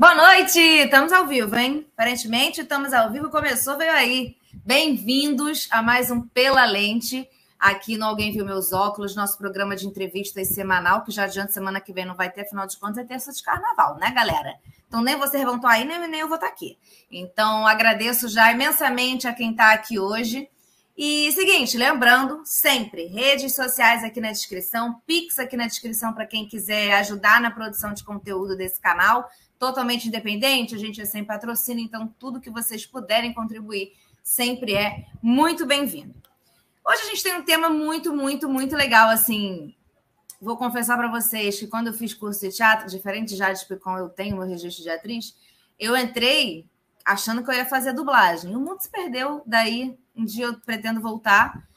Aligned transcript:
Boa 0.00 0.14
noite! 0.14 0.58
Estamos 0.58 1.12
ao 1.12 1.26
vivo, 1.26 1.54
hein? 1.54 1.86
Aparentemente, 1.92 2.62
estamos 2.62 2.94
ao 2.94 3.12
vivo. 3.12 3.28
Começou, 3.28 3.76
veio 3.76 3.92
aí. 3.92 4.34
Bem-vindos 4.64 5.68
a 5.70 5.82
mais 5.82 6.10
um 6.10 6.22
Pela 6.22 6.64
Lente, 6.64 7.28
aqui 7.58 7.98
no 7.98 8.06
Alguém 8.06 8.32
Viu 8.32 8.46
Meus 8.46 8.72
Óculos, 8.72 9.14
nosso 9.14 9.36
programa 9.36 9.76
de 9.76 9.86
entrevistas 9.86 10.54
semanal, 10.54 11.04
que 11.04 11.12
já 11.12 11.24
adianta 11.24 11.52
semana 11.52 11.82
que 11.82 11.92
vem 11.92 12.06
não 12.06 12.14
vai 12.14 12.30
ter, 12.30 12.40
afinal 12.40 12.66
de 12.66 12.78
contas, 12.78 12.96
é 12.96 13.04
terça 13.04 13.30
de 13.30 13.42
carnaval, 13.42 13.98
né, 13.98 14.10
galera? 14.10 14.54
Então, 14.88 15.02
nem 15.02 15.16
vocês 15.16 15.44
vão 15.44 15.56
estar 15.56 15.68
aí, 15.68 15.84
nem, 15.84 16.08
nem 16.08 16.20
eu 16.20 16.28
vou 16.28 16.36
estar 16.36 16.48
aqui. 16.48 16.78
Então, 17.10 17.66
agradeço 17.66 18.26
já 18.26 18.50
imensamente 18.50 19.28
a 19.28 19.34
quem 19.34 19.50
está 19.50 19.74
aqui 19.74 19.98
hoje. 19.98 20.48
E 20.96 21.30
seguinte, 21.32 21.76
lembrando, 21.76 22.40
sempre, 22.46 23.04
redes 23.04 23.54
sociais 23.54 24.02
aqui 24.02 24.18
na 24.18 24.32
descrição, 24.32 24.98
Pix 25.06 25.38
aqui 25.38 25.58
na 25.58 25.66
descrição 25.66 26.14
para 26.14 26.24
quem 26.24 26.48
quiser 26.48 26.94
ajudar 26.94 27.38
na 27.38 27.50
produção 27.50 27.92
de 27.92 28.02
conteúdo 28.02 28.56
desse 28.56 28.80
canal 28.80 29.28
totalmente 29.60 30.08
independente, 30.08 30.74
a 30.74 30.78
gente 30.78 31.02
é 31.02 31.04
sem 31.04 31.22
patrocínio, 31.22 31.84
então 31.84 32.12
tudo 32.18 32.40
que 32.40 32.48
vocês 32.48 32.86
puderem 32.86 33.34
contribuir 33.34 33.92
sempre 34.24 34.74
é 34.74 35.04
muito 35.22 35.66
bem-vindo. 35.66 36.14
Hoje 36.82 37.02
a 37.02 37.04
gente 37.10 37.22
tem 37.22 37.36
um 37.36 37.44
tema 37.44 37.68
muito, 37.68 38.10
muito, 38.10 38.48
muito 38.48 38.74
legal, 38.74 39.10
assim, 39.10 39.74
vou 40.40 40.56
confessar 40.56 40.96
para 40.96 41.10
vocês 41.10 41.58
que 41.58 41.66
quando 41.66 41.88
eu 41.88 41.92
fiz 41.92 42.14
curso 42.14 42.40
de 42.40 42.56
teatro, 42.56 42.88
diferente 42.88 43.36
já 43.36 43.52
de 43.52 43.66
como 43.76 43.98
eu 43.98 44.08
tenho 44.08 44.38
meu 44.38 44.46
registro 44.46 44.82
de 44.82 44.88
atriz, 44.88 45.36
eu 45.78 45.94
entrei 45.94 46.66
achando 47.04 47.44
que 47.44 47.50
eu 47.50 47.54
ia 47.54 47.66
fazer 47.66 47.92
dublagem. 47.92 48.56
O 48.56 48.60
mundo 48.60 48.80
se 48.80 48.90
perdeu, 48.90 49.42
daí 49.44 49.94
um 50.16 50.24
dia 50.24 50.46
eu 50.46 50.58
pretendo 50.58 51.02
voltar, 51.02 51.68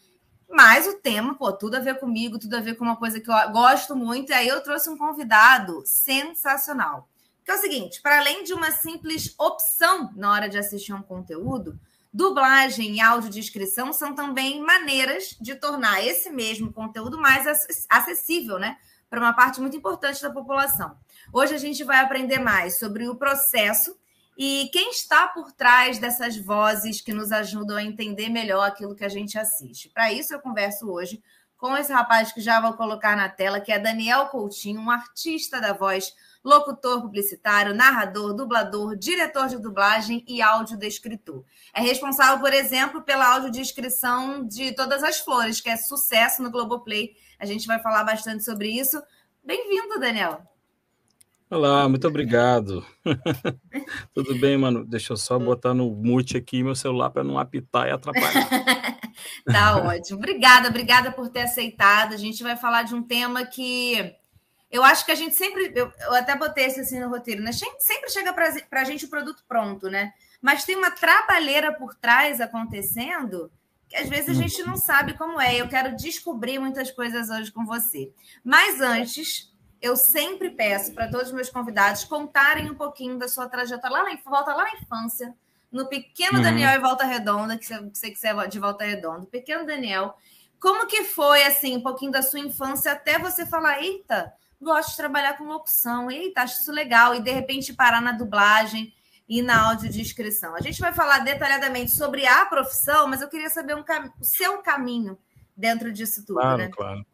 mas 0.49 0.87
o 0.87 0.99
tema, 1.01 1.35
pô, 1.35 1.51
tudo 1.51 1.75
a 1.75 1.81
ver 1.81 1.99
comigo, 1.99 2.39
tudo 2.39 2.55
a 2.55 2.61
ver 2.61 2.75
com 2.75 2.85
uma 2.85 2.95
coisa 2.95 3.19
que 3.19 3.29
eu 3.29 3.51
gosto 3.51 3.93
muito, 3.93 4.29
e 4.29 4.33
aí 4.33 4.47
eu 4.47 4.63
trouxe 4.63 4.89
um 4.89 4.97
convidado 4.97 5.83
sensacional. 5.85 7.09
Que 7.43 7.51
é 7.51 7.55
o 7.55 7.59
seguinte: 7.59 8.01
para 8.01 8.19
além 8.19 8.43
de 8.43 8.53
uma 8.53 8.71
simples 8.71 9.33
opção 9.37 10.11
na 10.15 10.31
hora 10.31 10.49
de 10.49 10.57
assistir 10.57 10.93
um 10.93 11.01
conteúdo, 11.01 11.79
dublagem 12.13 12.95
e 12.95 13.01
audiodescrição 13.01 13.91
são 13.91 14.13
também 14.13 14.61
maneiras 14.61 15.35
de 15.41 15.55
tornar 15.55 16.05
esse 16.05 16.29
mesmo 16.29 16.71
conteúdo 16.71 17.17
mais 17.17 17.45
acessível, 17.89 18.59
né? 18.59 18.77
Para 19.09 19.19
uma 19.19 19.33
parte 19.33 19.59
muito 19.59 19.75
importante 19.75 20.21
da 20.21 20.29
população. 20.29 20.95
Hoje 21.31 21.53
a 21.55 21.57
gente 21.57 21.83
vai 21.83 21.99
aprender 21.99 22.39
mais 22.39 22.79
sobre 22.79 23.07
o 23.07 23.15
processo 23.15 23.95
e 24.37 24.69
quem 24.71 24.89
está 24.89 25.27
por 25.27 25.51
trás 25.51 25.99
dessas 25.99 26.37
vozes 26.37 27.01
que 27.01 27.13
nos 27.13 27.31
ajudam 27.31 27.77
a 27.77 27.83
entender 27.83 28.29
melhor 28.29 28.67
aquilo 28.67 28.95
que 28.95 29.05
a 29.05 29.09
gente 29.09 29.37
assiste. 29.37 29.89
Para 29.89 30.11
isso, 30.11 30.33
eu 30.33 30.39
converso 30.39 30.89
hoje 30.89 31.21
com 31.57 31.77
esse 31.77 31.93
rapaz 31.93 32.31
que 32.31 32.41
já 32.41 32.59
vou 32.59 32.73
colocar 32.73 33.15
na 33.15 33.29
tela, 33.29 33.61
que 33.61 33.71
é 33.71 33.79
Daniel 33.79 34.27
Coutinho, 34.27 34.81
um 34.81 34.89
artista 34.91 35.61
da 35.61 35.71
voz 35.71 36.13
locutor 36.43 37.01
publicitário, 37.01 37.73
narrador, 37.73 38.33
dublador, 38.33 38.95
diretor 38.95 39.47
de 39.47 39.57
dublagem 39.57 40.25
e 40.27 40.41
audiodescritor. 40.41 41.43
É 41.73 41.81
responsável, 41.81 42.39
por 42.39 42.53
exemplo, 42.53 43.01
pela 43.01 43.35
audiodescrição 43.35 44.45
de 44.45 44.73
Todas 44.73 45.03
as 45.03 45.19
Flores, 45.19 45.61
que 45.61 45.69
é 45.69 45.77
sucesso 45.77 46.43
no 46.43 46.51
Globoplay. 46.51 47.15
A 47.39 47.45
gente 47.45 47.65
vai 47.65 47.79
falar 47.79 48.03
bastante 48.03 48.43
sobre 48.43 48.69
isso. 48.69 49.01
Bem-vindo, 49.43 49.99
Daniel. 49.99 50.41
Olá, 51.49 51.87
muito 51.87 52.07
obrigado. 52.07 52.83
Tudo 54.13 54.35
bem, 54.39 54.57
mano? 54.57 54.83
Deixa 54.83 55.13
eu 55.13 55.17
só 55.17 55.37
botar 55.37 55.73
no 55.73 55.91
mute 55.91 56.35
aqui 56.35 56.63
meu 56.63 56.73
celular 56.73 57.11
para 57.11 57.23
não 57.23 57.37
apitar 57.37 57.87
e 57.87 57.91
atrapalhar. 57.91 58.49
tá 59.45 59.77
ótimo. 59.77 60.17
Obrigada, 60.17 60.69
obrigada 60.69 61.11
por 61.11 61.29
ter 61.29 61.41
aceitado. 61.41 62.13
A 62.13 62.17
gente 62.17 62.41
vai 62.41 62.57
falar 62.57 62.83
de 62.83 62.95
um 62.95 63.03
tema 63.03 63.45
que 63.45 64.15
eu 64.73 64.83
acho 64.83 65.05
que 65.05 65.11
a 65.11 65.15
gente 65.15 65.35
sempre, 65.35 65.71
eu, 65.75 65.93
eu 65.99 66.15
até 66.15 66.35
botei 66.35 66.65
esse 66.65 66.79
assim 66.79 66.99
no 66.99 67.07
roteiro, 67.07 67.43
né? 67.43 67.51
Sempre 67.51 68.09
chega 68.09 68.33
para 68.33 68.81
a 68.81 68.83
gente 68.83 69.05
o 69.05 69.07
produto 69.07 69.43
pronto, 69.47 69.87
né? 69.87 70.11
Mas 70.41 70.65
tem 70.65 70.75
uma 70.75 70.89
trabalheira 70.89 71.71
por 71.71 71.93
trás 71.93 72.41
acontecendo 72.41 73.51
que 73.87 73.95
às 73.95 74.09
vezes 74.09 74.29
a 74.29 74.33
gente 74.33 74.63
não 74.63 74.75
sabe 74.75 75.15
como 75.15 75.39
é. 75.39 75.61
Eu 75.61 75.67
quero 75.67 75.95
descobrir 75.95 76.57
muitas 76.57 76.89
coisas 76.89 77.29
hoje 77.29 77.51
com 77.51 77.63
você. 77.63 78.11
Mas 78.43 78.81
antes, 78.81 79.53
eu 79.79 79.95
sempre 79.95 80.49
peço 80.49 80.91
para 80.91 81.07
todos 81.07 81.27
os 81.27 81.33
meus 81.33 81.51
convidados 81.51 82.03
contarem 82.03 82.71
um 82.71 82.75
pouquinho 82.75 83.19
da 83.19 83.27
sua 83.27 83.47
trajetória 83.47 83.95
lá 83.95 84.03
na, 84.03 84.17
volta 84.25 84.55
lá 84.55 84.63
na 84.63 84.73
infância, 84.79 85.35
no 85.71 85.87
pequeno 85.87 86.37
uhum. 86.37 86.43
Daniel 86.43 86.71
e 86.71 86.79
Volta 86.79 87.05
Redonda, 87.05 87.59
que 87.59 87.67
você 87.67 88.09
quiser 88.09 88.47
de 88.47 88.57
Volta 88.57 88.83
Redonda, 88.83 89.27
pequeno 89.27 89.67
Daniel. 89.67 90.17
Como 90.59 90.87
que 90.87 91.03
foi 91.03 91.43
assim, 91.43 91.77
um 91.77 91.83
pouquinho 91.83 92.11
da 92.11 92.23
sua 92.23 92.39
infância 92.39 92.91
até 92.91 93.19
você 93.19 93.45
falar, 93.45 93.83
eita, 93.83 94.33
gosto 94.63 94.91
de 94.91 94.97
trabalhar 94.97 95.37
com 95.37 95.43
locução. 95.43 96.09
Eita, 96.09 96.41
acho 96.41 96.61
isso 96.61 96.71
legal. 96.71 97.13
E 97.13 97.21
de 97.21 97.31
repente 97.31 97.73
parar 97.73 98.01
na 98.01 98.11
dublagem 98.11 98.93
e 99.27 99.41
na 99.41 99.69
audiodescrição. 99.69 100.55
A 100.55 100.61
gente 100.61 100.79
vai 100.79 100.93
falar 100.93 101.19
detalhadamente 101.19 101.91
sobre 101.91 102.25
a 102.25 102.45
profissão, 102.45 103.07
mas 103.07 103.21
eu 103.21 103.29
queria 103.29 103.49
saber 103.49 103.75
um 103.75 103.83
cam... 103.83 104.11
o 104.19 104.23
seu 104.23 104.59
caminho 104.59 105.17
dentro 105.55 105.91
disso 105.91 106.25
tudo, 106.25 106.39
claro, 106.39 106.57
né? 106.57 106.69
Claro. 106.69 107.05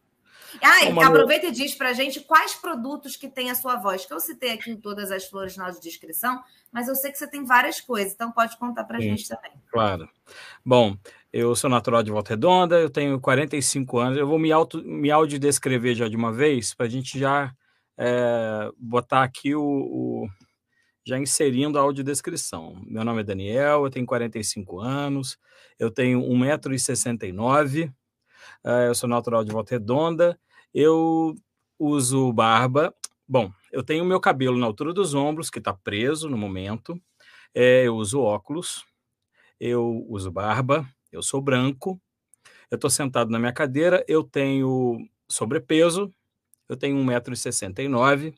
Ah, 0.62 0.84
e 0.84 1.04
aproveita 1.04 1.48
e 1.48 1.52
diz 1.52 1.76
para 1.76 1.90
a 1.90 1.94
gente 1.94 2.22
quais 2.22 2.56
produtos 2.56 3.16
que 3.16 3.28
tem 3.28 3.52
a 3.52 3.56
sua 3.56 3.76
voz, 3.76 4.06
que 4.06 4.14
eu 4.14 4.20
citei 4.20 4.54
aqui 4.54 4.72
em 4.72 4.78
todas 4.78 5.12
as 5.12 5.26
flores 5.26 5.56
na 5.56 5.66
audiodescrição, 5.66 6.44
mas 6.72 6.88
eu 6.88 6.96
sei 6.96 7.12
que 7.12 7.18
você 7.18 7.28
tem 7.28 7.46
várias 7.46 7.80
coisas, 7.80 8.14
então 8.14 8.32
pode 8.32 8.58
contar 8.58 8.84
para 8.86 8.98
a 8.98 9.02
gente 9.02 9.28
também. 9.28 9.52
Claro. 9.72 10.10
Bom, 10.66 10.98
eu 11.32 11.56
sou 11.56 11.70
natural 11.70 12.02
de 12.02 12.12
Volta 12.12 12.32
Redonda, 12.32 12.80
eu 12.80 12.90
tenho 12.90 13.20
45 13.20 14.00
anos. 14.00 14.18
Eu 14.18 14.28
vou 14.28 14.40
me, 14.40 14.52
auto, 14.52 14.84
me 14.84 15.12
audiodescrever 15.12 15.96
já 15.96 16.08
de 16.08 16.16
uma 16.16 16.34
vez, 16.34 16.74
para 16.74 16.88
a 16.88 16.90
gente 16.90 17.20
já 17.20 17.54
é, 17.98 18.72
botar 18.78 19.24
aqui 19.24 19.54
o, 19.54 19.62
o, 19.62 20.30
já 21.06 21.20
inserindo 21.20 21.78
a 21.78 21.82
audiodescrição. 21.82 22.82
Meu 22.88 23.04
nome 23.04 23.22
é 23.22 23.24
Daniel, 23.24 23.84
eu 23.84 23.90
tenho 23.92 24.06
45 24.06 24.80
anos, 24.80 25.38
eu 25.78 25.92
tenho 25.92 26.22
1,69m, 26.22 27.94
é, 28.66 28.88
eu 28.88 28.96
sou 28.96 29.08
natural 29.08 29.44
de 29.44 29.52
Volta 29.52 29.76
Redonda, 29.76 30.40
eu 30.74 31.36
uso 31.78 32.34
barba. 32.34 32.94
Bom, 33.28 33.52
eu 33.72 33.84
tenho 33.84 34.04
meu 34.04 34.20
cabelo 34.20 34.58
na 34.58 34.66
altura 34.66 34.94
dos 34.94 35.14
ombros, 35.14 35.52
que 35.52 35.60
está 35.60 35.74
preso 35.74 36.28
no 36.28 36.38
momento. 36.38 37.00
É, 37.54 37.86
eu 37.86 37.96
uso 37.96 38.20
óculos, 38.20 38.84
eu 39.60 40.06
uso 40.10 40.32
barba, 40.32 40.88
eu 41.12 41.22
sou 41.22 41.42
branco, 41.42 42.00
eu 42.70 42.76
estou 42.76 42.90
sentado 42.90 43.32
na 43.32 43.40
minha 43.40 43.54
cadeira, 43.54 44.04
eu 44.08 44.24
tenho 44.24 45.08
sobrepeso, 45.28 46.14
eu 46.68 46.78
tenho 46.78 46.98
1,69m, 46.98 48.34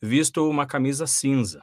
visto 0.00 0.48
uma 0.48 0.66
camisa 0.66 1.06
cinza. 1.06 1.62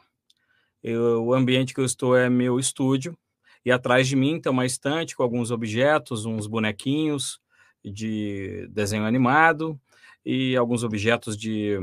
Eu, 0.82 1.26
o 1.26 1.34
ambiente 1.34 1.74
que 1.74 1.80
eu 1.80 1.86
estou 1.86 2.16
é 2.16 2.30
meu 2.30 2.60
estúdio, 2.60 3.18
e 3.66 3.72
atrás 3.72 4.08
de 4.08 4.16
mim 4.16 4.40
tem 4.40 4.52
uma 4.52 4.66
estante 4.66 5.16
com 5.16 5.24
alguns 5.24 5.52
objetos, 5.52 6.26
uns 6.26 6.48
bonequinhos 6.48 7.40
de 7.84 8.68
desenho 8.72 9.06
animado 9.06 9.80
e 10.26 10.56
alguns 10.56 10.84
objetos 10.84 11.38
de, 11.38 11.78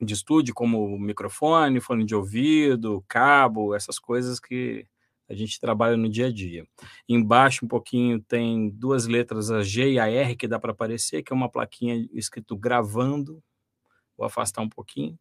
de 0.00 0.14
estúdio, 0.14 0.54
como 0.54 0.98
microfone, 0.98 1.80
fone 1.80 2.04
de 2.04 2.14
ouvido, 2.14 3.04
cabo, 3.08 3.74
essas 3.74 3.98
coisas 3.98 4.38
que 4.38 4.86
a 5.32 5.34
gente 5.34 5.58
trabalha 5.58 5.96
no 5.96 6.10
dia 6.10 6.26
a 6.26 6.32
dia. 6.32 6.66
Embaixo 7.08 7.64
um 7.64 7.68
pouquinho 7.68 8.20
tem 8.20 8.68
duas 8.68 9.06
letras, 9.06 9.50
a 9.50 9.62
G 9.62 9.92
e 9.92 9.98
a 9.98 10.06
R, 10.10 10.36
que 10.36 10.46
dá 10.46 10.58
para 10.58 10.72
aparecer, 10.72 11.22
que 11.22 11.32
é 11.32 11.36
uma 11.36 11.48
plaquinha 11.48 12.06
escrito 12.12 12.54
gravando. 12.54 13.42
Vou 14.16 14.26
afastar 14.26 14.60
um 14.60 14.68
pouquinho. 14.68 15.18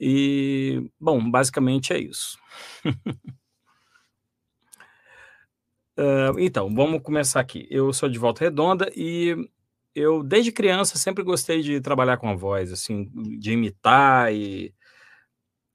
E, 0.00 0.90
bom, 0.98 1.30
basicamente 1.30 1.92
é 1.92 1.98
isso. 1.98 2.38
uh, 5.98 6.32
então, 6.40 6.74
vamos 6.74 7.02
começar 7.02 7.40
aqui. 7.40 7.66
Eu 7.70 7.92
sou 7.92 8.08
de 8.08 8.18
Volta 8.18 8.44
Redonda 8.44 8.90
e 8.96 9.36
eu, 9.94 10.22
desde 10.22 10.50
criança, 10.50 10.96
sempre 10.96 11.22
gostei 11.22 11.60
de 11.60 11.82
trabalhar 11.82 12.16
com 12.16 12.30
a 12.30 12.34
voz, 12.34 12.72
assim, 12.72 13.10
de 13.38 13.52
imitar 13.52 14.32
e 14.32 14.72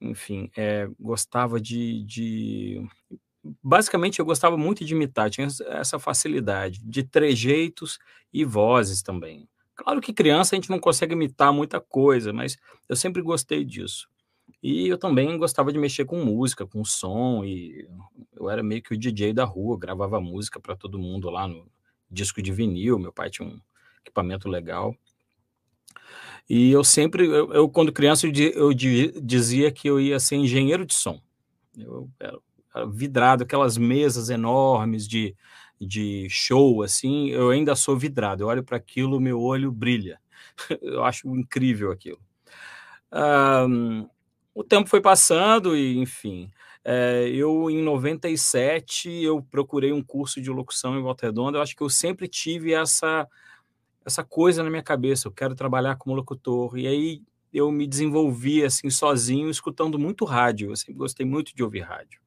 enfim, 0.03 0.51
é, 0.57 0.87
gostava 0.99 1.61
de, 1.61 2.03
de 2.03 2.85
basicamente 3.61 4.19
eu 4.19 4.25
gostava 4.25 4.57
muito 4.57 4.85
de 4.85 4.93
imitar, 4.93 5.29
tinha 5.29 5.47
essa 5.67 5.99
facilidade 5.99 6.79
de 6.83 7.03
trejeitos 7.03 7.99
e 8.31 8.45
vozes 8.45 9.01
também. 9.01 9.47
Claro 9.75 9.99
que 9.99 10.13
criança 10.13 10.55
a 10.55 10.57
gente 10.57 10.69
não 10.69 10.79
consegue 10.79 11.13
imitar 11.13 11.51
muita 11.51 11.79
coisa, 11.81 12.31
mas 12.31 12.57
eu 12.87 12.95
sempre 12.95 13.21
gostei 13.21 13.65
disso. 13.65 14.07
E 14.61 14.87
eu 14.87 14.97
também 14.97 15.37
gostava 15.37 15.73
de 15.73 15.79
mexer 15.79 16.05
com 16.05 16.23
música, 16.23 16.65
com 16.65 16.85
som, 16.85 17.43
e 17.43 17.87
eu 18.33 18.49
era 18.49 18.63
meio 18.63 18.81
que 18.81 18.93
o 18.93 18.97
DJ 18.97 19.33
da 19.33 19.43
rua, 19.43 19.77
gravava 19.77 20.21
música 20.21 20.59
para 20.59 20.75
todo 20.75 20.99
mundo 20.99 21.29
lá 21.29 21.47
no 21.47 21.67
disco 22.09 22.41
de 22.41 22.51
vinil, 22.51 22.99
meu 22.99 23.11
pai 23.11 23.29
tinha 23.29 23.47
um 23.47 23.59
equipamento 24.01 24.47
legal. 24.47 24.95
E 26.49 26.71
eu 26.71 26.83
sempre, 26.83 27.25
eu, 27.25 27.53
eu 27.53 27.69
quando 27.69 27.91
criança, 27.91 28.27
eu, 28.27 28.33
eu 28.53 28.73
dizia 28.73 29.71
que 29.71 29.87
eu 29.87 29.99
ia 29.99 30.19
ser 30.19 30.35
engenheiro 30.35 30.85
de 30.85 30.93
som. 30.93 31.21
Eu 31.77 32.09
era 32.19 32.37
vidrado, 32.91 33.43
aquelas 33.43 33.77
mesas 33.77 34.29
enormes 34.29 35.07
de, 35.07 35.35
de 35.79 36.27
show, 36.29 36.83
assim, 36.83 37.29
eu 37.29 37.49
ainda 37.49 37.75
sou 37.75 37.97
vidrado. 37.97 38.43
Eu 38.43 38.47
olho 38.47 38.63
para 38.63 38.77
aquilo, 38.77 39.19
meu 39.19 39.41
olho 39.41 39.71
brilha. 39.71 40.19
eu 40.81 41.03
acho 41.03 41.27
incrível 41.35 41.91
aquilo. 41.91 42.19
Um, 43.11 44.07
o 44.53 44.63
tempo 44.63 44.89
foi 44.89 45.01
passando 45.01 45.75
e, 45.75 45.97
enfim, 45.97 46.49
é, 46.83 47.29
eu 47.29 47.69
em 47.69 47.81
97 47.81 49.09
eu 49.23 49.41
procurei 49.41 49.91
um 49.91 50.03
curso 50.03 50.41
de 50.41 50.49
locução 50.49 50.97
em 50.97 51.01
Volta 51.01 51.27
Redonda. 51.27 51.57
Eu 51.57 51.61
acho 51.61 51.75
que 51.75 51.83
eu 51.83 51.89
sempre 51.89 52.27
tive 52.27 52.73
essa 52.73 53.27
essa 54.05 54.23
coisa 54.23 54.63
na 54.63 54.69
minha 54.69 54.83
cabeça. 54.83 55.27
Eu 55.27 55.31
quero 55.31 55.55
trabalhar 55.55 55.95
como 55.95 56.15
locutor. 56.15 56.77
E 56.77 56.87
aí 56.87 57.21
eu 57.53 57.71
me 57.71 57.87
desenvolvi 57.87 58.63
assim 58.63 58.89
sozinho, 58.89 59.49
escutando 59.49 59.97
muito 59.97 60.25
rádio. 60.25 60.71
Eu 60.71 60.75
sempre 60.75 60.95
gostei 60.95 61.25
muito 61.25 61.55
de 61.55 61.63
ouvir 61.63 61.81
rádio. 61.81 62.22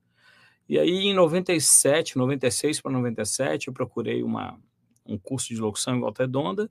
E 0.68 0.78
aí 0.78 1.06
em 1.06 1.14
97, 1.14 2.18
96 2.18 2.80
para 2.80 2.92
97, 2.92 3.68
eu 3.68 3.74
procurei 3.74 4.22
uma 4.22 4.58
um 5.08 5.16
curso 5.16 5.48
de 5.48 5.60
locução 5.60 5.96
em 5.96 6.00
Volta 6.00 6.24
Redonda 6.24 6.70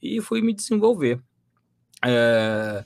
e 0.00 0.20
fui 0.20 0.40
me 0.40 0.52
desenvolver. 0.52 1.20
É, 2.04 2.84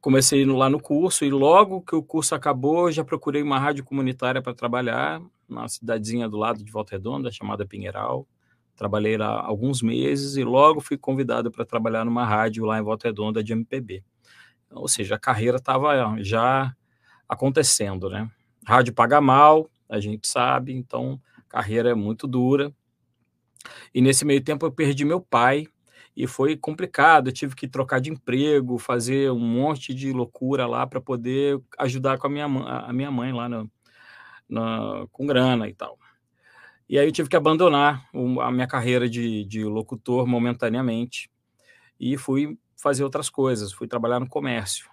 comecei 0.00 0.44
lá 0.44 0.68
no 0.68 0.80
curso 0.80 1.24
e 1.24 1.30
logo 1.30 1.82
que 1.82 1.94
o 1.94 2.02
curso 2.02 2.34
acabou, 2.34 2.90
já 2.90 3.04
procurei 3.04 3.42
uma 3.42 3.58
rádio 3.58 3.84
comunitária 3.84 4.42
para 4.42 4.54
trabalhar 4.54 5.20
na 5.48 5.68
cidadezinha 5.68 6.28
do 6.28 6.36
lado 6.36 6.62
de 6.62 6.70
Volta 6.70 6.92
Redonda, 6.92 7.30
chamada 7.30 7.66
Pinheiral. 7.66 8.26
Trabalhei 8.76 9.16
lá 9.16 9.44
alguns 9.44 9.82
meses 9.82 10.36
e 10.36 10.44
logo 10.44 10.80
fui 10.80 10.96
convidado 10.96 11.50
para 11.50 11.64
trabalhar 11.64 12.04
numa 12.04 12.24
rádio 12.24 12.64
lá 12.64 12.78
em 12.78 12.82
Volta 12.82 13.08
Redonda 13.08 13.42
de 13.42 13.52
MPB. 13.52 14.02
Ou 14.70 14.88
seja, 14.88 15.16
a 15.16 15.18
carreira 15.18 15.58
estava 15.58 16.16
já 16.22 16.74
acontecendo, 17.28 18.08
né? 18.08 18.30
Rádio 18.70 18.94
paga 18.94 19.20
mal, 19.20 19.68
a 19.88 19.98
gente 19.98 20.28
sabe, 20.28 20.72
então 20.72 21.20
carreira 21.48 21.90
é 21.90 21.94
muito 21.94 22.28
dura. 22.28 22.72
E 23.92 24.00
nesse 24.00 24.24
meio 24.24 24.40
tempo 24.44 24.64
eu 24.64 24.70
perdi 24.70 25.04
meu 25.04 25.20
pai, 25.20 25.66
e 26.16 26.24
foi 26.24 26.56
complicado. 26.56 27.28
Eu 27.28 27.32
tive 27.32 27.56
que 27.56 27.66
trocar 27.66 28.00
de 28.00 28.10
emprego, 28.10 28.78
fazer 28.78 29.32
um 29.32 29.40
monte 29.40 29.92
de 29.92 30.12
loucura 30.12 30.68
lá 30.68 30.86
para 30.86 31.00
poder 31.00 31.60
ajudar 31.78 32.16
com 32.18 32.28
a 32.28 32.30
minha, 32.30 32.44
a 32.46 32.92
minha 32.92 33.10
mãe 33.10 33.32
lá 33.32 33.48
no, 33.48 33.68
na, 34.48 35.04
com 35.10 35.26
grana 35.26 35.68
e 35.68 35.74
tal. 35.74 35.98
E 36.88 36.96
aí 36.96 37.08
eu 37.08 37.12
tive 37.12 37.28
que 37.28 37.36
abandonar 37.36 38.08
a 38.40 38.52
minha 38.52 38.68
carreira 38.68 39.08
de, 39.08 39.44
de 39.46 39.64
locutor 39.64 40.28
momentaneamente 40.28 41.28
e 41.98 42.16
fui 42.16 42.56
fazer 42.76 43.02
outras 43.02 43.28
coisas, 43.28 43.72
fui 43.72 43.88
trabalhar 43.88 44.20
no 44.20 44.28
comércio. 44.28 44.88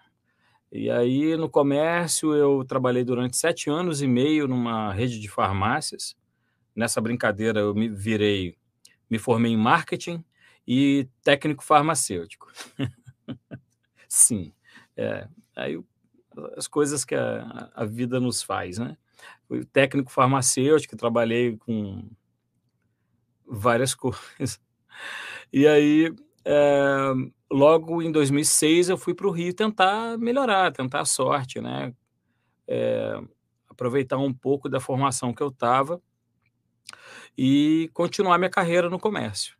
E 0.71 0.89
aí 0.89 1.35
no 1.37 1.49
comércio 1.49 2.33
eu 2.33 2.63
trabalhei 2.65 3.03
durante 3.03 3.37
sete 3.37 3.69
anos 3.69 4.01
e 4.01 4.07
meio 4.07 4.47
numa 4.47 4.91
rede 4.93 5.19
de 5.19 5.29
farmácias. 5.29 6.15
Nessa 6.75 7.01
brincadeira 7.01 7.59
eu 7.59 7.73
me 7.73 7.87
virei, 7.89 8.55
me 9.09 9.17
formei 9.17 9.51
em 9.51 9.57
marketing 9.57 10.23
e 10.67 11.07
técnico 11.23 11.63
farmacêutico. 11.63 12.51
Sim, 14.09 14.53
é, 14.95 15.27
aí 15.55 15.79
as 16.55 16.67
coisas 16.67 17.03
que 17.03 17.15
a, 17.15 17.71
a, 17.73 17.85
vida 17.85 18.19
nos 18.19 18.43
faz, 18.43 18.77
né? 18.77 18.97
Fui 19.47 19.65
técnico 19.65 20.11
farmacêutico, 20.11 20.95
trabalhei 20.95 21.57
com 21.57 22.07
várias 23.45 23.95
coisas. 23.95 24.59
E 25.51 25.65
aí, 25.65 26.13
é, 26.49 27.13
logo 27.51 28.01
em 28.01 28.09
2006, 28.09 28.87
eu 28.87 28.97
fui 28.97 29.13
para 29.13 29.27
o 29.27 29.31
Rio 29.31 29.53
tentar 29.53 30.17
melhorar, 30.17 30.71
tentar 30.71 31.01
a 31.01 31.05
sorte, 31.05 31.59
né? 31.59 31.93
É, 32.65 33.19
aproveitar 33.69 34.17
um 34.17 34.33
pouco 34.33 34.69
da 34.69 34.79
formação 34.79 35.33
que 35.33 35.43
eu 35.43 35.49
estava 35.49 36.01
e 37.37 37.89
continuar 37.93 38.37
minha 38.37 38.49
carreira 38.49 38.89
no 38.89 38.97
comércio. 38.97 39.57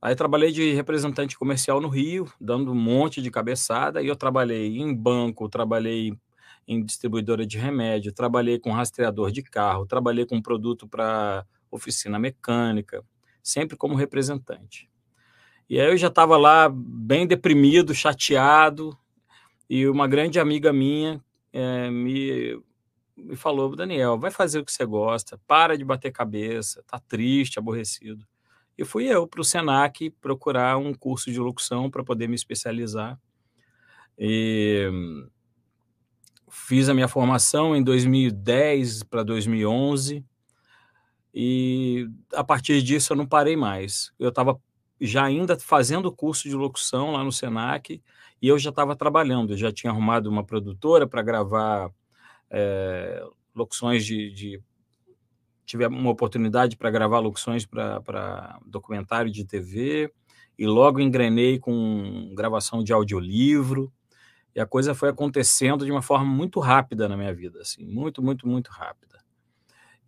Aí 0.00 0.16
trabalhei 0.16 0.50
de 0.50 0.72
representante 0.72 1.38
comercial 1.38 1.78
no 1.78 1.88
Rio, 1.88 2.26
dando 2.40 2.72
um 2.72 2.74
monte 2.74 3.20
de 3.20 3.30
cabeçada, 3.30 4.02
e 4.02 4.06
eu 4.06 4.16
trabalhei 4.16 4.78
em 4.78 4.94
banco, 4.94 5.46
trabalhei 5.46 6.14
em 6.66 6.82
distribuidora 6.82 7.44
de 7.44 7.58
remédio, 7.58 8.14
trabalhei 8.14 8.58
com 8.58 8.72
rastreador 8.72 9.30
de 9.30 9.42
carro, 9.42 9.84
trabalhei 9.84 10.24
com 10.24 10.40
produto 10.40 10.88
para 10.88 11.44
oficina 11.70 12.18
mecânica, 12.18 13.04
sempre 13.42 13.76
como 13.76 13.94
representante. 13.94 14.88
E 15.70 15.80
aí 15.80 15.88
eu 15.88 15.96
já 15.96 16.08
estava 16.08 16.36
lá 16.36 16.68
bem 16.68 17.28
deprimido, 17.28 17.94
chateado, 17.94 18.98
e 19.68 19.86
uma 19.86 20.08
grande 20.08 20.40
amiga 20.40 20.72
minha 20.72 21.24
é, 21.52 21.88
me, 21.88 22.60
me 23.16 23.36
falou, 23.36 23.76
Daniel, 23.76 24.18
vai 24.18 24.32
fazer 24.32 24.58
o 24.58 24.64
que 24.64 24.72
você 24.72 24.84
gosta, 24.84 25.40
para 25.46 25.78
de 25.78 25.84
bater 25.84 26.10
cabeça, 26.10 26.82
tá 26.88 26.98
triste, 26.98 27.60
aborrecido. 27.60 28.26
E 28.76 28.84
fui 28.84 29.04
eu 29.04 29.28
para 29.28 29.40
o 29.40 29.44
Senac 29.44 30.10
procurar 30.20 30.76
um 30.76 30.92
curso 30.92 31.30
de 31.30 31.38
locução 31.38 31.88
para 31.88 32.02
poder 32.02 32.26
me 32.26 32.34
especializar. 32.34 33.16
E 34.18 34.90
fiz 36.50 36.88
a 36.88 36.94
minha 36.94 37.06
formação 37.06 37.76
em 37.76 37.82
2010 37.84 39.04
para 39.04 39.22
2011 39.22 40.24
e 41.32 42.08
a 42.34 42.42
partir 42.42 42.82
disso 42.82 43.12
eu 43.12 43.16
não 43.16 43.26
parei 43.26 43.56
mais. 43.56 44.12
Eu 44.18 44.30
estava 44.30 44.60
já 45.00 45.24
ainda 45.24 45.58
fazendo 45.58 46.12
curso 46.12 46.48
de 46.48 46.54
locução 46.54 47.12
lá 47.12 47.24
no 47.24 47.32
Senac 47.32 48.02
e 48.42 48.48
eu 48.48 48.58
já 48.58 48.70
estava 48.70 48.94
trabalhando, 48.94 49.52
eu 49.52 49.56
já 49.56 49.72
tinha 49.72 49.90
arrumado 49.90 50.28
uma 50.28 50.44
produtora 50.44 51.06
para 51.06 51.22
gravar 51.22 51.90
é, 52.50 53.24
locuções 53.54 54.04
de, 54.04 54.30
de 54.32 54.62
tive 55.64 55.86
uma 55.86 56.10
oportunidade 56.10 56.76
para 56.76 56.90
gravar 56.90 57.20
locuções 57.20 57.64
para 57.64 58.58
documentário 58.66 59.30
de 59.30 59.44
TV 59.44 60.12
e 60.58 60.66
logo 60.66 61.00
engrenei 61.00 61.58
com 61.58 62.32
gravação 62.34 62.82
de 62.82 62.92
audiolivro 62.92 63.92
e 64.54 64.60
a 64.60 64.66
coisa 64.66 64.94
foi 64.94 65.08
acontecendo 65.08 65.84
de 65.84 65.92
uma 65.92 66.02
forma 66.02 66.26
muito 66.26 66.58
rápida 66.60 67.08
na 67.08 67.16
minha 67.16 67.32
vida, 67.32 67.60
assim, 67.60 67.84
muito, 67.84 68.20
muito, 68.20 68.48
muito 68.48 68.68
rápida. 68.68 69.09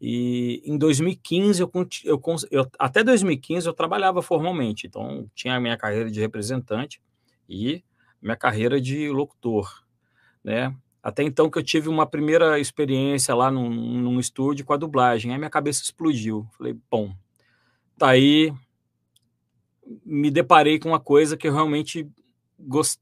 E 0.05 0.61
em 0.65 0.77
2015 0.77 1.63
eu, 1.63 1.71
eu, 2.05 2.21
eu 2.51 2.71
até 2.77 3.05
2015 3.05 3.69
eu 3.69 3.73
trabalhava 3.73 4.21
formalmente, 4.21 4.85
então 4.85 5.31
tinha 5.33 5.55
a 5.55 5.61
minha 5.61 5.77
carreira 5.77 6.11
de 6.11 6.19
representante 6.19 7.01
e 7.49 7.85
minha 8.21 8.35
carreira 8.35 8.81
de 8.81 9.09
locutor, 9.11 9.85
né? 10.43 10.75
Até 11.01 11.23
então 11.23 11.49
que 11.49 11.57
eu 11.57 11.63
tive 11.63 11.89
uma 11.89 12.05
primeira 12.05 12.59
experiência 12.59 13.33
lá 13.33 13.49
num, 13.49 13.71
num 13.71 14.19
estúdio 14.19 14.65
com 14.65 14.73
a 14.73 14.77
dublagem, 14.77 15.31
aí 15.31 15.39
minha 15.39 15.49
cabeça 15.49 15.85
explodiu. 15.85 16.49
Falei, 16.59 16.77
bom, 16.91 17.15
tá 17.97 18.09
aí, 18.09 18.53
me 20.05 20.33
deparei 20.33 20.81
com 20.81 20.89
uma 20.89 21.01
coisa 21.01 21.37
que 21.37 21.47
eu 21.47 21.53
realmente 21.53 22.11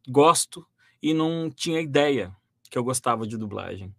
gosto 0.06 0.66
e 1.02 1.14
não 1.14 1.50
tinha 1.50 1.80
ideia 1.80 2.30
que 2.70 2.76
eu 2.76 2.84
gostava 2.84 3.26
de 3.26 3.38
dublagem. 3.38 3.90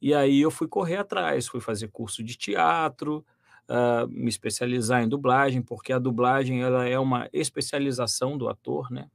E 0.00 0.14
aí 0.14 0.40
eu 0.40 0.50
fui 0.50 0.68
correr 0.68 0.96
atrás, 0.96 1.46
fui 1.46 1.60
fazer 1.60 1.88
curso 1.88 2.22
de 2.22 2.36
teatro, 2.36 3.24
uh, 3.68 4.08
me 4.08 4.28
especializar 4.28 5.02
em 5.02 5.08
dublagem, 5.08 5.62
porque 5.62 5.92
a 5.92 5.98
dublagem 5.98 6.62
ela 6.62 6.86
é 6.86 6.98
uma 6.98 7.28
especialização 7.32 8.36
do 8.36 8.48
ator, 8.48 8.90
né? 8.90 9.08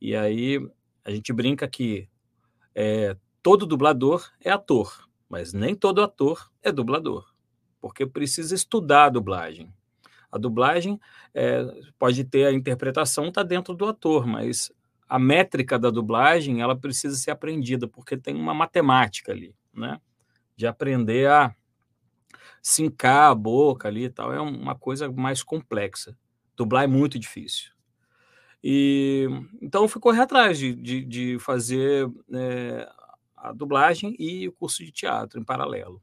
E 0.00 0.14
aí 0.14 0.58
a 1.04 1.10
gente 1.10 1.32
brinca 1.32 1.66
que 1.66 2.08
é, 2.74 3.16
todo 3.42 3.66
dublador 3.66 4.30
é 4.40 4.50
ator, 4.50 5.08
mas 5.28 5.52
nem 5.52 5.74
todo 5.74 6.02
ator 6.02 6.50
é 6.62 6.70
dublador, 6.70 7.32
porque 7.80 8.06
precisa 8.06 8.54
estudar 8.54 9.06
a 9.06 9.10
dublagem. 9.10 9.72
A 10.30 10.38
dublagem 10.38 11.00
é, 11.34 11.64
pode 11.98 12.22
ter 12.24 12.46
a 12.46 12.52
interpretação 12.52 13.28
está 13.28 13.42
dentro 13.42 13.74
do 13.74 13.86
ator, 13.86 14.26
mas 14.26 14.70
a 15.08 15.18
métrica 15.18 15.78
da 15.78 15.90
dublagem 15.90 16.60
ela 16.60 16.76
precisa 16.76 17.16
ser 17.16 17.30
aprendida 17.30 17.88
porque 17.88 18.16
tem 18.16 18.34
uma 18.34 18.52
matemática 18.52 19.32
ali, 19.32 19.54
né? 19.72 20.00
De 20.56 20.66
aprender 20.66 21.28
a 21.28 21.54
sincar 22.62 23.30
a 23.30 23.34
boca 23.34 23.88
ali 23.88 24.04
e 24.04 24.10
tal 24.10 24.32
é 24.32 24.40
uma 24.40 24.74
coisa 24.74 25.10
mais 25.10 25.42
complexa. 25.42 26.16
Dublar 26.56 26.84
é 26.84 26.86
muito 26.86 27.18
difícil. 27.18 27.72
E 28.62 29.28
então 29.62 29.86
fui 29.86 30.00
correr 30.00 30.20
atrás 30.22 30.58
de, 30.58 30.74
de, 30.74 31.04
de 31.04 31.38
fazer 31.38 32.10
é, 32.34 32.88
a 33.36 33.52
dublagem 33.52 34.16
e 34.18 34.48
o 34.48 34.52
curso 34.52 34.84
de 34.84 34.90
teatro 34.90 35.40
em 35.40 35.44
paralelo. 35.44 36.02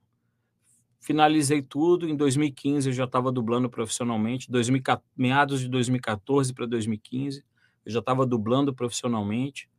Finalizei 1.00 1.62
tudo, 1.62 2.10
em 2.10 2.16
2015 2.16 2.90
eu 2.90 2.94
já 2.94 3.04
estava 3.04 3.32
dublando 3.32 3.70
profissionalmente, 3.70 4.50
2014, 4.50 5.06
meados 5.16 5.60
de 5.60 5.68
2014 5.68 6.54
para 6.54 6.66
2015, 6.66 7.44
eu 7.86 7.92
já 7.92 8.00
estava 8.00 8.26
dublando 8.26 8.74
profissionalmente, 8.74 9.70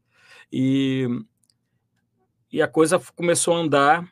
e, 0.52 1.08
e 2.56 2.62
a 2.62 2.66
coisa 2.66 2.98
começou 3.14 3.52
a 3.52 3.58
andar, 3.58 4.10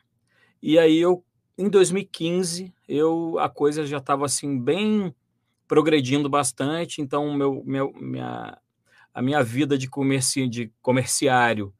e 0.61 0.77
aí 0.77 0.99
eu, 0.99 1.25
em 1.57 1.67
2015, 1.67 2.71
eu, 2.87 3.39
a 3.39 3.49
coisa 3.49 3.83
já 3.87 3.97
estava 3.97 4.23
assim, 4.23 4.59
bem 4.59 5.15
progredindo 5.67 6.29
bastante, 6.29 7.01
então 7.01 7.33
meu, 7.33 7.63
meu, 7.65 7.91
minha, 7.93 8.55
a 9.11 9.19
minha 9.19 9.41
vida 9.41 9.75
de, 9.79 9.89
comerci, 9.89 10.47
de 10.47 10.71
comerciário 10.79 11.73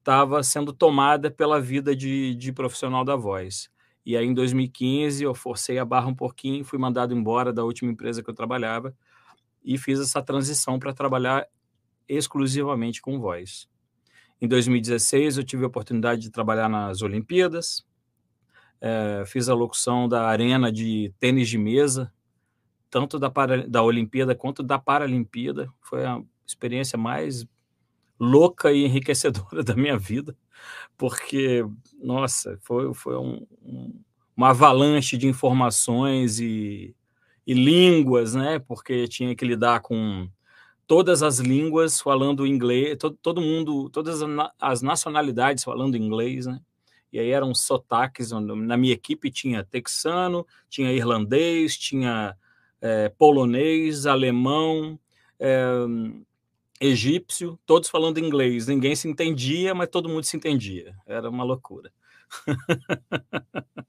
estava 0.00 0.42
sendo 0.42 0.72
tomada 0.72 1.30
pela 1.30 1.60
vida 1.60 1.94
de, 1.94 2.34
de 2.34 2.52
profissional 2.52 3.04
da 3.04 3.14
voz. 3.14 3.70
E 4.04 4.16
aí, 4.16 4.26
em 4.26 4.34
2015, 4.34 5.22
eu 5.22 5.36
forcei 5.36 5.78
a 5.78 5.84
barra 5.84 6.08
um 6.08 6.16
pouquinho, 6.16 6.64
fui 6.64 6.80
mandado 6.80 7.14
embora 7.14 7.52
da 7.52 7.62
última 7.62 7.92
empresa 7.92 8.24
que 8.24 8.28
eu 8.28 8.34
trabalhava 8.34 8.92
e 9.62 9.78
fiz 9.78 10.00
essa 10.00 10.20
transição 10.20 10.80
para 10.80 10.92
trabalhar 10.92 11.46
exclusivamente 12.08 13.00
com 13.00 13.20
voz. 13.20 13.68
Em 14.40 14.46
2016, 14.46 15.38
eu 15.38 15.44
tive 15.44 15.64
a 15.64 15.66
oportunidade 15.66 16.20
de 16.22 16.30
trabalhar 16.30 16.68
nas 16.68 17.02
Olimpíadas, 17.02 17.84
é, 18.80 19.24
fiz 19.26 19.48
a 19.48 19.54
locução 19.54 20.08
da 20.08 20.26
arena 20.28 20.70
de 20.70 21.12
tênis 21.18 21.48
de 21.48 21.58
mesa, 21.58 22.12
tanto 22.90 23.18
da, 23.18 23.28
para, 23.28 23.66
da 23.66 23.82
Olimpíada 23.82 24.34
quanto 24.34 24.62
da 24.62 24.78
Paralimpíada. 24.78 25.68
Foi 25.80 26.04
a 26.04 26.22
experiência 26.46 26.96
mais 26.96 27.46
louca 28.18 28.72
e 28.72 28.84
enriquecedora 28.84 29.62
da 29.64 29.74
minha 29.74 29.98
vida, 29.98 30.36
porque, 30.96 31.64
nossa, 32.02 32.58
foi, 32.62 32.92
foi 32.94 33.16
um, 33.16 33.46
um, 33.62 34.00
uma 34.36 34.50
avalanche 34.50 35.16
de 35.16 35.26
informações 35.26 36.40
e, 36.40 36.94
e 37.46 37.54
línguas, 37.54 38.34
né? 38.34 38.58
Porque 38.60 39.06
tinha 39.08 39.34
que 39.34 39.44
lidar 39.44 39.80
com 39.80 40.28
todas 40.88 41.22
as 41.22 41.38
línguas 41.38 42.00
falando 42.00 42.46
inglês, 42.46 42.96
todo, 42.98 43.16
todo 43.22 43.42
mundo, 43.42 43.90
todas 43.90 44.20
as 44.58 44.80
nacionalidades 44.80 45.62
falando 45.62 45.98
inglês, 45.98 46.46
né? 46.46 46.60
E 47.12 47.18
aí 47.20 47.30
eram 47.30 47.54
sotaques, 47.54 48.32
na 48.32 48.76
minha 48.76 48.94
equipe 48.94 49.30
tinha 49.30 49.62
texano, 49.62 50.46
tinha 50.68 50.90
irlandês, 50.92 51.76
tinha 51.76 52.34
é, 52.80 53.10
polonês, 53.10 54.06
alemão, 54.06 54.98
é, 55.38 55.62
egípcio, 56.80 57.58
todos 57.66 57.88
falando 57.88 58.18
inglês. 58.18 58.66
Ninguém 58.66 58.96
se 58.96 59.08
entendia, 59.08 59.74
mas 59.74 59.88
todo 59.88 60.08
mundo 60.08 60.24
se 60.24 60.36
entendia. 60.36 60.94
Era 61.06 61.28
uma 61.28 61.44
loucura. 61.44 61.92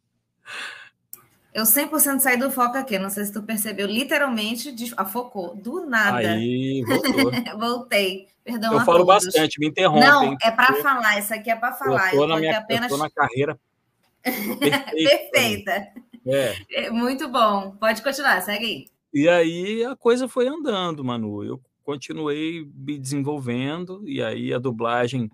Eu 1.59 1.65
100% 1.65 2.19
saí 2.19 2.37
do 2.37 2.49
foco 2.49 2.77
aqui, 2.77 2.97
não 2.97 3.09
sei 3.09 3.25
se 3.25 3.33
tu 3.33 3.43
percebeu, 3.43 3.85
literalmente 3.85 4.73
afocou, 4.95 5.53
do 5.55 5.85
nada. 5.85 6.31
Aí, 6.31 6.81
voltou. 6.85 7.31
Voltei. 7.59 8.27
Perdão 8.43 8.73
Eu 8.73 8.79
falo 8.79 9.05
todos. 9.05 9.25
bastante, 9.25 9.59
me 9.59 9.67
interrompe. 9.67 10.05
Não, 10.05 10.37
é 10.41 10.51
para 10.51 10.75
falar, 10.75 11.19
isso 11.19 11.33
aqui 11.33 11.51
é 11.51 11.55
para 11.57 11.73
falar. 11.73 12.13
Eu 12.13 12.21
tô, 12.21 12.27
na 12.27 12.37
minha, 12.37 12.57
apenas... 12.57 12.97
na 12.97 13.09
carreira 13.09 13.59
perfeita. 14.23 14.93
perfeita. 14.93 15.87
É. 16.25 16.55
é. 16.71 16.89
Muito 16.89 17.27
bom. 17.27 17.71
Pode 17.71 18.01
continuar, 18.01 18.41
segue 18.41 18.65
aí. 18.65 18.85
E 19.13 19.27
aí 19.27 19.83
a 19.83 19.95
coisa 19.97 20.29
foi 20.29 20.47
andando, 20.47 21.03
Manu. 21.03 21.43
Eu 21.43 21.61
continuei 21.83 22.65
me 22.73 22.97
desenvolvendo 22.97 24.01
e 24.07 24.23
aí 24.23 24.53
a 24.53 24.59
dublagem 24.59 25.29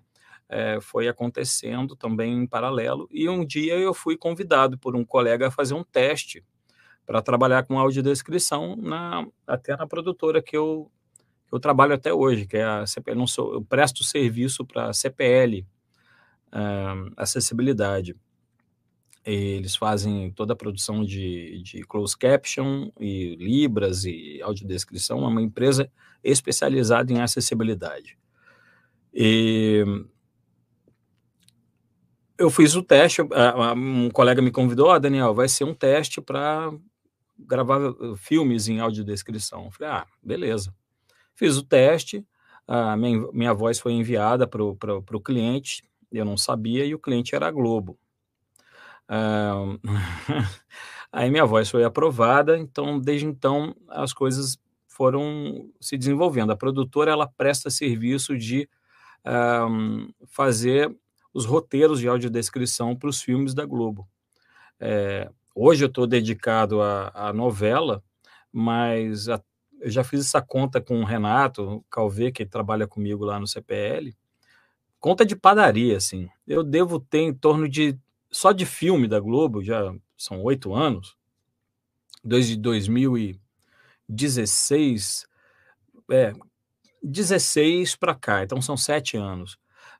é, 0.48 0.78
foi 0.80 1.08
acontecendo 1.08 1.96
também 1.96 2.32
em 2.32 2.46
paralelo. 2.46 3.08
E 3.10 3.28
um 3.28 3.44
dia 3.44 3.74
eu 3.74 3.92
fui 3.92 4.16
convidado 4.16 4.78
por 4.78 4.94
um 4.96 5.04
colega 5.04 5.48
a 5.48 5.50
fazer 5.50 5.74
um 5.74 5.84
teste 5.84 6.44
para 7.04 7.22
trabalhar 7.22 7.64
com 7.64 7.78
audiodescrição 7.78 8.76
na, 8.76 9.26
até 9.46 9.76
na 9.76 9.86
produtora 9.86 10.42
que 10.42 10.56
eu, 10.56 10.90
que 11.46 11.54
eu 11.54 11.60
trabalho 11.60 11.94
até 11.94 12.12
hoje, 12.12 12.46
que 12.46 12.56
é 12.56 12.64
a 12.64 12.86
CPL. 12.86 13.18
Não 13.18 13.26
sou, 13.26 13.54
eu 13.54 13.62
presto 13.62 14.02
serviço 14.02 14.64
para 14.64 14.88
a 14.88 14.92
CPL, 14.92 15.66
uh, 16.48 17.12
acessibilidade. 17.16 18.16
Eles 19.24 19.74
fazem 19.74 20.30
toda 20.30 20.52
a 20.52 20.56
produção 20.56 21.04
de, 21.04 21.60
de 21.62 21.82
closed 21.82 22.16
caption 22.16 22.90
e 22.98 23.34
libras 23.36 24.04
e 24.04 24.40
audiodescrição. 24.40 25.24
É 25.24 25.26
uma 25.26 25.42
empresa 25.42 25.90
especializada 26.22 27.12
em 27.12 27.20
acessibilidade. 27.20 28.16
E 29.12 29.84
eu 32.38 32.50
fiz 32.50 32.74
o 32.74 32.82
teste, 32.82 33.22
um 33.76 34.10
colega 34.10 34.42
me 34.42 34.50
convidou, 34.50 34.90
ah, 34.90 34.98
Daniel, 34.98 35.34
vai 35.34 35.48
ser 35.48 35.64
um 35.64 35.74
teste 35.74 36.20
para 36.20 36.72
gravar 37.38 37.80
uh, 37.80 38.16
filmes 38.16 38.68
em 38.68 38.80
audiodescrição. 38.80 39.66
Eu 39.66 39.70
falei, 39.70 39.92
ah, 39.92 40.06
beleza. 40.22 40.74
Fiz 41.34 41.56
o 41.56 41.62
teste, 41.62 42.26
a 42.66 42.96
minha, 42.96 43.30
minha 43.32 43.54
voz 43.54 43.78
foi 43.78 43.92
enviada 43.92 44.46
para 44.46 44.62
o 44.64 45.20
cliente, 45.20 45.82
eu 46.10 46.24
não 46.24 46.36
sabia, 46.36 46.84
e 46.84 46.94
o 46.94 46.98
cliente 46.98 47.34
era 47.34 47.48
a 47.48 47.50
Globo. 47.50 47.98
Uh, 49.08 49.78
aí 51.12 51.30
minha 51.30 51.44
voz 51.44 51.70
foi 51.70 51.84
aprovada, 51.84 52.58
então 52.58 52.98
desde 52.98 53.26
então 53.26 53.74
as 53.88 54.12
coisas 54.12 54.58
foram 54.88 55.70
se 55.80 55.96
desenvolvendo. 55.96 56.52
A 56.52 56.56
produtora 56.56 57.10
ela 57.12 57.28
presta 57.28 57.70
serviço 57.70 58.36
de 58.36 58.68
uh, 59.26 60.14
fazer 60.26 60.94
os 61.36 61.44
roteiros 61.44 62.00
de 62.00 62.08
audiodescrição 62.08 62.96
para 62.96 63.10
os 63.10 63.20
filmes 63.20 63.52
da 63.52 63.66
Globo. 63.66 64.08
É, 64.80 65.30
hoje 65.54 65.84
eu 65.84 65.88
estou 65.88 66.06
dedicado 66.06 66.80
à, 66.80 67.30
novela, 67.34 68.02
mas 68.50 69.28
a, 69.28 69.38
eu 69.78 69.90
já 69.90 70.02
fiz 70.02 70.20
essa 70.20 70.40
conta 70.40 70.80
com 70.80 70.98
o 70.98 71.04
Renato 71.04 71.84
Calvê, 71.90 72.32
que 72.32 72.46
trabalha 72.46 72.86
comigo 72.86 73.22
lá 73.22 73.38
no 73.38 73.46
CPL, 73.46 74.16
conta 74.98 75.26
de 75.26 75.36
padaria, 75.36 75.98
assim. 75.98 76.26
Eu 76.46 76.64
devo 76.64 76.98
ter 76.98 77.18
em 77.18 77.34
torno 77.34 77.68
de 77.68 77.98
só 78.30 78.50
de 78.50 78.64
filme 78.64 79.06
da 79.06 79.20
Globo, 79.20 79.62
já 79.62 79.94
são 80.16 80.42
oito 80.42 80.72
anos, 80.72 81.18
desde 82.24 82.56
2016, 82.56 85.26
é, 86.10 86.32
16 87.02 87.94
para 87.94 88.14
cá, 88.14 88.42
então 88.42 88.62
são 88.62 88.74
sete 88.74 89.18
anos 89.18 89.58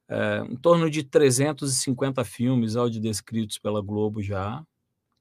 é, 0.09 0.45
em 0.49 0.57
torno 0.57 0.91
de 0.91 1.03
350 1.03 2.25
filmes 2.25 2.77
audiodescritos 2.77 3.59
pela 3.59 3.83
Globo 3.83 4.23
já, 4.23 4.63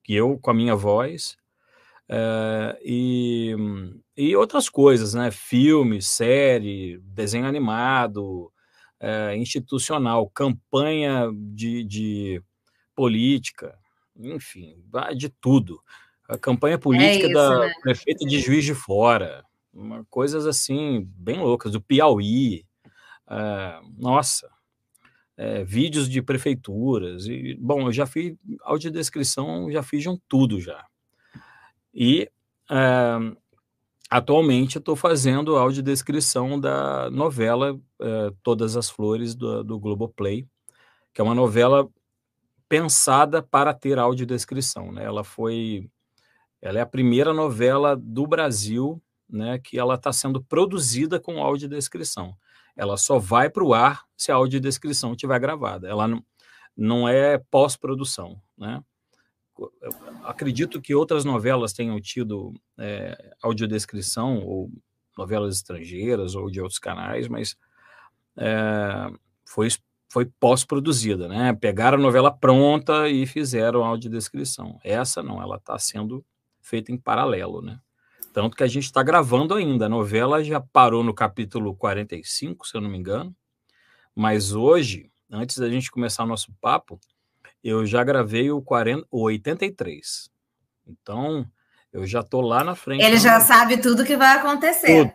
que 0.03 0.13
eu 0.13 0.37
com 0.39 0.51
a 0.51 0.53
minha 0.53 0.75
voz, 0.75 1.37
é, 2.07 2.79
e, 2.83 3.55
e 4.15 4.35
outras 4.35 4.69
coisas, 4.69 5.13
né? 5.13 5.31
Filme, 5.31 6.01
série, 6.01 6.99
desenho 7.03 7.47
animado, 7.47 8.51
é, 8.99 9.35
institucional, 9.35 10.29
campanha 10.29 11.29
de, 11.33 11.83
de 11.83 12.43
política, 12.95 13.77
enfim, 14.15 14.77
de 15.17 15.29
tudo. 15.29 15.81
A 16.27 16.37
campanha 16.37 16.77
política 16.77 17.25
é 17.25 17.29
isso, 17.29 17.33
da 17.33 17.59
né? 17.59 17.73
prefeita 17.81 18.25
de 18.25 18.39
Juiz 18.39 18.63
de 18.63 18.73
Fora, 18.73 19.43
coisas 20.09 20.47
assim, 20.47 21.07
bem 21.17 21.39
loucas, 21.39 21.71
do 21.71 21.81
Piauí. 21.81 22.65
É, 23.27 23.79
nossa, 23.97 24.49
é, 25.37 25.63
vídeos 25.63 26.09
de 26.09 26.21
prefeituras. 26.21 27.27
E, 27.27 27.55
bom, 27.59 27.87
eu 27.87 27.91
já 27.91 28.05
fiz 28.05 28.35
audiodescrição, 28.61 29.71
já 29.71 29.83
fiz 29.83 30.05
um 30.07 30.17
tudo 30.27 30.59
já. 30.59 30.85
E 31.93 32.29
é, 32.69 33.35
atualmente 34.09 34.77
estou 34.77 34.95
fazendo 34.95 35.57
audiodescrição 35.57 36.59
da 36.59 37.09
novela 37.09 37.79
é, 38.01 38.31
Todas 38.43 38.75
as 38.77 38.89
Flores 38.89 39.35
do, 39.35 39.63
do 39.63 39.79
Globoplay, 39.79 40.47
que 41.13 41.21
é 41.21 41.23
uma 41.23 41.35
novela 41.35 41.87
pensada 42.67 43.41
para 43.41 43.73
ter 43.73 43.99
audiodescrição. 43.99 44.91
Né? 44.91 45.03
Ela 45.03 45.23
foi. 45.23 45.89
Ela 46.61 46.79
é 46.79 46.81
a 46.81 46.87
primeira 46.87 47.31
novela 47.31 47.95
do 47.95 48.25
Brasil 48.25 49.01
né, 49.29 49.59
que 49.59 49.77
ela 49.77 49.95
está 49.95 50.11
sendo 50.11 50.43
produzida 50.43 51.19
com 51.19 51.39
audiodescrição 51.39 52.35
ela 52.75 52.97
só 52.97 53.17
vai 53.17 53.49
para 53.49 53.63
o 53.63 53.73
ar 53.73 54.03
se 54.17 54.31
a 54.31 54.35
audiodescrição 54.35 55.11
estiver 55.11 55.39
gravada. 55.39 55.87
Ela 55.87 56.07
não, 56.07 56.23
não 56.75 57.07
é 57.07 57.37
pós-produção, 57.37 58.41
né? 58.57 58.83
Acredito 60.23 60.81
que 60.81 60.93
outras 60.93 61.23
novelas 61.23 61.71
tenham 61.71 61.99
tido 62.01 62.53
é, 62.77 63.33
audiodescrição, 63.41 64.43
ou 64.43 64.69
novelas 65.17 65.55
estrangeiras, 65.55 66.35
ou 66.35 66.49
de 66.49 66.59
outros 66.59 66.79
canais, 66.79 67.29
mas 67.29 67.55
é, 68.35 69.09
foi, 69.45 69.69
foi 70.09 70.25
pós-produzida, 70.25 71.29
né? 71.29 71.53
Pegaram 71.53 71.97
a 71.97 72.01
novela 72.01 72.29
pronta 72.29 73.07
e 73.07 73.25
fizeram 73.25 73.85
audiodescrição. 73.85 74.77
Essa 74.83 75.23
não, 75.23 75.41
ela 75.41 75.55
está 75.55 75.79
sendo 75.79 76.25
feita 76.59 76.91
em 76.91 76.97
paralelo, 76.97 77.61
né? 77.61 77.79
Tanto 78.35 78.57
que 78.57 78.63
a 78.65 78.67
gente 78.67 78.83
está 78.83 79.01
gravando 79.01 79.53
ainda. 79.53 79.85
A 79.85 79.89
novela 79.89 80.43
já 80.43 80.59
parou 80.59 81.01
no 81.01 81.13
capítulo 81.13 81.73
45, 81.73 82.67
se 82.67 82.75
eu 82.75 82.81
não 82.81 82.89
me 82.89 82.97
engano. 82.97 83.33
Mas 84.13 84.51
hoje, 84.51 85.09
antes 85.31 85.57
da 85.57 85.69
gente 85.69 85.89
começar 85.89 86.25
o 86.25 86.27
nosso 86.27 86.51
papo, 86.59 86.99
eu 87.63 87.85
já 87.85 88.03
gravei 88.03 88.51
o, 88.51 88.61
40, 88.61 89.07
o 89.09 89.21
83. 89.21 90.29
Então, 90.85 91.49
eu 91.93 92.05
já 92.05 92.19
estou 92.19 92.41
lá 92.41 92.61
na 92.61 92.75
frente. 92.75 93.05
Ele 93.05 93.15
já 93.15 93.39
sabe 93.39 93.77
tudo 93.77 94.03
que 94.03 94.17
vai 94.17 94.35
acontecer. 94.35 95.13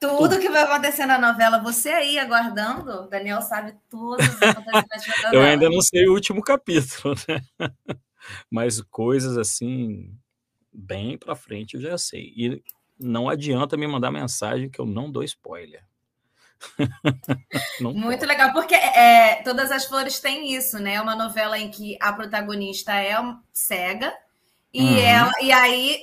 Tudo. 0.00 0.16
Tudo, 0.16 0.40
que 0.40 0.48
vai 0.48 0.62
acontecer 0.62 1.04
na 1.04 1.18
novela, 1.18 1.58
você 1.58 1.90
aí 1.90 2.18
aguardando, 2.18 3.10
Daniel 3.10 3.42
sabe 3.42 3.74
tudo. 3.90 4.16
eu 5.34 5.42
ainda 5.42 5.68
não 5.68 5.82
sei 5.82 6.08
o 6.08 6.14
último 6.14 6.40
capítulo, 6.40 7.14
né? 7.28 7.42
Mas 8.50 8.80
coisas 8.80 9.36
assim 9.36 10.16
bem 10.78 11.18
para 11.18 11.34
frente 11.34 11.74
eu 11.74 11.80
já 11.80 11.98
sei. 11.98 12.32
E 12.36 12.62
não 12.98 13.28
adianta 13.28 13.76
me 13.76 13.86
mandar 13.86 14.10
mensagem 14.10 14.70
que 14.70 14.80
eu 14.80 14.86
não 14.86 15.10
dou 15.10 15.22
spoiler. 15.22 15.84
Muito 17.80 18.02
pode. 18.02 18.26
legal, 18.26 18.52
porque 18.52 18.74
é, 18.74 19.42
Todas 19.42 19.70
as 19.70 19.84
Flores 19.84 20.18
tem 20.18 20.52
isso, 20.52 20.78
né? 20.78 20.94
É 20.94 21.00
uma 21.00 21.14
novela 21.14 21.58
em 21.58 21.70
que 21.70 21.96
a 22.00 22.12
protagonista 22.12 22.94
é 22.94 23.14
cega 23.52 24.12
e, 24.72 24.82
uhum. 24.82 24.98
ela, 24.98 25.32
e 25.40 25.52
aí 25.52 26.00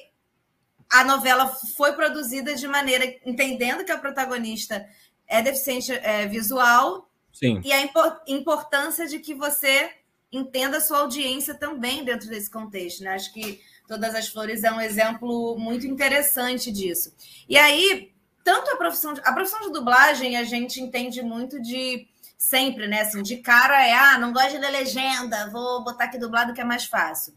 a 0.91 1.03
novela 1.03 1.48
foi 1.48 1.94
produzida 1.94 2.55
de 2.55 2.67
maneira 2.67 3.05
entendendo 3.25 3.84
que 3.84 3.91
a 3.91 3.98
protagonista 3.98 4.88
é 5.27 5.41
deficiente 5.41 5.91
é, 5.91 6.25
visual, 6.25 7.10
Sim. 7.36 7.60
E 7.65 7.74
a 7.74 7.82
importância 8.27 9.05
de 9.08 9.20
que 9.20 9.34
você 9.34 9.91
entenda 10.36 10.77
a 10.77 10.82
sua 10.82 11.00
audiência 11.00 11.54
também 11.54 12.04
dentro 12.04 12.30
desse 12.30 12.50
contexto. 12.50 13.04
Né? 13.04 13.12
Acho 13.12 13.34
que 13.34 13.62
Todas 13.88 14.15
as 14.15 14.27
Flores 14.27 14.63
é 14.63 14.72
um 14.72 14.82
exemplo 14.82 15.58
muito 15.58 15.86
interessante 15.86 16.72
disso. 16.72 17.13
E 17.48 17.58
aí, 17.58 18.12
tanto 18.44 18.72
a 18.72 18.77
profissão 18.77 19.13
de, 19.13 19.22
a 19.24 19.32
profissão 19.32 19.62
de 19.62 19.72
dublagem 19.72 20.38
a 20.38 20.44
gente 20.44 20.82
entende 20.82 21.22
muito 21.22 21.62
de 21.62 22.08
sempre, 22.38 22.88
né? 22.88 23.01
Assim, 23.01 23.22
de 23.22 23.38
cara 23.38 23.86
é, 23.86 23.94
ah, 23.94 24.18
não 24.18 24.34
gosto 24.34 24.51
de 24.51 24.58
ler 24.58 24.72
legenda, 24.72 25.50
vou 25.51 25.84
botar 25.84 26.06
aqui 26.06 26.18
dublado 26.18 26.54
que 26.54 26.62
é 26.62 26.63
mais 26.63 26.86
fácil. 26.86 27.34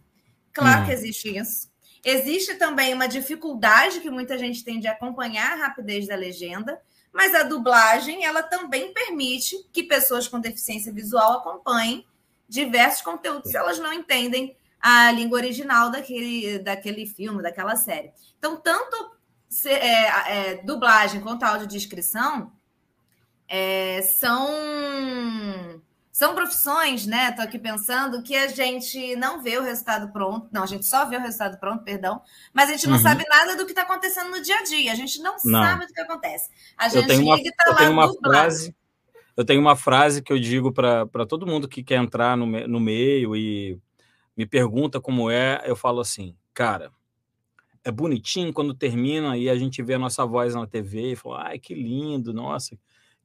Claro 0.52 0.84
que 0.84 0.90
uhum. 0.90 0.96
existe 0.96 1.36
isso. 1.36 1.68
Existe 2.02 2.54
também 2.54 2.94
uma 2.94 3.06
dificuldade 3.06 4.00
que 4.00 4.10
muita 4.10 4.38
gente 4.38 4.64
tem 4.64 4.80
de 4.80 4.88
acompanhar 4.88 5.52
a 5.52 5.66
rapidez 5.66 6.06
da 6.06 6.16
legenda, 6.16 6.80
mas 7.12 7.34
a 7.34 7.42
dublagem 7.42 8.24
ela 8.24 8.42
também 8.42 8.92
permite 8.94 9.56
que 9.70 9.82
pessoas 9.82 10.26
com 10.26 10.40
deficiência 10.40 10.92
visual 10.92 11.38
acompanhem 11.40 12.06
diversos 12.48 13.02
conteúdos 13.02 13.50
se 13.50 13.56
elas 13.56 13.78
não 13.78 13.92
entendem 13.92 14.56
a 14.80 15.10
língua 15.10 15.38
original 15.38 15.90
daquele, 15.90 16.58
daquele 16.60 17.06
filme, 17.06 17.42
daquela 17.42 17.76
série. 17.76 18.12
Então, 18.38 18.56
tanto 18.56 19.16
se, 19.48 19.70
é, 19.70 20.52
é, 20.52 20.54
dublagem 20.62 21.20
quanto 21.20 21.42
audiodescrição 21.42 22.52
é, 23.48 24.02
são 24.02 25.82
são 26.18 26.34
profissões, 26.34 27.06
né? 27.06 27.28
Estou 27.28 27.44
aqui 27.44 27.60
pensando 27.60 28.20
que 28.24 28.34
a 28.34 28.48
gente 28.48 29.14
não 29.14 29.40
vê 29.40 29.56
o 29.56 29.62
resultado 29.62 30.12
pronto. 30.12 30.48
Não, 30.50 30.64
a 30.64 30.66
gente 30.66 30.84
só 30.84 31.04
vê 31.04 31.16
o 31.16 31.20
resultado 31.20 31.60
pronto, 31.60 31.84
perdão. 31.84 32.20
Mas 32.52 32.68
a 32.68 32.72
gente 32.72 32.88
não 32.88 32.96
uhum. 32.96 33.02
sabe 33.02 33.24
nada 33.28 33.56
do 33.56 33.64
que 33.64 33.70
está 33.70 33.82
acontecendo 33.82 34.28
no 34.28 34.42
dia 34.42 34.56
a 34.56 34.64
dia. 34.64 34.90
A 34.90 34.96
gente 34.96 35.22
não, 35.22 35.36
não. 35.44 35.62
sabe 35.62 35.86
do 35.86 35.92
que 35.92 36.00
acontece. 36.00 36.50
A 36.76 36.88
gente 36.88 37.02
eu 37.02 37.06
tenho 37.06 37.22
uma, 37.22 37.36
liga 37.36 37.48
e 37.48 37.52
tá 37.52 37.64
eu 37.66 37.72
lá 37.72 37.78
tenho 37.78 37.92
uma 37.92 38.12
frase. 38.14 38.74
Eu 39.38 39.44
tenho 39.44 39.60
uma 39.60 39.76
frase 39.76 40.20
que 40.20 40.32
eu 40.32 40.38
digo 40.40 40.72
para 40.72 41.24
todo 41.24 41.46
mundo 41.46 41.68
que 41.68 41.80
quer 41.80 41.94
entrar 42.02 42.36
no, 42.36 42.44
no 42.44 42.80
meio 42.80 43.36
e 43.36 43.78
me 44.36 44.44
pergunta 44.44 45.00
como 45.00 45.30
é, 45.30 45.62
eu 45.64 45.76
falo 45.76 46.00
assim, 46.00 46.34
cara, 46.52 46.90
é 47.84 47.92
bonitinho 47.92 48.52
quando 48.52 48.74
termina 48.74 49.36
e 49.36 49.48
a 49.48 49.56
gente 49.56 49.80
vê 49.80 49.94
a 49.94 49.98
nossa 49.98 50.26
voz 50.26 50.56
na 50.56 50.66
TV 50.66 51.12
e 51.12 51.16
fala, 51.16 51.50
ai, 51.50 51.58
que 51.60 51.72
lindo, 51.72 52.34
nossa, 52.34 52.76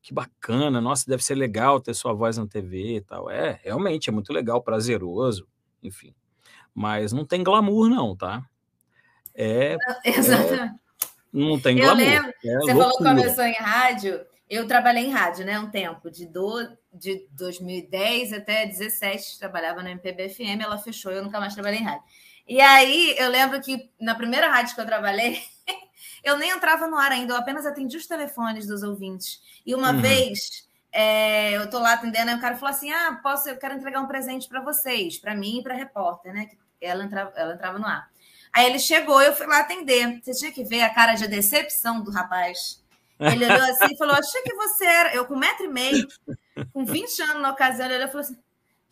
que 0.03 0.13
bacana, 0.13 0.79
nossa, 0.79 1.03
deve 1.07 1.23
ser 1.23 1.33
legal 1.33 1.81
ter 1.81 1.95
sua 1.95 2.13
voz 2.13 2.37
na 2.37 2.45
TV 2.45 2.97
e 2.97 3.01
tal. 3.01 3.27
É, 3.27 3.59
realmente, 3.63 4.07
é 4.07 4.13
muito 4.13 4.31
legal, 4.31 4.61
prazeroso, 4.61 5.47
enfim. 5.81 6.13
Mas 6.75 7.11
não 7.11 7.25
tem 7.25 7.43
glamour, 7.43 7.89
não, 7.89 8.15
tá? 8.15 8.45
É. 9.33 9.77
Exatamente. 10.05 10.61
É, 10.61 10.71
não 11.33 11.59
tem 11.59 11.75
glamour. 11.75 11.99
Eu 12.01 12.05
lembro, 12.05 12.29
é 12.29 12.53
você 12.59 12.73
loucura. 12.73 12.75
falou 12.75 12.97
que 12.97 13.03
começou 13.03 13.45
em 13.45 13.53
rádio. 13.53 14.32
Eu 14.53 14.67
trabalhei 14.67 15.05
em 15.05 15.11
rádio, 15.11 15.45
né? 15.45 15.59
Um 15.59 15.69
tempo, 15.69 16.11
de, 16.11 16.27
do, 16.27 16.77
de 16.93 17.27
2010 17.31 18.33
até 18.33 18.65
17, 18.65 19.39
trabalhava 19.39 19.81
na 19.81 19.91
MPB-FM, 19.91 20.61
ela 20.61 20.77
fechou, 20.77 21.11
eu 21.11 21.23
nunca 21.23 21.39
mais 21.39 21.53
trabalhei 21.53 21.79
em 21.79 21.83
rádio. 21.83 22.03
E 22.47 22.61
aí 22.61 23.15
eu 23.17 23.29
lembro 23.29 23.59
que 23.61 23.89
na 23.99 24.13
primeira 24.13 24.49
rádio 24.49 24.75
que 24.75 24.81
eu 24.81 24.85
trabalhei, 24.85 25.41
eu 26.23 26.37
nem 26.37 26.51
entrava 26.51 26.87
no 26.87 26.97
ar 26.97 27.11
ainda, 27.11 27.33
eu 27.33 27.37
apenas 27.37 27.65
atendi 27.65 27.97
os 27.97 28.05
telefones 28.05 28.67
dos 28.67 28.83
ouvintes. 28.83 29.41
E 29.65 29.73
uma 29.73 29.91
uhum. 29.91 30.01
vez 30.01 30.67
é, 30.91 31.53
eu 31.57 31.67
tô 31.69 31.79
lá 31.79 31.93
atendendo, 31.93 32.29
e 32.29 32.35
o 32.35 32.39
cara 32.39 32.55
falou 32.55 32.75
assim: 32.75 32.91
Ah, 32.91 33.19
posso, 33.23 33.49
eu 33.49 33.57
quero 33.57 33.73
entregar 33.73 34.01
um 34.01 34.07
presente 34.07 34.47
para 34.47 34.61
vocês, 34.61 35.17
para 35.17 35.33
mim 35.33 35.59
e 35.59 35.63
para 35.63 35.73
repórter, 35.73 36.31
né? 36.31 36.47
Ela 36.79 37.03
entrava, 37.05 37.33
ela 37.35 37.55
entrava 37.55 37.79
no 37.79 37.87
ar. 37.87 38.07
Aí 38.53 38.67
ele 38.67 38.77
chegou, 38.77 39.19
eu 39.19 39.33
fui 39.35 39.47
lá 39.47 39.61
atender. 39.61 40.21
Você 40.21 40.31
tinha 40.33 40.51
que 40.51 40.63
ver 40.63 40.81
a 40.81 40.93
cara 40.93 41.15
de 41.15 41.27
decepção 41.27 42.03
do 42.03 42.11
rapaz. 42.11 42.82
Ele 43.31 43.45
olhou 43.45 43.63
assim 43.63 43.93
e 43.93 43.97
falou: 43.97 44.15
Achei 44.15 44.41
que 44.41 44.55
você 44.55 44.85
era. 44.85 45.15
Eu 45.15 45.25
com 45.25 45.35
um 45.35 45.39
metro 45.39 45.65
e 45.65 45.69
meio, 45.69 46.07
com 46.71 46.85
20 46.85 47.21
anos 47.21 47.41
na 47.41 47.51
ocasião, 47.51 47.85
ele 47.85 47.95
olhou 47.95 48.07
e 48.07 48.11
falou 48.11 48.25
assim: 48.25 48.37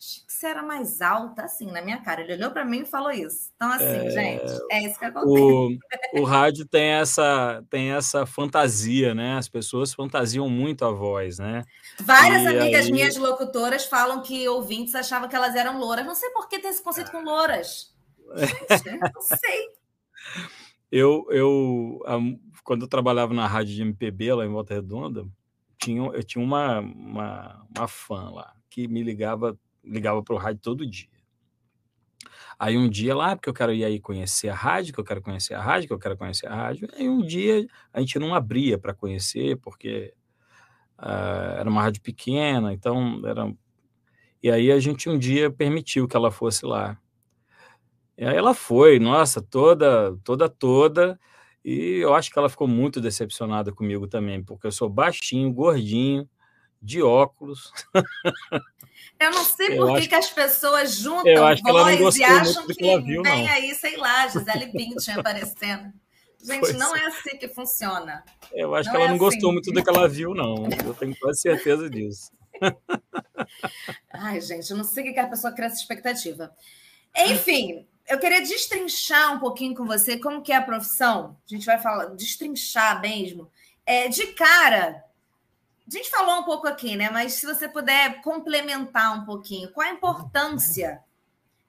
Achei 0.02 0.24
que 0.26 0.32
você 0.32 0.46
era 0.48 0.64
mais 0.64 1.00
alta, 1.00 1.44
assim, 1.44 1.70
na 1.70 1.80
minha 1.80 2.02
cara. 2.02 2.22
Ele 2.22 2.34
olhou 2.34 2.50
para 2.50 2.64
mim 2.64 2.80
e 2.80 2.84
falou 2.84 3.12
isso. 3.12 3.52
Então, 3.54 3.70
assim, 3.70 3.84
é... 3.84 4.10
gente, 4.10 4.52
é 4.72 4.82
isso 4.84 4.98
que 4.98 5.04
acontece. 5.04 5.40
O, 6.14 6.20
o 6.20 6.24
rádio 6.24 6.66
tem 6.66 6.88
essa, 6.88 7.62
tem 7.70 7.92
essa 7.92 8.26
fantasia, 8.26 9.14
né? 9.14 9.36
As 9.36 9.48
pessoas 9.48 9.94
fantasiam 9.94 10.50
muito 10.50 10.84
a 10.84 10.90
voz, 10.90 11.38
né? 11.38 11.62
Várias 12.00 12.42
e 12.42 12.46
amigas 12.48 12.86
aí... 12.86 12.92
minhas 12.92 13.16
locutoras 13.16 13.84
falam 13.84 14.22
que 14.22 14.48
ouvintes 14.48 14.94
achavam 14.96 15.28
que 15.28 15.36
elas 15.36 15.54
eram 15.54 15.78
louras. 15.78 16.04
Não 16.04 16.16
sei 16.16 16.30
por 16.30 16.48
que 16.48 16.58
tem 16.58 16.70
esse 16.70 16.82
conceito 16.82 17.12
com 17.12 17.22
louras. 17.22 17.94
Gente, 18.34 18.98
não 19.14 19.22
sei. 19.22 19.68
Eu, 20.94 21.26
eu, 21.30 22.02
quando 22.62 22.82
eu 22.82 22.88
trabalhava 22.88 23.34
na 23.34 23.46
rádio 23.46 23.74
de 23.74 23.82
MPB 23.82 24.34
lá 24.34 24.46
em 24.46 24.50
Volta 24.50 24.74
Redonda, 24.74 25.26
tinha, 25.78 26.02
eu 26.02 26.22
tinha 26.22 26.44
uma, 26.44 26.80
uma, 26.80 27.66
uma 27.76 27.88
fã 27.88 28.30
lá 28.30 28.54
que 28.70 28.86
me 28.88 29.02
ligava 29.02 29.58
ligava 29.84 30.22
para 30.22 30.34
o 30.34 30.38
rádio 30.38 30.60
todo 30.62 30.86
dia. 30.86 31.08
Aí 32.58 32.76
um 32.76 32.88
dia 32.88 33.16
lá, 33.16 33.34
porque 33.34 33.48
eu 33.48 33.54
quero 33.54 33.72
ir 33.72 33.84
aí 33.84 33.98
conhecer 33.98 34.48
a 34.48 34.54
rádio, 34.54 34.94
que 34.94 35.00
eu 35.00 35.04
quero 35.04 35.20
conhecer 35.20 35.54
a 35.54 35.60
rádio, 35.60 35.88
que 35.88 35.94
eu 35.94 35.98
quero 35.98 36.16
conhecer 36.16 36.46
a 36.46 36.54
rádio. 36.54 36.88
Aí 36.96 37.08
um 37.08 37.20
dia 37.20 37.66
a 37.92 38.00
gente 38.00 38.18
não 38.18 38.34
abria 38.34 38.78
para 38.78 38.94
conhecer, 38.94 39.56
porque 39.58 40.14
uh, 40.98 41.58
era 41.58 41.68
uma 41.68 41.82
rádio 41.82 42.00
pequena, 42.00 42.72
então 42.72 43.20
era. 43.26 43.52
E 44.42 44.50
aí 44.50 44.70
a 44.70 44.78
gente 44.78 45.08
um 45.08 45.18
dia 45.18 45.50
permitiu 45.50 46.06
que 46.06 46.16
ela 46.16 46.30
fosse 46.30 46.64
lá. 46.64 46.96
E 48.16 48.24
aí 48.24 48.36
ela 48.36 48.54
foi, 48.54 48.98
nossa, 48.98 49.40
toda, 49.40 50.16
toda, 50.22 50.48
toda. 50.48 51.18
E 51.64 51.98
eu 51.98 52.14
acho 52.14 52.30
que 52.30 52.38
ela 52.38 52.48
ficou 52.48 52.66
muito 52.66 53.00
decepcionada 53.00 53.72
comigo 53.72 54.06
também, 54.06 54.42
porque 54.42 54.66
eu 54.66 54.72
sou 54.72 54.88
baixinho, 54.88 55.52
gordinho, 55.52 56.28
de 56.80 57.02
óculos. 57.02 57.72
Eu 59.18 59.30
não 59.30 59.44
sei 59.44 59.76
por 59.76 60.00
que, 60.00 60.08
que 60.08 60.14
as 60.14 60.30
pessoas 60.30 60.96
juntam 60.96 61.32
voz 61.62 62.16
e 62.16 62.24
acham 62.24 62.66
que, 62.66 62.74
que 62.74 62.98
viu, 62.98 63.22
vem 63.22 63.44
não. 63.44 63.52
aí, 63.52 63.72
sei 63.74 63.96
lá, 63.96 64.26
Gisele 64.26 64.66
Bündchen 64.66 65.14
aparecendo. 65.14 65.92
Gente, 66.42 66.58
pois 66.58 66.74
não 66.74 66.96
é. 66.96 67.04
é 67.04 67.06
assim 67.06 67.36
que 67.38 67.46
funciona. 67.46 68.24
Eu 68.52 68.74
acho 68.74 68.88
não 68.88 68.92
que 68.92 68.96
ela 68.96 69.06
é 69.06 69.08
não 69.08 69.14
assim. 69.14 69.24
gostou 69.24 69.52
muito 69.52 69.70
do 69.70 69.82
que 69.82 69.88
ela 69.88 70.08
viu, 70.08 70.34
não. 70.34 70.66
Eu 70.84 70.92
tenho 70.94 71.16
quase 71.20 71.40
certeza 71.40 71.88
disso. 71.88 72.32
Ai, 74.12 74.40
gente, 74.40 74.68
eu 74.70 74.76
não 74.76 74.84
sei 74.84 75.08
o 75.08 75.14
que 75.14 75.20
a 75.20 75.28
pessoa 75.28 75.52
cria 75.52 75.66
essa 75.66 75.76
expectativa. 75.76 76.52
Enfim, 77.16 77.86
eu 78.08 78.18
queria 78.18 78.40
destrinchar 78.40 79.34
um 79.34 79.38
pouquinho 79.38 79.74
com 79.74 79.84
você 79.86 80.18
como 80.18 80.42
que 80.42 80.52
é 80.52 80.56
a 80.56 80.62
profissão. 80.62 81.36
A 81.46 81.54
gente 81.54 81.66
vai 81.66 81.78
falar, 81.78 82.06
destrinchar 82.06 83.00
mesmo. 83.00 83.50
É, 83.86 84.08
de 84.08 84.28
cara, 84.28 85.04
a 85.86 85.90
gente 85.90 86.10
falou 86.10 86.40
um 86.40 86.44
pouco 86.44 86.66
aqui, 86.66 86.96
né? 86.96 87.10
Mas 87.10 87.34
se 87.34 87.46
você 87.46 87.68
puder 87.68 88.20
complementar 88.22 89.18
um 89.18 89.24
pouquinho, 89.24 89.70
qual 89.72 89.86
a 89.86 89.92
importância 89.92 91.02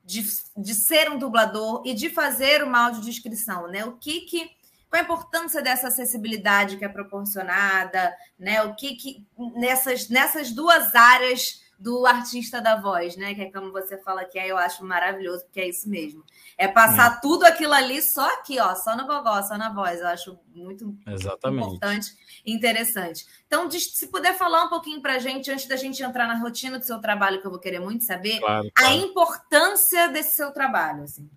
de, 0.04 0.26
de 0.56 0.76
ser 0.76 1.10
um 1.10 1.18
dublador 1.18 1.82
e 1.86 1.94
de 1.94 2.10
fazer 2.10 2.64
uma 2.64 2.86
audiodescrição, 2.86 3.68
né? 3.68 3.86
O 3.86 3.94
que 3.94 4.22
que 4.22 4.52
qual 4.90 5.02
a 5.02 5.06
importância 5.06 5.62
dessa 5.62 5.88
acessibilidade 5.88 6.78
que 6.78 6.86
é 6.86 6.90
proporcionada, 6.90 8.16
né? 8.38 8.62
O 8.64 8.76
que 8.76 8.96
que 8.96 9.26
nessas 9.56 10.10
nessas 10.10 10.52
duas 10.52 10.94
áreas 10.94 11.63
do 11.80 12.06
artista 12.06 12.62
da 12.62 12.80
voz, 12.80 13.16
né? 13.18 13.34
Que 13.34 13.42
é 13.42 13.52
como 13.52 13.72
você 13.72 13.98
fala 13.98 14.24
que 14.26 14.40
é, 14.40 14.48
eu 14.48 14.58
acho 14.58 14.86
maravilhoso, 14.86 15.44
porque 15.46 15.60
é 15.60 15.70
isso 15.70 15.90
mesmo. 15.90 16.24
É 16.58 16.68
passar 16.68 17.18
é. 17.18 17.22
tudo 17.22 17.44
aquilo 17.46 17.74
ali 17.74 18.02
só 18.02 18.26
aqui, 18.36 18.60
ó, 18.60 18.74
só 18.76 18.96
no 18.96 19.06
gogó, 19.06 19.42
só 19.42 19.58
na 19.58 19.74
voz. 19.74 20.00
Eu 20.00 20.08
acho 20.08 20.40
muito 20.54 20.96
Exatamente. 21.08 21.66
importante 21.66 22.16
e 22.46 22.54
interessante. 22.54 23.26
Então, 23.48 23.70
se 23.70 24.08
puder 24.08 24.38
falar 24.38 24.66
um 24.66 24.70
pouquinho 24.70 25.02
para 25.02 25.16
a 25.16 25.20
gente, 25.20 25.52
antes 25.52 25.68
da 25.68 25.76
gente 25.76 26.02
entrar 26.02 26.28
na 26.28 26.40
rotina 26.40 26.80
do 26.80 26.86
seu 26.86 27.00
trabalho, 27.00 27.42
que 27.42 27.48
eu 27.48 27.52
vou 27.52 27.60
querer 27.60 27.80
muito 27.80 28.04
saber, 28.04 28.40
claro, 28.40 28.70
claro. 28.74 28.94
a 28.94 28.96
importância 28.96 30.08
desse 30.10 30.36
seu 30.36 30.52
trabalho. 30.52 31.04
Assim. 31.04 31.30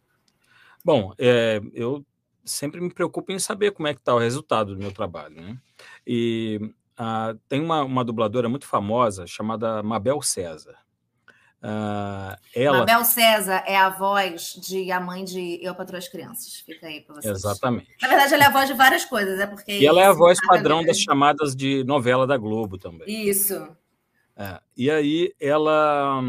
Bom, 0.84 1.12
é, 1.18 1.60
eu 1.72 2.04
sempre 2.44 2.80
me 2.80 2.92
preocupo 2.92 3.32
em 3.32 3.38
saber 3.38 3.72
como 3.72 3.88
é 3.88 3.94
que 3.94 4.00
está 4.00 4.14
o 4.14 4.20
resultado 4.20 4.74
do 4.74 4.78
meu 4.78 4.92
trabalho, 4.92 5.34
né? 5.34 5.58
E 6.06 6.60
Uh, 6.98 7.38
tem 7.48 7.60
uma, 7.60 7.82
uma 7.82 8.04
dubladora 8.04 8.48
muito 8.48 8.66
famosa 8.66 9.26
chamada 9.26 9.82
Mabel 9.82 10.22
César. 10.22 10.76
Uh, 11.62 12.36
ela... 12.54 12.78
Mabel 12.78 13.04
César 13.04 13.62
é 13.66 13.76
a 13.76 13.90
voz 13.90 14.54
de 14.54 14.90
a 14.90 15.00
mãe 15.00 15.24
de 15.24 15.58
Eu 15.62 15.74
Patrulho 15.74 15.98
as 15.98 16.08
Crianças. 16.08 16.54
Fica 16.60 16.86
aí 16.86 17.00
para 17.00 17.16
vocês. 17.16 17.36
Exatamente. 17.36 17.88
Na 18.00 18.08
verdade, 18.08 18.34
ela 18.34 18.44
é 18.44 18.46
a 18.46 18.50
voz 18.50 18.68
de 18.68 18.74
várias 18.74 19.04
coisas, 19.04 19.38
é 19.38 19.46
porque. 19.46 19.72
E 19.72 19.86
ela 19.86 20.00
é 20.00 20.06
a 20.06 20.12
voz 20.12 20.38
padrão 20.46 20.84
das 20.84 20.98
chamadas 20.98 21.54
de 21.54 21.84
novela 21.84 22.26
da 22.26 22.36
Globo 22.36 22.78
também. 22.78 23.28
Isso. 23.28 23.54
É, 24.36 24.60
e 24.76 24.90
aí 24.90 25.34
ela, 25.40 26.22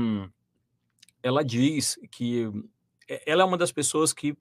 ela 1.21 1.43
diz 1.43 1.99
que 2.09 2.49
ela 3.25 3.43
é 3.43 3.45
uma 3.45 3.57
das 3.57 3.71
pessoas 3.71 4.13
que 4.13 4.35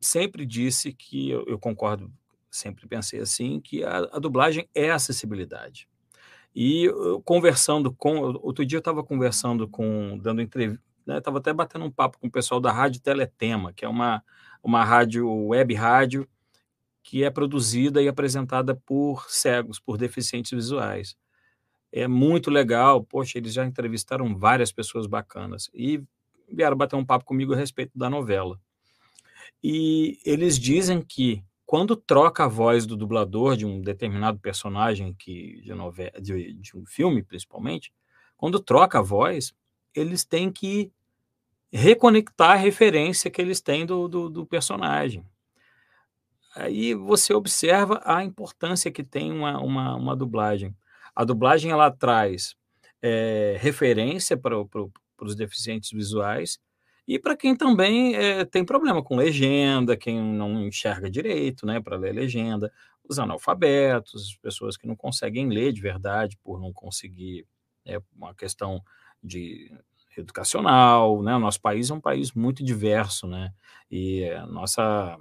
sempre 0.00 0.44
disse 0.44 0.92
que 0.92 1.30
eu, 1.30 1.44
eu 1.46 1.58
concordo 1.58 2.12
sempre 2.54 2.86
pensei 2.86 3.20
assim, 3.20 3.60
que 3.60 3.82
a, 3.82 3.98
a 4.12 4.18
dublagem 4.18 4.68
é 4.74 4.90
acessibilidade. 4.90 5.88
E 6.54 6.84
eu, 6.84 7.20
conversando 7.22 7.92
com. 7.92 8.18
Outro 8.42 8.64
dia 8.64 8.76
eu 8.76 8.80
estava 8.80 9.02
conversando 9.02 9.66
com. 9.68 10.18
dando 10.18 10.40
entrevista. 10.40 10.82
Estava 11.06 11.36
né, 11.36 11.40
até 11.40 11.52
batendo 11.52 11.84
um 11.84 11.90
papo 11.90 12.18
com 12.18 12.28
o 12.28 12.30
pessoal 12.30 12.60
da 12.60 12.72
Rádio 12.72 13.02
Teletema, 13.02 13.72
que 13.72 13.84
é 13.84 13.88
uma, 13.88 14.24
uma 14.62 14.82
rádio, 14.84 15.28
web 15.28 15.74
rádio, 15.74 16.26
que 17.02 17.22
é 17.24 17.28
produzida 17.28 18.00
e 18.00 18.08
apresentada 18.08 18.74
por 18.74 19.28
cegos, 19.28 19.78
por 19.78 19.98
deficientes 19.98 20.52
visuais. 20.52 21.16
é 21.92 22.08
muito 22.08 22.50
legal. 22.50 23.04
Poxa, 23.04 23.38
eles 23.38 23.52
já 23.52 23.66
entrevistaram 23.66 24.36
várias 24.36 24.72
pessoas 24.72 25.06
bacanas 25.06 25.68
e 25.74 26.02
vieram 26.48 26.76
bater 26.76 26.96
um 26.96 27.04
papo 27.04 27.24
comigo 27.24 27.52
a 27.52 27.56
respeito 27.56 27.92
da 27.98 28.08
novela. 28.08 28.60
E 29.62 30.18
eles 30.24 30.58
dizem 30.58 31.02
que 31.02 31.42
quando 31.66 31.96
troca 31.96 32.44
a 32.44 32.48
voz 32.48 32.86
do 32.86 32.96
dublador 32.96 33.56
de 33.56 33.64
um 33.64 33.80
determinado 33.80 34.38
personagem 34.38 35.14
que 35.14 35.62
de, 35.62 36.20
de, 36.20 36.54
de 36.54 36.76
um 36.76 36.84
filme, 36.84 37.22
principalmente, 37.22 37.92
quando 38.36 38.60
troca 38.60 38.98
a 38.98 39.02
voz, 39.02 39.54
eles 39.94 40.24
têm 40.24 40.52
que 40.52 40.92
reconectar 41.72 42.52
a 42.52 42.56
referência 42.56 43.30
que 43.30 43.40
eles 43.40 43.60
têm 43.60 43.86
do, 43.86 44.06
do, 44.06 44.28
do 44.28 44.46
personagem. 44.46 45.24
Aí 46.54 46.94
você 46.94 47.34
observa 47.34 48.00
a 48.04 48.22
importância 48.22 48.92
que 48.92 49.02
tem 49.02 49.32
uma, 49.32 49.58
uma, 49.60 49.96
uma 49.96 50.16
dublagem. 50.16 50.76
A 51.14 51.24
dublagem 51.24 51.70
ela 51.72 51.90
traz 51.90 52.54
é, 53.02 53.56
referência 53.58 54.36
para, 54.36 54.64
para, 54.64 54.86
para 55.16 55.26
os 55.26 55.34
deficientes 55.34 55.90
visuais 55.90 56.60
e 57.06 57.18
para 57.18 57.36
quem 57.36 57.56
também 57.56 58.14
é, 58.14 58.44
tem 58.44 58.64
problema 58.64 59.02
com 59.02 59.16
legenda, 59.16 59.96
quem 59.96 60.20
não 60.20 60.66
enxerga 60.66 61.10
direito, 61.10 61.66
né, 61.66 61.80
para 61.80 61.96
ler 61.96 62.14
legenda, 62.14 62.72
os 63.08 63.18
analfabetos, 63.18 64.38
pessoas 64.42 64.76
que 64.76 64.86
não 64.86 64.96
conseguem 64.96 65.48
ler 65.48 65.72
de 65.72 65.80
verdade 65.80 66.38
por 66.42 66.60
não 66.60 66.72
conseguir 66.72 67.46
é 67.86 68.00
uma 68.16 68.34
questão 68.34 68.82
de 69.22 69.70
educacional, 70.16 71.22
né? 71.22 71.34
O 71.34 71.40
nosso 71.40 71.60
país 71.60 71.90
é 71.90 71.94
um 71.94 72.00
país 72.00 72.32
muito 72.32 72.64
diverso, 72.64 73.26
né? 73.26 73.52
E 73.90 74.24
nossa 74.48 75.18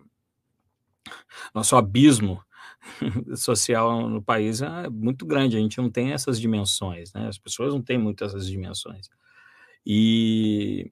nosso 1.53 1.75
abismo 1.75 2.41
social 3.35 4.07
no 4.09 4.21
país 4.21 4.61
é 4.61 4.89
muito 4.89 5.25
grande, 5.25 5.57
a 5.57 5.59
gente 5.59 5.77
não 5.77 5.89
tem 5.89 6.13
essas 6.13 6.39
dimensões, 6.39 7.11
né? 7.13 7.27
As 7.27 7.37
pessoas 7.37 7.73
não 7.73 7.81
têm 7.81 7.97
muitas 7.97 8.33
essas 8.33 8.47
dimensões. 8.47 9.09
E 9.85 10.91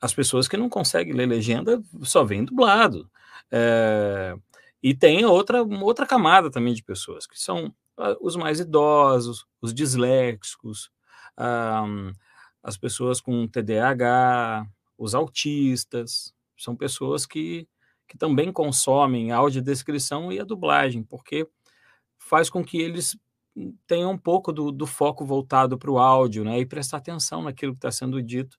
as 0.00 0.14
pessoas 0.14 0.48
que 0.48 0.56
não 0.56 0.68
conseguem 0.68 1.14
ler 1.14 1.26
legenda 1.26 1.82
só 2.02 2.24
vêm 2.24 2.44
dublado. 2.44 3.10
É, 3.50 4.36
e 4.82 4.94
tem 4.94 5.24
outra, 5.24 5.62
outra 5.62 6.06
camada 6.06 6.50
também 6.50 6.74
de 6.74 6.82
pessoas, 6.82 7.26
que 7.26 7.38
são 7.40 7.66
uh, 7.98 8.16
os 8.20 8.36
mais 8.36 8.60
idosos, 8.60 9.46
os 9.60 9.74
disléxicos, 9.74 10.90
uh, 11.38 12.12
as 12.62 12.76
pessoas 12.76 13.20
com 13.20 13.48
TDAH, 13.48 14.66
os 14.98 15.14
autistas, 15.14 16.32
são 16.56 16.76
pessoas 16.76 17.26
que, 17.26 17.68
que 18.06 18.16
também 18.16 18.52
consomem 18.52 19.32
a 19.32 19.36
audiodescrição 19.38 20.32
e 20.32 20.40
a 20.40 20.44
dublagem, 20.44 21.02
porque 21.02 21.48
faz 22.18 22.48
com 22.50 22.64
que 22.64 22.78
eles 22.78 23.18
tenham 23.86 24.12
um 24.12 24.18
pouco 24.18 24.52
do, 24.52 24.70
do 24.70 24.86
foco 24.86 25.24
voltado 25.24 25.78
para 25.78 25.90
o 25.90 25.98
áudio, 25.98 26.44
né, 26.44 26.58
e 26.60 26.66
prestar 26.66 26.98
atenção 26.98 27.42
naquilo 27.42 27.72
que 27.72 27.78
está 27.78 27.90
sendo 27.90 28.22
dito, 28.22 28.58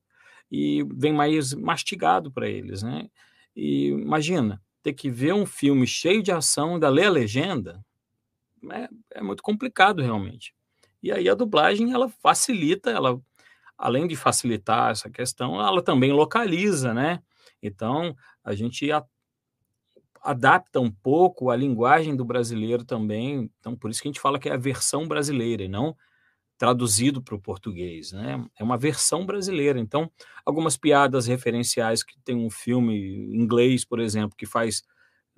e 0.52 0.84
vem 0.96 1.14
mais 1.14 1.54
mastigado 1.54 2.32
para 2.32 2.48
eles, 2.48 2.84
né, 2.84 3.10
e 3.56 3.88
imagina, 3.88 4.62
ter 4.84 4.94
que 4.94 5.10
ver 5.10 5.34
um 5.34 5.46
filme 5.46 5.86
cheio 5.88 6.22
de 6.22 6.32
ação, 6.32 6.76
ainda 6.76 6.90
ler 6.90 7.06
a 7.06 7.12
legenda, 7.12 7.84
é, 8.72 8.90
é 9.16 9.22
muito 9.22 9.44
complicado 9.44 10.02
realmente. 10.02 10.54
E 11.02 11.12
aí 11.12 11.30
a 11.30 11.36
dublagem, 11.36 11.92
ela 11.92 12.10
facilita, 12.10 12.90
ela 12.90 13.20
além 13.78 14.08
de 14.08 14.16
facilitar 14.16 14.92
essa 14.92 15.10
questão, 15.10 15.60
ela 15.62 15.82
também 15.82 16.12
localiza, 16.12 16.94
né? 16.94 17.22
Então, 17.62 18.16
a 18.44 18.56
gente 18.56 18.92
a, 18.92 19.06
adapta 20.22 20.80
um 20.80 20.92
pouco 20.92 21.50
a 21.50 21.56
linguagem 21.56 22.16
do 22.16 22.26
brasileiro 22.26 22.84
também. 22.84 23.52
Então, 23.60 23.76
por 23.76 23.92
isso 23.92 24.02
que 24.02 24.08
a 24.08 24.12
gente 24.12 24.22
fala 24.22 24.40
que 24.40 24.50
é 24.50 24.54
a 24.54 24.58
versão 24.58 25.08
brasileira 25.08 25.64
e 25.64 25.68
não 25.68 25.96
traduzido 26.58 27.22
para 27.22 27.36
o 27.36 27.42
português, 27.42 28.12
né? 28.12 28.44
É 28.58 28.64
uma 28.64 28.78
versão 28.78 29.26
brasileira. 29.26 29.80
Então, 29.80 30.12
algumas 30.46 30.76
piadas 30.76 31.28
referenciais 31.28 32.04
que 32.04 32.20
tem 32.22 32.36
um 32.36 32.50
filme 32.50 32.96
inglês, 33.36 33.86
por 33.86 34.00
exemplo, 34.00 34.36
que 34.36 34.46
faz 34.46 34.84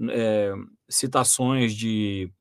é, 0.10 0.54
citações 0.90 1.74
de 1.76 2.32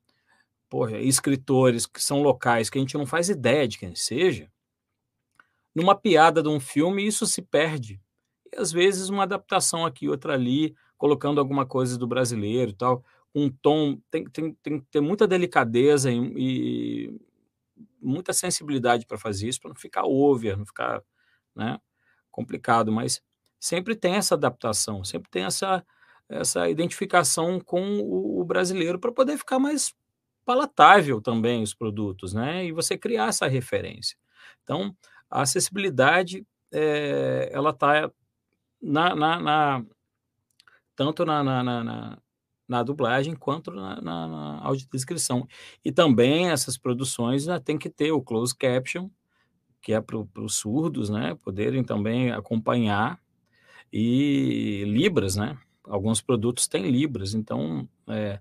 porra, 0.69 0.99
escritores 0.99 1.87
que 1.87 2.03
são 2.03 2.23
locais 2.23 2.69
que 2.71 2.79
a 2.79 2.81
gente 2.81 2.97
não 2.97 3.07
faz 3.07 3.29
ideia 3.29 3.67
de 3.67 3.79
quem 3.79 3.95
seja, 3.95 4.51
numa 5.75 5.95
piada 5.95 6.43
de 6.43 6.49
um 6.49 6.61
filme, 6.61 7.07
isso 7.07 7.27
se 7.27 7.41
perde. 7.41 8.01
E 8.53 8.61
às 8.61 8.73
vezes 8.73 9.09
uma 9.09 9.23
adaptação 9.23 9.87
aqui, 9.87 10.09
outra 10.09 10.35
ali, 10.35 10.75
colocando 10.97 11.41
alguma 11.41 11.65
coisa 11.65 11.97
do 11.97 12.07
brasileiro 12.07 12.73
e 12.73 12.75
tal, 12.75 13.05
um 13.35 13.49
tom, 13.51 13.99
tem, 14.11 14.25
tem, 14.25 14.53
tem 14.63 14.81
que 14.81 14.87
ter 14.91 15.01
muita 15.01 15.27
delicadeza 15.27 16.11
e, 16.11 16.19
e 16.37 17.21
muita 18.01 18.33
sensibilidade 18.33 19.07
para 19.07 19.19
fazer 19.19 19.49
isso, 19.49 19.61
para 19.61 19.71
não 19.71 19.77
ficar 19.77 20.05
over, 20.05 20.57
não 20.57 20.67
ficar 20.67 21.03
né, 21.55 21.79
complicado, 22.31 22.93
mas 22.93 23.21
sempre 23.59 23.97
tem 23.97 24.15
essa 24.15 24.35
adaptação, 24.35 25.05
sempre 25.05 25.31
tem 25.31 25.45
essa, 25.45 25.85
essa 26.29 26.69
identificação 26.69 27.61
com 27.61 27.99
o, 27.99 28.41
o 28.41 28.45
brasileiro 28.45 28.99
para 28.99 29.13
poder 29.13 29.37
ficar 29.37 29.59
mais 29.59 29.95
palatável 30.45 31.21
também 31.21 31.63
os 31.63 31.75
produtos, 31.75 32.33
né? 32.33 32.65
E 32.65 32.73
você 32.73 32.97
criar 32.97 33.29
essa 33.29 33.47
referência. 33.47 34.17
Então, 34.63 34.97
a 35.31 35.43
acessibilidade 35.43 36.47
é, 36.73 37.51
ela 37.53 37.71
está 37.71 38.11
na, 38.81 39.15
na, 39.15 39.41
na, 39.41 39.85
tanto 40.97 41.25
na, 41.27 41.45
na, 41.45 41.63
na, 41.63 42.19
na 42.69 42.83
dublagem 42.83 43.35
quanto 43.35 43.71
na, 43.71 44.01
na, 44.01 44.29
na 44.29 44.61
audiodescrição. 44.63 45.49
E 45.85 45.91
também 45.91 46.51
essas 46.51 46.77
produções 46.77 47.47
né, 47.47 47.59
tem 47.59 47.79
que 47.79 47.89
ter 47.89 48.13
o 48.13 48.21
closed 48.21 48.57
caption, 48.57 49.09
que 49.81 49.93
é 49.93 50.01
para 50.01 50.19
os 50.19 50.57
surdos, 50.57 51.09
né, 51.09 51.35
poderem 51.43 51.83
também 51.83 52.31
acompanhar, 52.31 53.19
e 53.91 54.85
libras, 54.87 55.37
né, 55.37 55.57
alguns 55.85 56.21
produtos 56.21 56.69
têm 56.69 56.91
libras, 56.91 57.33
então 57.33 57.89
é, 58.07 58.39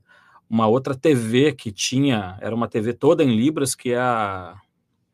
uma 0.50 0.68
outra 0.68 0.96
TV 0.96 1.54
que 1.54 1.72
tinha, 1.72 2.38
era 2.42 2.54
uma 2.54 2.68
TV 2.68 2.94
toda 2.94 3.24
em 3.24 3.36
libras, 3.36 3.76
que 3.76 3.92
é 3.92 4.00
a 4.00 4.60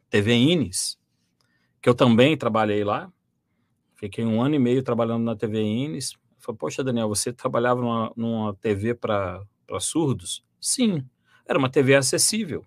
TV 0.09 0.33
Ines, 0.33 0.97
que 1.81 1.89
eu 1.89 1.95
também 1.95 2.37
trabalhei 2.37 2.83
lá. 2.83 3.11
Fiquei 3.95 4.25
um 4.25 4.41
ano 4.41 4.55
e 4.55 4.59
meio 4.59 4.83
trabalhando 4.83 5.23
na 5.23 5.35
TV 5.35 5.61
Ines. 5.61 6.13
Falei, 6.43 6.57
poxa, 6.57 6.83
Daniel, 6.83 7.07
você 7.07 7.31
trabalhava 7.31 7.79
numa, 7.79 8.13
numa 8.17 8.53
TV 8.55 8.93
para 8.93 9.41
surdos? 9.79 10.43
Sim, 10.59 11.07
era 11.47 11.57
uma 11.57 11.69
TV 11.69 11.95
acessível. 11.95 12.65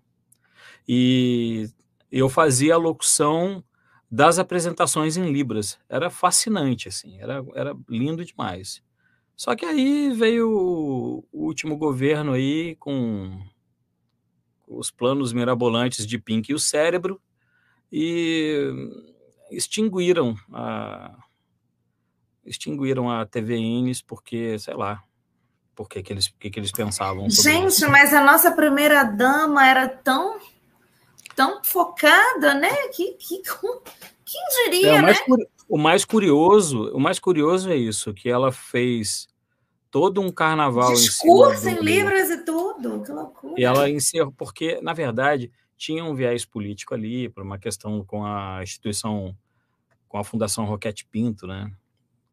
E 0.89 1.69
eu 2.11 2.31
fazia 2.31 2.75
a 2.75 2.79
locução 2.79 3.63
das 4.11 4.39
apresentações 4.39 5.19
em 5.19 5.31
Libras. 5.31 5.79
Era 5.91 6.09
fascinante, 6.09 6.89
assim, 6.89 7.21
era, 7.21 7.45
era 7.55 7.77
lindo 7.87 8.25
demais. 8.25 8.83
Só 9.37 9.55
que 9.55 9.67
aí 9.67 10.11
veio 10.15 10.49
o 11.31 11.45
último 11.45 11.77
governo 11.77 12.33
aí 12.33 12.77
com 12.77 13.39
os 14.67 14.91
planos 14.91 15.35
mirabolantes 15.35 16.07
de 16.07 16.19
Pink 16.19 16.51
e 16.51 16.55
o 16.55 16.59
cérebro, 16.59 17.21
e 17.93 18.73
extinguiram 19.51 20.35
a 20.51 21.26
extinguiram 22.47 23.11
a 23.11 23.27
TV 23.27 23.57
Ines 23.57 24.01
porque, 24.01 24.59
sei 24.59 24.75
lá, 24.75 25.03
por 25.75 25.89
que, 25.89 26.03
eles, 26.11 26.29
que, 26.29 26.51
que 26.51 26.59
eles 26.59 26.73
pensavam. 26.73 27.29
Gente, 27.29 27.69
isso. 27.69 27.91
mas 27.91 28.15
a 28.15 28.25
nossa 28.25 28.51
primeira 28.53 29.05
dama 29.05 29.67
era 29.67 29.89
tão 29.89 30.39
tão 31.35 31.63
focada, 31.63 32.55
né? 32.55 32.71
Que, 32.95 33.13
que, 33.13 33.43
quem 34.25 34.41
diria, 34.65 34.97
é, 34.97 34.99
o 34.99 35.03
mais, 35.03 35.19
né? 35.19 35.45
O 35.69 35.79
mais 35.79 36.05
curioso, 36.05 36.91
o 36.93 36.99
mais 36.99 37.19
curioso 37.19 37.71
é 37.71 37.77
isso, 37.77 38.15
que 38.15 38.29
ela 38.29 38.51
fez 38.51 39.29
todo 39.91 40.21
um 40.21 40.31
carnaval 40.31 40.93
Discurso 40.95 41.69
em, 41.69 41.75
em 41.75 41.81
livros 41.81 42.31
e 42.31 42.45
tudo, 42.45 43.03
que 43.03 43.13
loucura. 43.13 43.55
E 43.59 43.65
ela 43.65 43.89
encerrou, 43.91 44.33
porque, 44.33 44.81
na 44.81 44.93
verdade, 44.93 45.51
tinha 45.77 46.05
um 46.05 46.15
viés 46.15 46.45
político 46.45 46.95
ali, 46.95 47.29
por 47.29 47.43
uma 47.43 47.59
questão 47.59 48.05
com 48.05 48.25
a 48.25 48.61
instituição, 48.63 49.37
com 50.09 50.19
a 50.19 50.25
Fundação 50.25 50.65
Roquete 50.65 51.07
Pinto, 51.07 51.47
né? 51.47 51.71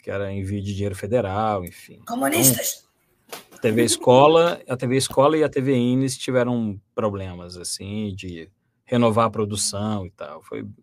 Que 0.04 0.12
era 0.12 0.32
envio 0.34 0.62
de 0.62 0.74
dinheiro 0.74 0.96
federal, 0.96 1.64
enfim. 1.64 2.02
Comunistas! 2.06 2.86
Então, 3.28 3.40
a 3.54 3.58
TV 3.58 3.86
Escola, 3.86 4.62
a 4.68 4.76
TV 4.76 4.98
Escola 4.98 5.38
e 5.38 5.44
a 5.44 5.50
TV 5.50 5.76
Ines 5.76 6.18
tiveram 6.18 6.80
problemas, 6.94 7.56
assim, 7.56 8.14
de 8.14 8.50
renovar 8.84 9.28
a 9.28 9.30
produção 9.30 10.06
e 10.06 10.12
tal. 10.12 10.44
Foi 10.44 10.62
um 10.62 10.74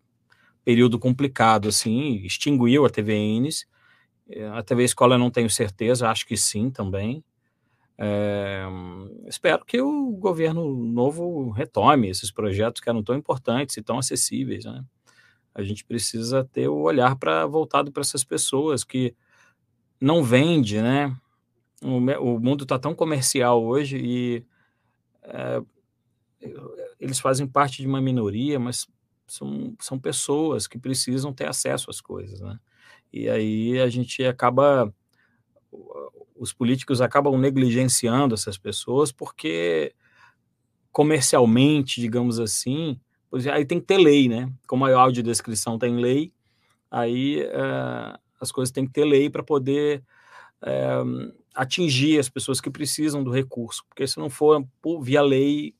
período 0.65 0.97
complicado, 0.97 1.69
assim, 1.69 2.15
extinguiu 2.25 2.83
a 2.83 2.89
TV 2.89 3.15
Ines. 3.15 3.67
A 4.55 4.63
TV 4.63 4.83
Escola 4.85 5.19
não 5.19 5.29
tenho 5.29 5.49
certeza, 5.51 6.09
acho 6.09 6.25
que 6.25 6.35
sim 6.35 6.71
também. 6.71 7.23
É, 8.03 8.63
espero 9.27 9.63
que 9.63 9.79
o 9.79 10.13
governo 10.13 10.75
novo 10.75 11.51
retome 11.51 12.09
esses 12.09 12.31
projetos 12.31 12.81
que 12.81 12.89
eram 12.89 13.03
tão 13.03 13.15
importantes 13.15 13.77
e 13.77 13.83
tão 13.83 13.99
acessíveis. 13.99 14.65
Né? 14.65 14.83
A 15.53 15.61
gente 15.63 15.83
precisa 15.83 16.43
ter 16.43 16.67
o 16.67 16.81
olhar 16.81 17.15
para 17.15 17.45
voltado 17.45 17.91
para 17.91 18.01
essas 18.01 18.23
pessoas 18.23 18.83
que 18.83 19.15
não 19.99 20.23
vende, 20.23 20.81
né? 20.81 21.15
O, 21.83 21.97
o 21.97 22.39
mundo 22.39 22.63
está 22.63 22.79
tão 22.79 22.95
comercial 22.95 23.63
hoje 23.63 23.97
e 23.97 24.45
é, 25.23 25.61
eles 26.99 27.19
fazem 27.19 27.47
parte 27.47 27.81
de 27.81 27.87
uma 27.87 28.01
minoria, 28.01 28.59
mas 28.59 28.87
são, 29.27 29.75
são 29.79 29.99
pessoas 29.99 30.67
que 30.67 30.77
precisam 30.77 31.33
ter 31.33 31.47
acesso 31.47 31.89
às 31.89 32.01
coisas, 32.01 32.39
né? 32.39 32.59
E 33.11 33.29
aí 33.29 33.79
a 33.79 33.89
gente 33.89 34.23
acaba, 34.23 34.93
os 36.35 36.53
políticos 36.53 37.01
acabam 37.01 37.37
negligenciando 37.37 38.33
essas 38.33 38.57
pessoas 38.57 39.11
porque 39.11 39.93
comercialmente, 40.91 42.01
digamos 42.01 42.39
assim, 42.39 42.99
aí 43.51 43.65
tem 43.65 43.79
que 43.79 43.85
ter 43.85 43.97
lei, 43.97 44.27
né? 44.27 44.51
Como 44.67 44.85
a 44.85 44.93
audiodescrição 44.93 45.79
tem 45.79 45.95
lei, 45.95 46.31
aí 46.89 47.43
uh, 47.43 48.19
as 48.39 48.51
coisas 48.51 48.71
têm 48.71 48.85
que 48.85 48.91
ter 48.91 49.05
lei 49.05 49.29
para 49.29 49.43
poder 49.43 50.03
uh, 50.63 51.33
atingir 51.55 52.19
as 52.19 52.29
pessoas 52.29 52.59
que 52.59 52.69
precisam 52.69 53.23
do 53.23 53.31
recurso, 53.31 53.83
porque 53.87 54.07
se 54.07 54.17
não 54.17 54.29
for 54.29 54.65
por, 54.81 55.01
via 55.01 55.21
lei. 55.21 55.73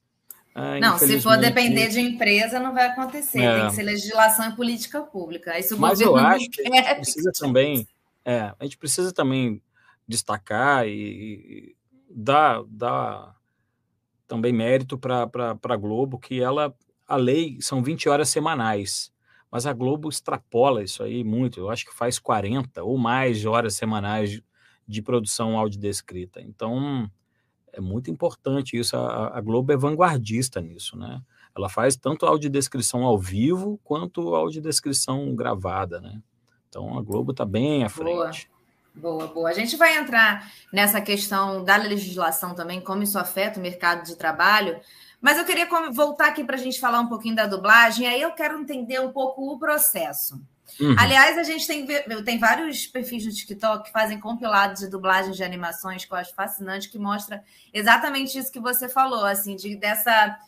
Uh, 0.56 0.80
não, 0.80 0.98
se 0.98 1.20
for 1.22 1.38
depender 1.38 1.88
de 1.88 2.00
empresa, 2.00 2.60
não 2.60 2.74
vai 2.74 2.88
acontecer. 2.88 3.42
É. 3.42 3.60
Tem 3.60 3.70
que 3.70 3.76
ser 3.76 3.84
legislação 3.84 4.50
e 4.50 4.56
política 4.56 5.02
pública. 5.02 5.58
Isso 5.58 5.78
Mas 5.80 6.02
eu 6.02 6.16
acho 6.16 6.50
que 6.50 6.62
a 6.62 6.76
gente 6.76 6.96
precisa 6.96 7.32
também, 7.38 7.88
é, 8.26 8.54
a 8.60 8.64
gente 8.64 8.78
precisa 8.78 9.14
também 9.14 9.62
destacar 10.08 10.88
e, 10.88 10.92
e 10.92 11.76
dar, 12.10 12.64
dar 12.68 13.36
também 14.28 14.54
mérito 14.54 14.98
para 14.98 15.30
a 15.64 15.76
Globo, 15.76 16.18
que 16.20 16.42
ela, 16.42 16.74
a 17.12 17.18
lei 17.18 17.58
são 17.60 17.84
20 17.84 18.08
horas 18.08 18.30
semanais, 18.30 19.12
mas 19.52 19.66
a 19.66 19.74
Globo 19.74 20.08
extrapola 20.08 20.82
isso 20.82 21.04
aí 21.04 21.26
muito, 21.26 21.60
eu 21.60 21.70
acho 21.70 21.86
que 21.86 21.94
faz 21.94 22.18
40 22.18 22.82
ou 22.84 22.98
mais 22.98 23.46
horas 23.46 23.76
semanais 23.76 24.42
de, 24.88 25.02
produção 25.02 25.58
audiodescrita. 25.58 26.40
Então, 26.40 27.12
é 27.74 27.82
muito 27.82 28.10
importante 28.10 28.78
isso, 28.78 28.96
a, 28.96 29.38
a, 29.38 29.42
Globo 29.42 29.74
é 29.74 29.78
vanguardista 29.78 30.62
nisso, 30.62 30.98
né? 30.98 31.22
Ela 31.54 31.68
faz 31.68 31.98
tanto 31.98 32.26
audiodescrição 32.26 33.04
ao 33.04 33.20
vivo 33.20 33.78
quanto 33.84 34.34
audiodescrição 34.34 35.36
gravada, 35.36 36.00
né? 36.00 36.22
Então, 36.70 36.98
a 36.98 37.02
Globo 37.02 37.32
está 37.32 37.44
bem 37.44 37.84
à 37.84 37.90
frente. 37.90 38.14
Boa. 38.14 38.32
Boa, 38.94 39.28
boa. 39.28 39.50
A 39.50 39.54
gente 39.54 39.78
vai 39.78 39.98
entrar 39.98 40.52
nessa 40.72 41.00
questão 41.00 41.64
da 41.64 41.78
legislação 41.78 42.54
também, 42.54 42.82
como 42.82 43.04
isso 43.04 43.18
afeta 43.18 43.58
o 43.58 43.62
mercado 43.62 44.06
de 44.06 44.18
trabalho. 44.18 44.80
Mas 45.22 45.38
eu 45.38 45.46
queria 45.46 45.68
voltar 45.92 46.28
aqui 46.28 46.44
para 46.44 46.56
a 46.56 46.60
gente 46.60 46.80
falar 46.80 47.00
um 47.00 47.08
pouquinho 47.08 47.36
da 47.36 47.46
dublagem, 47.46 48.08
aí 48.08 48.22
eu 48.22 48.32
quero 48.32 48.60
entender 48.60 49.00
um 49.00 49.12
pouco 49.12 49.54
o 49.54 49.60
processo. 49.60 50.42
Uhum. 50.80 50.96
Aliás, 50.98 51.38
a 51.38 51.44
gente 51.44 51.68
tem, 51.68 51.86
tem 51.86 52.40
vários 52.40 52.88
perfis 52.88 53.26
no 53.26 53.32
TikTok 53.32 53.86
que 53.86 53.92
fazem 53.92 54.20
compilados 54.20 54.80
de 54.80 54.90
dublagens 54.90 55.38
de 55.38 55.44
animações 55.44 56.06
que 56.06 56.12
eu 56.12 56.18
acho 56.18 56.34
fascinante, 56.34 56.90
que 56.90 56.98
mostra 56.98 57.44
exatamente 57.74 58.38
isso 58.38 58.52
que 58.52 58.60
você 58.60 58.90
falou, 58.90 59.26
assim, 59.26 59.56
de, 59.56 59.76
dessa, 59.76 60.40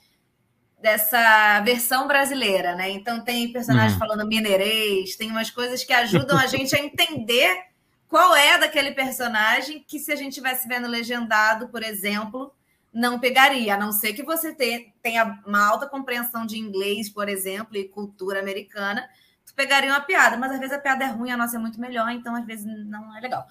dessa 0.82 1.60
versão 1.62 2.08
brasileira, 2.08 2.76
né? 2.76 2.90
Então 2.90 3.24
tem 3.24 3.52
personagens 3.52 3.94
uhum. 3.94 4.00
falando 4.00 4.28
mineirês, 4.28 5.16
tem 5.16 5.30
umas 5.30 5.52
coisas 5.52 5.84
que 5.84 5.94
ajudam 5.94 6.38
a 6.38 6.48
gente 6.48 6.76
a 6.76 6.80
entender 6.80 7.66
qual 8.08 8.36
é 8.36 8.58
daquele 8.58 8.92
personagem 8.92 9.84
que, 9.88 10.00
se 10.00 10.12
a 10.12 10.16
gente 10.16 10.34
tivesse 10.34 10.68
vendo 10.68 10.88
legendado, 10.88 11.68
por 11.68 11.84
exemplo, 11.84 12.54
não 12.94 13.20
pegaria, 13.20 13.74
a 13.74 13.78
não 13.78 13.92
ser 13.92 14.14
que 14.14 14.24
você 14.24 14.54
tenha 15.02 15.42
uma 15.46 15.66
alta 15.66 15.88
compreensão 15.88 16.46
de 16.46 16.60
inglês, 16.60 17.10
por 17.10 17.28
exemplo, 17.28 17.76
e 17.76 17.88
cultura 17.88 18.40
americana, 18.40 19.10
tu 19.46 19.54
pegaria 19.56 19.90
uma 19.90 20.02
piada, 20.02 20.38
mas 20.38 20.52
às 20.52 20.60
vezes 20.60 20.76
a 20.76 20.80
piada 20.80 21.04
é 21.06 21.08
ruim, 21.08 21.32
a 21.32 21.38
nossa 21.38 21.56
é 21.56 21.60
muito 21.60 21.80
melhor, 21.80 22.10
então 22.12 22.36
às 22.36 22.46
vezes 22.46 22.66
não 22.66 23.16
é 23.18 23.20
legal. 23.20 23.46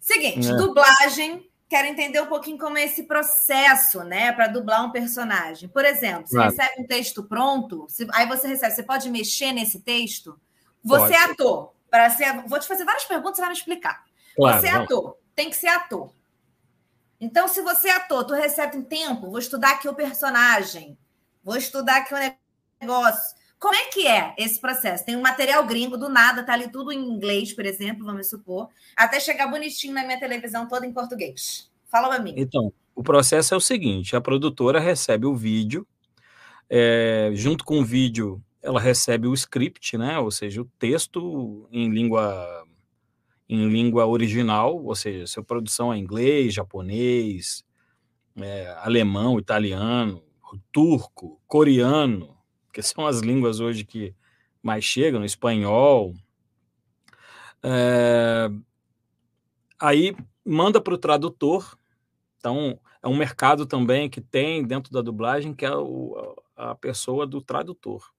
Seguinte, 0.00 0.48
é. 0.48 0.56
dublagem. 0.56 1.48
Quero 1.66 1.88
entender 1.88 2.20
um 2.20 2.26
pouquinho 2.26 2.58
como 2.58 2.76
é 2.76 2.84
esse 2.84 3.04
processo, 3.04 4.04
né, 4.04 4.30
para 4.32 4.46
dublar 4.46 4.84
um 4.84 4.92
personagem. 4.92 5.68
Por 5.68 5.84
exemplo, 5.84 6.26
você 6.26 6.36
claro. 6.36 6.50
recebe 6.50 6.82
um 6.82 6.86
texto 6.86 7.22
pronto, 7.24 7.86
aí 8.12 8.28
você 8.28 8.46
recebe, 8.46 8.74
você 8.74 8.82
pode 8.82 9.10
mexer 9.10 9.50
nesse 9.52 9.80
texto. 9.80 10.38
Você 10.84 11.00
pode. 11.00 11.14
é 11.14 11.18
ator, 11.24 11.72
para 11.90 12.10
ser. 12.10 12.46
Vou 12.46 12.60
te 12.60 12.68
fazer 12.68 12.84
várias 12.84 13.04
perguntas, 13.04 13.36
você 13.36 13.40
vai 13.40 13.50
me 13.50 13.56
explicar. 13.56 14.04
Claro, 14.36 14.60
você 14.60 14.66
é 14.66 14.70
ator, 14.72 15.16
tem 15.34 15.48
que 15.48 15.56
ser 15.56 15.68
ator. 15.68 16.12
Então, 17.24 17.48
se 17.48 17.62
você 17.62 17.88
é 17.88 17.92
ator, 17.92 18.24
tu 18.24 18.34
recebe 18.34 18.76
um 18.76 18.82
tempo, 18.82 19.30
vou 19.30 19.38
estudar 19.38 19.72
aqui 19.72 19.88
o 19.88 19.94
personagem, 19.94 20.98
vou 21.42 21.56
estudar 21.56 21.96
aqui 21.98 22.12
o 22.12 22.18
negócio. 22.80 23.34
Como 23.58 23.74
é 23.74 23.86
que 23.86 24.06
é 24.06 24.34
esse 24.36 24.60
processo? 24.60 25.06
Tem 25.06 25.16
um 25.16 25.22
material 25.22 25.64
gringo, 25.64 25.96
do 25.96 26.10
nada, 26.10 26.42
tá 26.44 26.52
ali 26.52 26.70
tudo 26.70 26.92
em 26.92 26.98
inglês, 26.98 27.54
por 27.54 27.64
exemplo, 27.64 28.04
vamos 28.04 28.28
supor, 28.28 28.68
até 28.94 29.18
chegar 29.18 29.46
bonitinho 29.46 29.94
na 29.94 30.04
minha 30.04 30.20
televisão 30.20 30.68
toda 30.68 30.86
em 30.86 30.92
português. 30.92 31.70
Fala 31.90 32.08
para 32.08 32.22
mim. 32.22 32.34
Então, 32.36 32.70
o 32.94 33.02
processo 33.02 33.54
é 33.54 33.56
o 33.56 33.60
seguinte: 33.60 34.14
a 34.14 34.20
produtora 34.20 34.78
recebe 34.78 35.24
o 35.24 35.34
vídeo, 35.34 35.86
é, 36.68 37.30
junto 37.32 37.64
com 37.64 37.80
o 37.80 37.84
vídeo 37.84 38.42
ela 38.60 38.80
recebe 38.80 39.26
o 39.26 39.34
script, 39.34 39.96
né? 39.98 40.18
Ou 40.18 40.30
seja, 40.30 40.62
o 40.62 40.70
texto 40.78 41.68
em 41.70 41.90
língua 41.90 42.66
em 43.48 43.68
língua 43.68 44.06
original, 44.06 44.82
ou 44.82 44.94
seja, 44.94 45.26
se 45.26 45.38
a 45.38 45.42
produção 45.42 45.92
é 45.92 45.98
inglês, 45.98 46.54
japonês, 46.54 47.64
é, 48.36 48.74
alemão, 48.78 49.38
italiano, 49.38 50.22
turco, 50.72 51.40
coreano, 51.46 52.36
que 52.72 52.82
são 52.82 53.06
as 53.06 53.20
línguas 53.20 53.60
hoje 53.60 53.84
que 53.84 54.14
mais 54.62 54.84
chegam, 54.84 55.24
espanhol. 55.24 56.14
É, 57.62 58.48
aí 59.78 60.16
manda 60.44 60.80
para 60.80 60.94
o 60.94 60.98
tradutor. 60.98 61.78
Então, 62.38 62.78
é 63.02 63.08
um 63.08 63.16
mercado 63.16 63.66
também 63.66 64.08
que 64.08 64.20
tem 64.20 64.64
dentro 64.64 64.92
da 64.92 65.02
dublagem, 65.02 65.54
que 65.54 65.64
é 65.64 65.74
o, 65.74 66.34
a 66.56 66.74
pessoa 66.74 67.26
do 67.26 67.40
tradutor. 67.40 68.13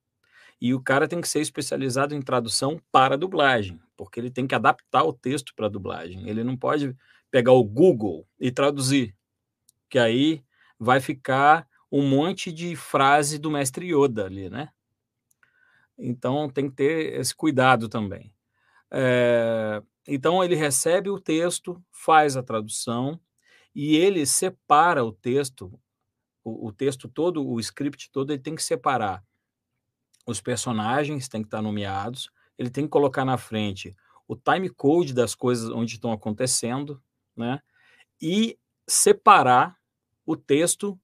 E 0.59 0.73
o 0.73 0.81
cara 0.81 1.07
tem 1.07 1.21
que 1.21 1.27
ser 1.27 1.41
especializado 1.41 2.15
em 2.15 2.21
tradução 2.21 2.79
para 2.91 3.17
dublagem, 3.17 3.79
porque 3.95 4.19
ele 4.19 4.31
tem 4.31 4.47
que 4.47 4.55
adaptar 4.55 5.03
o 5.03 5.13
texto 5.13 5.53
para 5.55 5.69
dublagem. 5.69 6.27
Ele 6.29 6.43
não 6.43 6.55
pode 6.55 6.95
pegar 7.29 7.51
o 7.51 7.63
Google 7.63 8.27
e 8.39 8.51
traduzir, 8.51 9.15
que 9.89 9.99
aí 9.99 10.43
vai 10.79 10.99
ficar 10.99 11.67
um 11.91 12.07
monte 12.07 12.51
de 12.51 12.75
frase 12.75 13.37
do 13.37 13.51
mestre 13.51 13.93
Yoda 13.93 14.25
ali, 14.25 14.49
né? 14.49 14.69
Então 15.97 16.49
tem 16.49 16.69
que 16.69 16.75
ter 16.75 17.19
esse 17.19 17.33
cuidado 17.33 17.87
também. 17.87 18.33
É, 18.91 19.81
então 20.07 20.43
ele 20.43 20.55
recebe 20.55 21.09
o 21.09 21.19
texto, 21.19 21.81
faz 21.91 22.37
a 22.37 22.43
tradução 22.43 23.19
e 23.73 23.95
ele 23.95 24.25
separa 24.25 25.03
o 25.03 25.11
texto, 25.11 25.77
o, 26.43 26.67
o 26.67 26.71
texto 26.71 27.07
todo, 27.07 27.45
o 27.45 27.59
script 27.59 28.09
todo, 28.11 28.31
ele 28.31 28.41
tem 28.41 28.55
que 28.55 28.63
separar 28.63 29.23
os 30.25 30.41
personagens 30.41 31.27
têm 31.27 31.41
que 31.41 31.47
estar 31.47 31.61
nomeados, 31.61 32.29
ele 32.57 32.69
tem 32.69 32.85
que 32.85 32.89
colocar 32.89 33.25
na 33.25 33.38
frente 33.38 33.95
o 34.27 34.35
time 34.35 34.69
code 34.69 35.13
das 35.13 35.35
coisas 35.35 35.69
onde 35.69 35.95
estão 35.95 36.11
acontecendo, 36.11 37.01
né? 37.35 37.59
E 38.21 38.57
separar 38.88 39.77
o 40.25 40.35
texto 40.35 40.99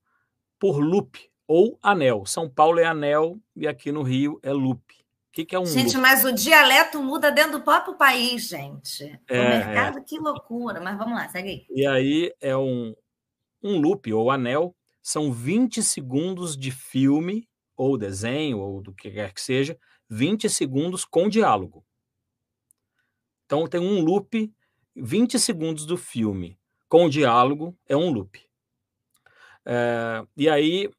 por 0.60 0.80
loop 0.80 1.30
ou 1.48 1.78
anel. 1.82 2.26
São 2.26 2.50
Paulo 2.50 2.80
é 2.80 2.86
anel 2.86 3.40
e 3.56 3.68
aqui 3.68 3.92
no 3.92 4.04
Rio 4.04 4.40
é 4.42 4.52
loop. 4.52 4.82
O 4.82 5.34
que, 5.34 5.46
que 5.46 5.56
é 5.56 5.60
um 5.60 5.66
Gente, 5.66 5.96
loop? 5.96 6.02
mas 6.02 6.26
o 6.26 6.32
dialeto 6.32 7.02
muda 7.02 7.32
dentro 7.32 7.54
do 7.54 7.62
próprio 7.62 7.96
país, 7.96 8.48
gente. 8.48 9.20
É, 9.30 9.40
o 9.40 9.50
mercado, 9.50 10.00
é. 10.00 10.02
que 10.02 10.20
loucura. 10.20 10.82
Mas 10.82 10.98
vamos 10.98 11.14
lá, 11.14 11.28
segue 11.30 11.50
aí. 11.50 11.66
E 11.70 11.86
aí 11.86 12.34
é 12.42 12.56
um, 12.56 12.96
um 13.64 13.80
loop 13.80 14.12
ou 14.12 14.30
anel, 14.30 14.76
são 15.02 15.32
20 15.32 15.82
segundos 15.84 16.58
de 16.58 16.72
filme 16.72 17.48
ou 17.76 17.98
desenho, 17.98 18.60
ou 18.60 18.82
do 18.82 18.94
que 18.94 19.12
quer 19.12 19.34
que 19.34 19.42
seja, 19.42 19.78
20 20.10 20.50
segundos 20.50 21.06
com 21.06 21.30
diálogo. 21.30 21.86
Então 23.46 23.68
tem 23.68 23.80
um 23.80 24.02
loop, 24.02 24.54
20 24.96 25.40
segundos 25.40 25.86
do 25.86 25.98
filme 25.98 26.60
com 26.88 27.08
diálogo 27.08 27.78
é 27.88 27.96
um 27.96 28.12
loop. 28.12 28.46
É, 29.66 30.26
e 30.36 30.50
aí 30.50 30.90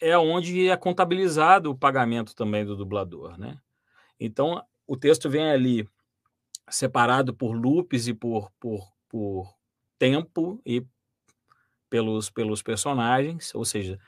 é 0.00 0.16
onde 0.18 0.68
é 0.68 0.76
contabilizado 0.76 1.70
o 1.70 1.76
pagamento 1.78 2.34
também 2.34 2.64
do 2.64 2.76
dublador, 2.76 3.38
né? 3.38 3.60
Então 4.18 4.64
o 4.86 4.96
texto 4.96 5.30
vem 5.30 5.50
ali 5.50 5.88
separado 6.68 7.34
por 7.34 7.52
loops 7.52 8.08
e 8.08 8.14
por, 8.14 8.50
por, 8.58 8.92
por 9.08 9.54
tempo 9.98 10.60
e 10.64 10.84
pelos, 11.88 12.30
pelos 12.30 12.62
personagens, 12.62 13.54
ou 13.54 13.64
seja, 13.64 13.98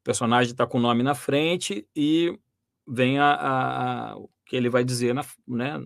o 0.00 0.04
personagem 0.04 0.52
está 0.52 0.66
com 0.66 0.78
o 0.78 0.80
nome 0.80 1.02
na 1.02 1.14
frente 1.14 1.86
e 1.94 2.38
vem 2.86 3.18
a, 3.18 3.32
a, 3.32 4.10
a, 4.10 4.16
o 4.16 4.30
que 4.46 4.56
ele 4.56 4.68
vai 4.68 4.82
dizer 4.82 5.14
na, 5.14 5.24
né, 5.46 5.78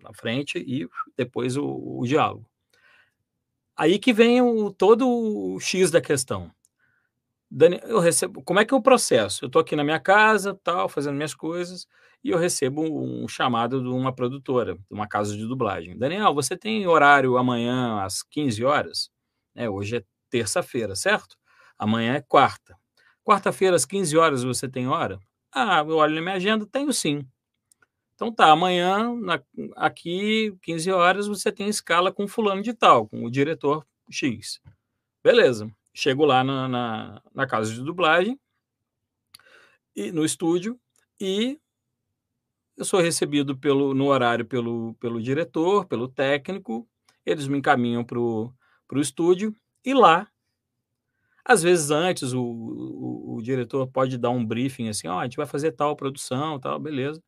na 0.00 0.12
frente 0.14 0.58
e 0.58 0.88
depois 1.16 1.56
o, 1.56 1.64
o 1.98 2.06
diálogo. 2.06 2.46
Aí 3.76 3.98
que 3.98 4.12
vem 4.12 4.40
o, 4.40 4.70
todo 4.70 5.08
o 5.08 5.58
X 5.60 5.90
da 5.90 6.00
questão. 6.00 6.50
Dani, 7.50 7.80
eu 7.84 8.00
recebo, 8.00 8.42
como 8.42 8.60
é 8.60 8.64
que 8.64 8.74
é 8.74 8.76
o 8.76 8.82
processo? 8.82 9.44
Eu 9.44 9.46
estou 9.46 9.60
aqui 9.60 9.76
na 9.76 9.84
minha 9.84 10.00
casa, 10.00 10.58
tal, 10.62 10.88
fazendo 10.88 11.14
minhas 11.16 11.34
coisas, 11.34 11.86
e 12.22 12.30
eu 12.30 12.38
recebo 12.38 12.82
um 12.82 13.28
chamado 13.28 13.82
de 13.82 13.88
uma 13.88 14.12
produtora, 14.14 14.74
de 14.74 14.82
uma 14.90 15.06
casa 15.06 15.36
de 15.36 15.46
dublagem. 15.46 15.96
Daniel, 15.96 16.34
você 16.34 16.56
tem 16.56 16.86
horário 16.86 17.36
amanhã 17.36 18.02
às 18.02 18.22
15 18.22 18.64
horas? 18.64 19.10
É, 19.54 19.68
hoje 19.70 19.98
é 19.98 20.04
terça-feira, 20.30 20.96
certo? 20.96 21.36
Amanhã 21.78 22.14
é 22.14 22.20
quarta. 22.20 22.76
Quarta-feira, 23.24 23.74
às 23.74 23.86
15 23.86 24.16
horas, 24.18 24.44
você 24.44 24.68
tem 24.68 24.86
hora? 24.86 25.18
Ah, 25.50 25.78
eu 25.78 25.96
olho 25.96 26.14
na 26.14 26.20
minha 26.20 26.34
agenda, 26.34 26.66
tenho 26.66 26.92
sim. 26.92 27.26
Então 28.14 28.32
tá, 28.32 28.50
amanhã, 28.50 29.14
na, 29.16 29.42
aqui, 29.76 30.54
15 30.62 30.92
horas, 30.92 31.26
você 31.26 31.50
tem 31.50 31.68
escala 31.68 32.12
com 32.12 32.28
fulano 32.28 32.62
de 32.62 32.74
tal, 32.74 33.08
com 33.08 33.24
o 33.24 33.30
diretor 33.30 33.84
X. 34.10 34.60
Beleza. 35.22 35.68
Chego 35.94 36.24
lá 36.24 36.44
na, 36.44 36.68
na, 36.68 37.22
na 37.34 37.46
casa 37.46 37.72
de 37.72 37.82
dublagem, 37.82 38.38
e 39.96 40.12
no 40.12 40.24
estúdio, 40.24 40.78
e 41.20 41.58
eu 42.76 42.84
sou 42.84 43.00
recebido 43.00 43.56
pelo, 43.56 43.94
no 43.94 44.06
horário 44.06 44.44
pelo, 44.44 44.94
pelo 44.94 45.22
diretor, 45.22 45.86
pelo 45.86 46.08
técnico, 46.08 46.88
eles 47.24 47.46
me 47.46 47.56
encaminham 47.56 48.04
para 48.04 48.18
o 48.18 48.52
estúdio, 48.96 49.54
e 49.84 49.94
lá, 49.94 50.28
às 51.44 51.62
vezes 51.62 51.90
antes, 51.90 52.32
o, 52.32 52.42
o, 52.42 53.34
o, 53.36 53.42
diretor 53.42 53.86
pode 53.86 54.16
dar 54.16 54.30
um 54.30 54.44
briefing 54.44 54.88
assim, 54.88 55.06
ó, 55.08 55.16
oh, 55.16 55.18
a 55.18 55.24
gente 55.24 55.36
vai 55.36 55.46
fazer 55.46 55.72
tal 55.72 55.94
produção, 55.94 56.58
tal, 56.58 56.78
beleza. 56.78 57.22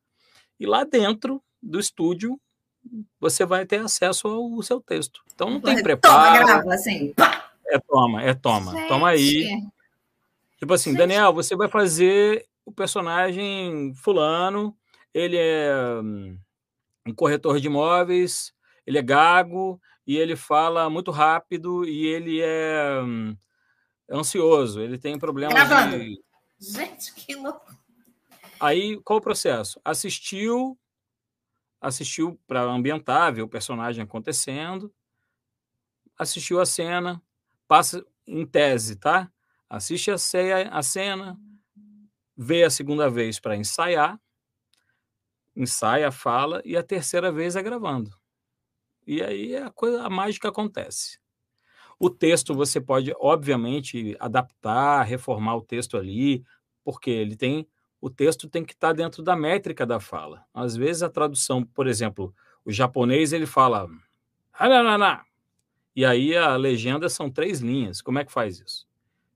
E 0.59 0.65
lá 0.65 0.83
dentro 0.83 1.41
do 1.61 1.79
estúdio, 1.79 2.39
você 3.19 3.45
vai 3.45 3.65
ter 3.65 3.79
acesso 3.79 4.27
ao 4.27 4.61
seu 4.63 4.81
texto. 4.81 5.21
Então 5.33 5.49
não 5.49 5.61
tem 5.61 5.83
preparo. 5.83 6.39
Toma, 6.39 6.45
grava, 6.45 6.73
assim. 6.73 7.13
Pá! 7.13 7.51
É 7.67 7.79
toma, 7.79 8.23
é 8.23 8.33
toma. 8.33 8.71
Gente. 8.71 8.87
Toma 8.87 9.09
aí. 9.09 9.49
Tipo 10.57 10.73
assim, 10.73 10.91
Gente. 10.91 10.99
Daniel, 10.99 11.33
você 11.33 11.55
vai 11.55 11.67
fazer 11.67 12.45
o 12.65 12.71
personagem 12.71 13.93
fulano, 13.95 14.75
ele 15.13 15.37
é 15.37 15.71
hum, 16.01 16.37
um 17.05 17.13
corretor 17.13 17.59
de 17.59 17.67
imóveis, 17.67 18.53
ele 18.85 18.97
é 18.97 19.01
gago 19.01 19.79
e 20.05 20.17
ele 20.17 20.35
fala 20.35 20.89
muito 20.89 21.11
rápido 21.11 21.85
e 21.85 22.07
ele 22.07 22.41
é, 22.41 23.01
hum, 23.03 23.35
ansioso, 24.09 24.81
ele 24.81 24.97
tem 24.97 25.17
problemas 25.17 25.53
Gravando. 25.53 25.97
de... 25.97 26.21
Gente, 26.59 27.13
que 27.13 27.35
louco. 27.35 27.75
Aí, 28.59 28.99
qual 29.03 29.19
o 29.19 29.21
processo? 29.21 29.79
Assistiu, 29.85 30.77
assistiu 31.79 32.39
para 32.47 32.61
ambientar, 32.63 33.33
ver 33.33 33.43
o 33.43 33.47
personagem 33.47 34.03
acontecendo, 34.03 34.91
assistiu 36.17 36.59
a 36.59 36.65
cena, 36.65 37.21
passa 37.67 38.03
em 38.25 38.45
tese, 38.45 38.95
tá? 38.95 39.31
Assiste 39.69 40.09
a, 40.09 40.17
ceia, 40.17 40.69
a 40.69 40.81
cena, 40.81 41.39
vê 42.35 42.63
a 42.63 42.69
segunda 42.69 43.09
vez 43.09 43.39
para 43.39 43.55
ensaiar, 43.55 44.19
ensaia, 45.55 46.11
fala, 46.11 46.61
e 46.65 46.75
a 46.75 46.83
terceira 46.83 47.31
vez 47.31 47.55
é 47.55 47.61
gravando. 47.61 48.11
E 49.05 49.21
aí 49.23 49.55
a 49.55 49.69
coisa, 49.69 50.03
a 50.03 50.09
mágica 50.09 50.49
acontece. 50.49 51.19
O 51.99 52.09
texto 52.09 52.53
você 52.53 52.79
pode, 52.79 53.13
obviamente, 53.19 54.15
adaptar, 54.19 55.03
reformar 55.03 55.55
o 55.55 55.61
texto 55.61 55.97
ali, 55.97 56.43
porque 56.83 57.09
ele 57.09 57.35
tem. 57.35 57.67
O 57.99 58.09
texto 58.09 58.47
tem 58.47 58.63
que 58.63 58.73
estar 58.73 58.93
dentro 58.93 59.23
da 59.23 59.35
métrica 59.35 59.85
da 59.85 59.99
fala. 59.99 60.43
Às 60.53 60.75
vezes 60.75 61.01
a 61.01 61.09
tradução, 61.09 61.63
por 61.63 61.87
exemplo, 61.87 62.33
o 62.63 62.71
japonês 62.71 63.33
ele 63.33 63.47
fala 63.47 63.87
e 65.95 66.05
aí 66.05 66.37
a 66.37 66.55
legenda 66.55 67.09
são 67.09 67.27
três 67.27 67.59
linhas. 67.59 68.03
Como 68.03 68.19
é 68.19 68.23
que 68.25 68.31
faz 68.31 68.59
isso? 68.59 68.87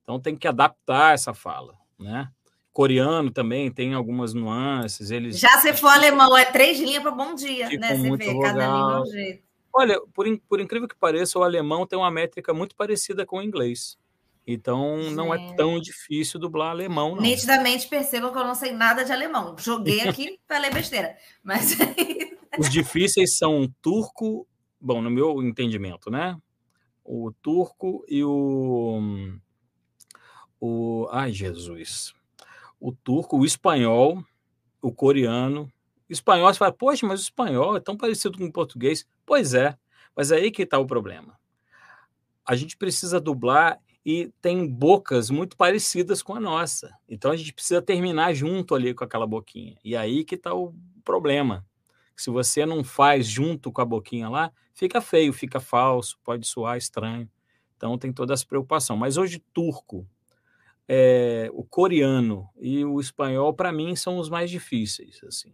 Então 0.04 0.20
tem 0.20 0.36
que 0.36 0.48
adaptar 0.48 1.16
essa 1.16 1.34
fala, 1.34 1.76
né? 1.98 2.30
Coreano 2.72 3.32
também 3.32 3.72
tem 3.72 3.96
algumas 3.96 4.34
nuances. 4.34 5.10
Eles 5.10 5.40
já 5.40 5.58
se 5.60 5.74
for 5.74 5.88
alemão 5.88 6.38
é 6.38 6.46
três 6.46 6.80
linhas 6.80 7.02
para 7.02 7.12
bom 7.12 7.34
dia, 7.34 7.68
né? 7.80 7.96
Você 7.96 8.16
vê 8.16 8.34
vogal. 8.34 8.42
cada 8.42 8.66
língua 8.66 8.94
é 8.94 9.02
um 9.02 9.06
jeito. 9.06 9.51
Olha, 9.74 10.00
por, 10.14 10.28
in, 10.28 10.38
por 10.38 10.60
incrível 10.60 10.88
que 10.88 10.96
pareça, 10.96 11.40
o 11.40 11.44
alemão 11.44 11.86
tem 11.86 11.98
uma 11.98 12.12
métrica 12.12 12.54
muito 12.54 12.76
parecida 12.76 13.26
com 13.26 13.38
o 13.38 13.42
inglês. 13.42 13.98
Então 14.46 14.98
não 15.12 15.34
é 15.34 15.56
tão 15.56 15.80
difícil 15.80 16.40
dublar 16.40 16.72
alemão, 16.72 17.16
não. 17.16 17.22
Nitidamente 17.22 17.88
percebam 17.88 18.32
que 18.32 18.38
eu 18.38 18.44
não 18.44 18.56
sei 18.56 18.72
nada 18.72 19.06
de 19.06 19.12
alemão. 19.12 19.56
Joguei 19.58 20.02
aqui, 20.02 20.40
falei 20.48 20.72
besteira. 20.72 21.16
Mas 21.44 21.78
os 22.58 22.70
difíceis 22.70 23.38
são 23.38 23.72
turco, 23.82 24.48
bom, 24.80 25.02
no 25.02 25.12
meu 25.12 25.44
entendimento, 25.44 26.10
né? 26.10 26.36
o 27.04 27.32
turco 27.42 28.06
e 28.08 28.24
o. 28.24 29.00
o 30.60 31.08
ai, 31.12 31.32
Jesus. 31.32 32.14
O 32.80 32.92
turco, 32.92 33.38
o 33.38 33.46
espanhol, 33.46 34.24
o 34.82 34.92
coreano. 34.92 35.72
Espanhol, 36.14 36.54
você 36.54 36.60
fala, 36.60 36.72
poxa, 36.72 37.08
mas 37.08 37.22
o 37.22 37.24
espanhol 37.24 37.78
é 37.78 37.80
tão 37.80 37.96
parecido 37.96 38.38
com 38.38 38.46
o 38.46 38.52
português. 38.52 39.08
Pois 39.26 39.54
é, 39.54 39.78
mas 40.16 40.32
é 40.32 40.36
aí 40.36 40.52
que 40.52 40.64
está 40.64 40.78
o 40.78 40.86
problema. 40.86 41.40
A 42.46 42.56
gente 42.56 42.76
precisa 42.76 43.20
dublar 43.20 43.80
e 44.06 44.32
tem 44.42 44.68
bocas 44.68 45.30
muito 45.30 45.56
parecidas 45.56 46.22
com 46.22 46.36
a 46.36 46.40
nossa. 46.40 46.92
Então 47.08 47.32
a 47.32 47.36
gente 47.36 47.54
precisa 47.54 47.82
terminar 47.82 48.34
junto 48.34 48.76
ali 48.76 48.94
com 48.94 49.04
aquela 49.04 49.28
boquinha. 49.28 49.78
E 49.84 49.96
aí 49.96 50.24
que 50.26 50.36
está 50.36 50.54
o 50.54 50.74
problema. 51.04 51.66
Se 52.16 52.30
você 52.30 52.66
não 52.66 52.84
faz 52.84 53.26
junto 53.26 53.72
com 53.72 53.82
a 53.82 53.86
boquinha 53.86 54.28
lá, 54.28 54.52
fica 54.74 55.02
feio, 55.02 55.32
fica 55.32 55.60
falso, 55.60 56.20
pode 56.24 56.46
soar 56.46 56.78
estranho. 56.78 57.30
Então 57.78 57.98
tem 57.98 58.12
toda 58.12 58.34
essa 58.34 58.46
preocupação. 58.46 58.98
Mas 58.98 59.18
hoje, 59.18 59.40
turco, 59.54 60.06
é, 60.88 61.50
o 61.54 61.64
coreano 61.64 62.50
e 62.60 62.84
o 62.84 63.00
espanhol, 63.00 63.54
para 63.54 63.72
mim, 63.72 63.96
são 63.96 64.18
os 64.18 64.30
mais 64.30 64.52
difíceis. 64.52 65.22
assim. 65.24 65.54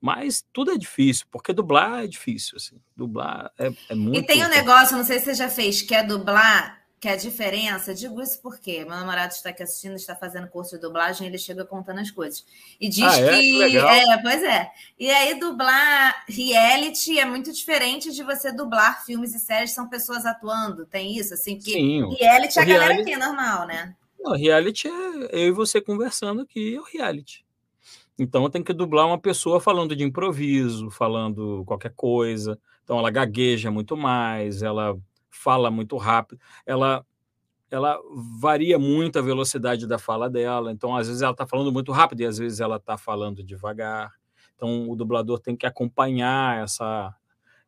Mas 0.00 0.44
tudo 0.52 0.70
é 0.70 0.78
difícil, 0.78 1.26
porque 1.30 1.52
dublar 1.52 2.04
é 2.04 2.06
difícil. 2.06 2.56
Assim. 2.56 2.80
Dublar 2.96 3.52
é, 3.58 3.70
é 3.88 3.94
muito. 3.94 4.18
E 4.18 4.22
tem 4.22 4.44
um 4.44 4.48
negócio, 4.48 4.96
não 4.96 5.04
sei 5.04 5.18
se 5.18 5.26
você 5.26 5.34
já 5.34 5.48
fez, 5.48 5.82
que 5.82 5.94
é 5.94 6.02
dublar 6.02 6.80
que 7.00 7.08
a 7.08 7.16
diferença, 7.16 7.94
digo 7.94 8.20
isso 8.20 8.38
porque 8.42 8.84
meu 8.84 8.90
namorado 8.90 9.32
está 9.32 9.48
aqui 9.48 9.62
assistindo, 9.62 9.94
está 9.94 10.14
fazendo 10.14 10.48
curso 10.48 10.76
de 10.76 10.82
dublagem, 10.82 11.26
ele 11.26 11.38
chega 11.38 11.64
contando 11.64 11.98
as 11.98 12.10
coisas. 12.10 12.44
E 12.78 12.90
diz 12.90 13.04
ah, 13.04 13.18
é? 13.18 13.40
que. 13.40 13.78
É, 13.78 14.18
pois 14.18 14.42
é. 14.42 14.70
E 14.98 15.10
aí, 15.10 15.40
dublar 15.40 16.24
reality 16.28 17.18
é 17.18 17.24
muito 17.24 17.50
diferente 17.52 18.12
de 18.12 18.22
você 18.22 18.52
dublar 18.52 19.02
filmes 19.06 19.34
e 19.34 19.40
séries, 19.40 19.72
são 19.72 19.88
pessoas 19.88 20.26
atuando. 20.26 20.84
Tem 20.84 21.16
isso, 21.16 21.32
assim, 21.32 21.56
que 21.56 21.72
Sim, 21.72 22.14
reality 22.16 22.58
é 22.58 22.62
a 22.62 22.64
galera 22.66 22.92
reality... 22.92 23.02
aqui 23.02 23.12
é 23.12 23.26
normal, 23.26 23.66
né? 23.66 23.96
Não, 24.20 24.36
reality 24.36 24.86
é 24.86 24.90
eu 25.32 25.48
e 25.48 25.52
você 25.52 25.80
conversando 25.80 26.42
aqui, 26.42 26.74
é 26.76 26.78
o 26.78 26.84
reality. 26.84 27.46
Então 28.22 28.50
tem 28.50 28.62
que 28.62 28.74
dublar 28.74 29.06
uma 29.06 29.18
pessoa 29.18 29.58
falando 29.58 29.96
de 29.96 30.04
improviso, 30.04 30.90
falando 30.90 31.64
qualquer 31.64 31.94
coisa. 31.96 32.58
Então 32.84 32.98
ela 32.98 33.10
gagueja 33.10 33.70
muito 33.70 33.96
mais, 33.96 34.62
ela 34.62 34.94
fala 35.30 35.70
muito 35.70 35.96
rápido, 35.96 36.38
ela 36.66 37.04
ela 37.70 37.98
varia 38.38 38.78
muito 38.78 39.18
a 39.18 39.22
velocidade 39.22 39.86
da 39.86 39.96
fala 39.96 40.28
dela. 40.28 40.72
Então, 40.72 40.96
às 40.96 41.06
vezes 41.06 41.22
ela 41.22 41.30
está 41.30 41.46
falando 41.46 41.72
muito 41.72 41.92
rápido 41.92 42.20
e 42.20 42.26
às 42.26 42.36
vezes 42.36 42.58
ela 42.58 42.76
está 42.76 42.98
falando 42.98 43.44
devagar. 43.44 44.12
Então, 44.56 44.90
o 44.90 44.96
dublador 44.96 45.38
tem 45.38 45.54
que 45.56 45.64
acompanhar 45.64 46.64
essa, 46.64 47.14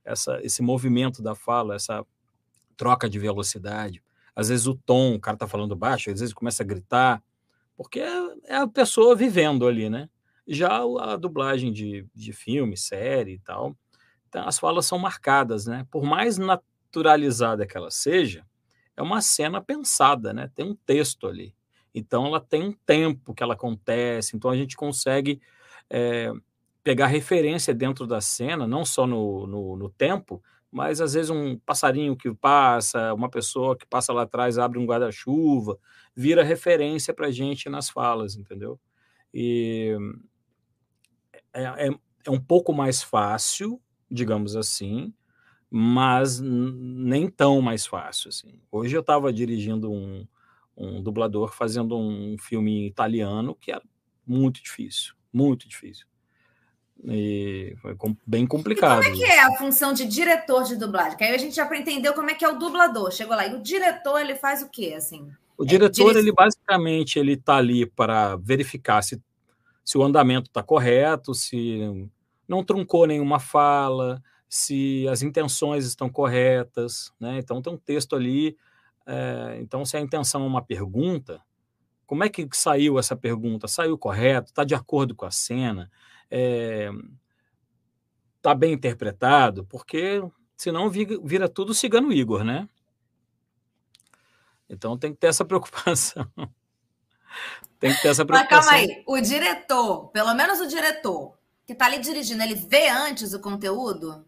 essa, 0.04 0.40
esse 0.42 0.60
movimento 0.60 1.22
da 1.22 1.36
fala, 1.36 1.76
essa 1.76 2.04
troca 2.76 3.08
de 3.08 3.16
velocidade. 3.16 4.02
Às 4.34 4.48
vezes 4.48 4.66
o 4.66 4.74
tom, 4.74 5.14
o 5.14 5.20
cara 5.20 5.36
está 5.36 5.46
falando 5.46 5.76
baixo, 5.76 6.10
às 6.10 6.18
vezes 6.18 6.34
começa 6.34 6.64
a 6.64 6.66
gritar, 6.66 7.22
porque 7.76 8.00
é 8.00 8.56
a 8.56 8.66
pessoa 8.66 9.14
vivendo 9.14 9.68
ali, 9.68 9.88
né? 9.88 10.08
Já 10.52 10.82
a 11.00 11.16
dublagem 11.16 11.72
de, 11.72 12.06
de 12.14 12.32
filme, 12.32 12.76
série 12.76 13.34
e 13.34 13.38
tal, 13.38 13.76
então, 14.28 14.46
as 14.46 14.58
falas 14.58 14.86
são 14.86 14.98
marcadas, 14.98 15.66
né? 15.66 15.86
Por 15.90 16.04
mais 16.04 16.38
na, 16.38 16.58
naturalizada 16.92 17.66
que 17.66 17.74
ela 17.74 17.90
seja, 17.90 18.44
é 18.94 19.00
uma 19.00 19.22
cena 19.22 19.62
pensada, 19.62 20.34
né? 20.34 20.50
Tem 20.54 20.66
um 20.66 20.74
texto 20.74 21.26
ali. 21.26 21.54
Então 21.94 22.26
ela 22.26 22.40
tem 22.40 22.62
um 22.62 22.72
tempo 22.72 23.34
que 23.34 23.42
ela 23.42 23.54
acontece, 23.54 24.36
então 24.36 24.50
a 24.50 24.56
gente 24.56 24.76
consegue 24.76 25.40
é, 25.88 26.30
pegar 26.84 27.06
referência 27.06 27.74
dentro 27.74 28.06
da 28.06 28.20
cena, 28.20 28.66
não 28.66 28.84
só 28.84 29.06
no, 29.06 29.46
no, 29.46 29.76
no, 29.76 29.90
tempo, 29.90 30.42
mas 30.70 31.00
às 31.00 31.14
vezes 31.14 31.30
um 31.30 31.58
passarinho 31.58 32.16
que 32.16 32.32
passa, 32.34 33.12
uma 33.12 33.28
pessoa 33.28 33.76
que 33.76 33.86
passa 33.86 34.12
lá 34.12 34.22
atrás 34.22 34.58
abre 34.58 34.78
um 34.78 34.86
guarda-chuva, 34.86 35.78
vira 36.14 36.42
referência 36.42 37.12
para 37.12 37.26
a 37.26 37.30
gente 37.30 37.68
nas 37.68 37.90
falas, 37.90 38.36
entendeu? 38.36 38.80
E 39.34 39.94
é, 41.52 41.88
é, 41.88 41.90
é 42.26 42.30
um 42.30 42.40
pouco 42.40 42.72
mais 42.72 43.02
fácil, 43.02 43.80
digamos 44.10 44.56
assim, 44.56 45.12
mas 45.70 46.40
nem 46.40 47.28
tão 47.28 47.60
mais 47.60 47.86
fácil. 47.86 48.28
Assim. 48.28 48.60
Hoje 48.70 48.96
eu 48.96 49.00
estava 49.00 49.32
dirigindo 49.32 49.90
um, 49.90 50.26
um 50.76 51.02
dublador 51.02 51.52
fazendo 51.52 51.96
um 51.96 52.36
filme 52.38 52.86
italiano 52.86 53.54
que 53.54 53.72
era 53.72 53.82
muito 54.26 54.62
difícil, 54.62 55.14
muito 55.32 55.68
difícil. 55.68 56.06
E 57.04 57.74
foi 57.80 57.96
bem 58.24 58.46
complicado. 58.46 59.02
E 59.02 59.10
como 59.10 59.16
é 59.16 59.18
que 59.18 59.24
é 59.24 59.42
a 59.42 59.52
função 59.56 59.92
de 59.92 60.06
diretor 60.06 60.62
de 60.62 60.76
dublagem? 60.76 61.18
Que 61.18 61.24
aí 61.24 61.34
a 61.34 61.38
gente 61.38 61.56
já 61.56 61.68
entendeu 61.76 62.14
como 62.14 62.30
é 62.30 62.34
que 62.34 62.44
é 62.44 62.48
o 62.48 62.58
dublador. 62.58 63.10
Chegou 63.10 63.34
lá. 63.34 63.46
E 63.46 63.54
o 63.54 63.60
diretor, 63.60 64.20
ele 64.20 64.36
faz 64.36 64.62
o 64.62 64.68
quê, 64.68 64.94
assim? 64.96 65.28
O 65.56 65.64
diretor, 65.64 66.14
é, 66.14 66.20
ele 66.20 66.32
basicamente, 66.32 67.18
ele 67.18 67.32
está 67.32 67.56
ali 67.56 67.86
para 67.86 68.36
verificar 68.36 69.02
se, 69.02 69.20
se 69.84 69.98
o 69.98 70.02
andamento 70.02 70.48
está 70.48 70.62
correto, 70.62 71.34
se 71.34 72.10
não 72.48 72.64
truncou 72.64 73.06
nenhuma 73.06 73.38
fala, 73.38 74.22
se 74.48 75.06
as 75.08 75.22
intenções 75.22 75.86
estão 75.86 76.10
corretas, 76.10 77.12
né? 77.18 77.38
Então 77.38 77.62
tem 77.62 77.72
um 77.72 77.78
texto 77.78 78.14
ali. 78.14 78.56
É, 79.06 79.58
então, 79.60 79.84
se 79.84 79.96
a 79.96 80.00
intenção 80.00 80.44
é 80.44 80.46
uma 80.46 80.62
pergunta, 80.62 81.42
como 82.06 82.22
é 82.22 82.28
que 82.28 82.46
saiu 82.52 82.98
essa 82.98 83.16
pergunta? 83.16 83.66
Saiu 83.66 83.96
correto? 83.96 84.50
Está 84.50 84.64
de 84.64 84.74
acordo 84.74 85.14
com 85.14 85.24
a 85.24 85.30
cena? 85.30 85.90
Está 86.30 88.50
é, 88.50 88.54
bem 88.54 88.74
interpretado? 88.74 89.64
Porque 89.64 90.22
senão 90.54 90.90
vira, 90.90 91.18
vira 91.24 91.48
tudo 91.48 91.72
cigano 91.72 92.12
Igor, 92.12 92.44
né? 92.44 92.68
Então 94.68 94.98
tem 94.98 95.12
que 95.12 95.18
ter 95.18 95.28
essa 95.28 95.44
preocupação. 95.46 96.30
Tem 97.78 97.94
que 97.94 98.02
ter 98.02 98.08
essa 98.08 98.24
preocupação. 98.24 98.72
Mas 98.72 98.86
calma 98.86 98.94
aí, 98.94 99.02
o 99.06 99.20
diretor, 99.20 100.08
pelo 100.08 100.34
menos 100.34 100.60
o 100.60 100.66
diretor, 100.66 101.34
que 101.66 101.72
está 101.72 101.86
ali 101.86 101.98
dirigindo, 101.98 102.42
ele 102.42 102.54
vê 102.54 102.88
antes 102.88 103.32
o 103.34 103.40
conteúdo? 103.40 104.24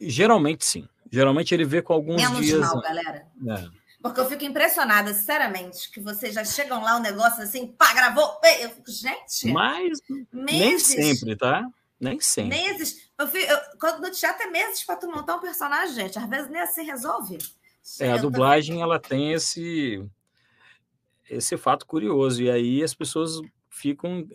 Geralmente 0.00 0.64
sim. 0.64 0.88
Geralmente 1.10 1.54
ele 1.54 1.64
vê 1.64 1.82
com 1.82 1.92
alguns 1.92 2.16
Menos 2.16 2.44
dias. 2.44 2.60
mal, 2.60 2.80
galera. 2.80 3.26
É. 3.46 3.78
Porque 4.00 4.20
eu 4.20 4.28
fico 4.28 4.44
impressionada, 4.44 5.12
sinceramente, 5.12 5.90
que 5.90 6.00
vocês 6.00 6.34
já 6.34 6.44
chegam 6.44 6.82
lá, 6.82 6.94
o 6.94 6.98
um 6.98 7.02
negócio 7.02 7.42
assim, 7.42 7.66
pá, 7.66 7.92
gravou. 7.92 8.38
Eu 8.60 8.70
fico, 8.70 8.90
gente. 8.90 9.52
Mas 9.52 9.98
nem 10.32 10.78
sempre, 10.78 11.34
tá? 11.36 11.66
Nem 12.00 12.20
sempre. 12.20 12.56
Meses. 12.56 13.10
Eu 13.18 13.26
fico, 13.26 13.50
eu, 13.50 13.58
quando 13.80 14.00
no 14.00 14.10
teatro 14.12 14.46
é 14.46 14.50
meses 14.50 14.84
para 14.84 14.96
tu 14.96 15.10
montar 15.10 15.36
um 15.36 15.40
personagem, 15.40 15.94
gente. 15.94 16.18
Às 16.18 16.28
vezes 16.28 16.48
nem 16.48 16.62
assim 16.62 16.84
resolve. 16.84 17.38
É, 18.00 18.12
a 18.12 18.18
dublagem 18.18 18.80
ela 18.80 19.00
tem 19.00 19.32
esse 19.32 20.04
esse 21.30 21.56
fato 21.56 21.86
curioso 21.86 22.42
e 22.42 22.50
aí 22.50 22.82
as 22.82 22.94
pessoas 22.94 23.40
ficam 23.70 24.26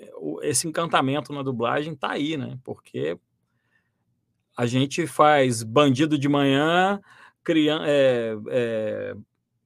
esse 0.41 0.67
encantamento 0.67 1.33
na 1.33 1.43
dublagem 1.43 1.95
tá 1.95 2.11
aí, 2.11 2.37
né? 2.37 2.57
Porque 2.63 3.17
a 4.55 4.65
gente 4.65 5.07
faz 5.07 5.63
bandido 5.63 6.17
de 6.17 6.29
manhã, 6.29 7.01
criança, 7.43 7.85
é, 7.87 8.35
é, 8.49 9.15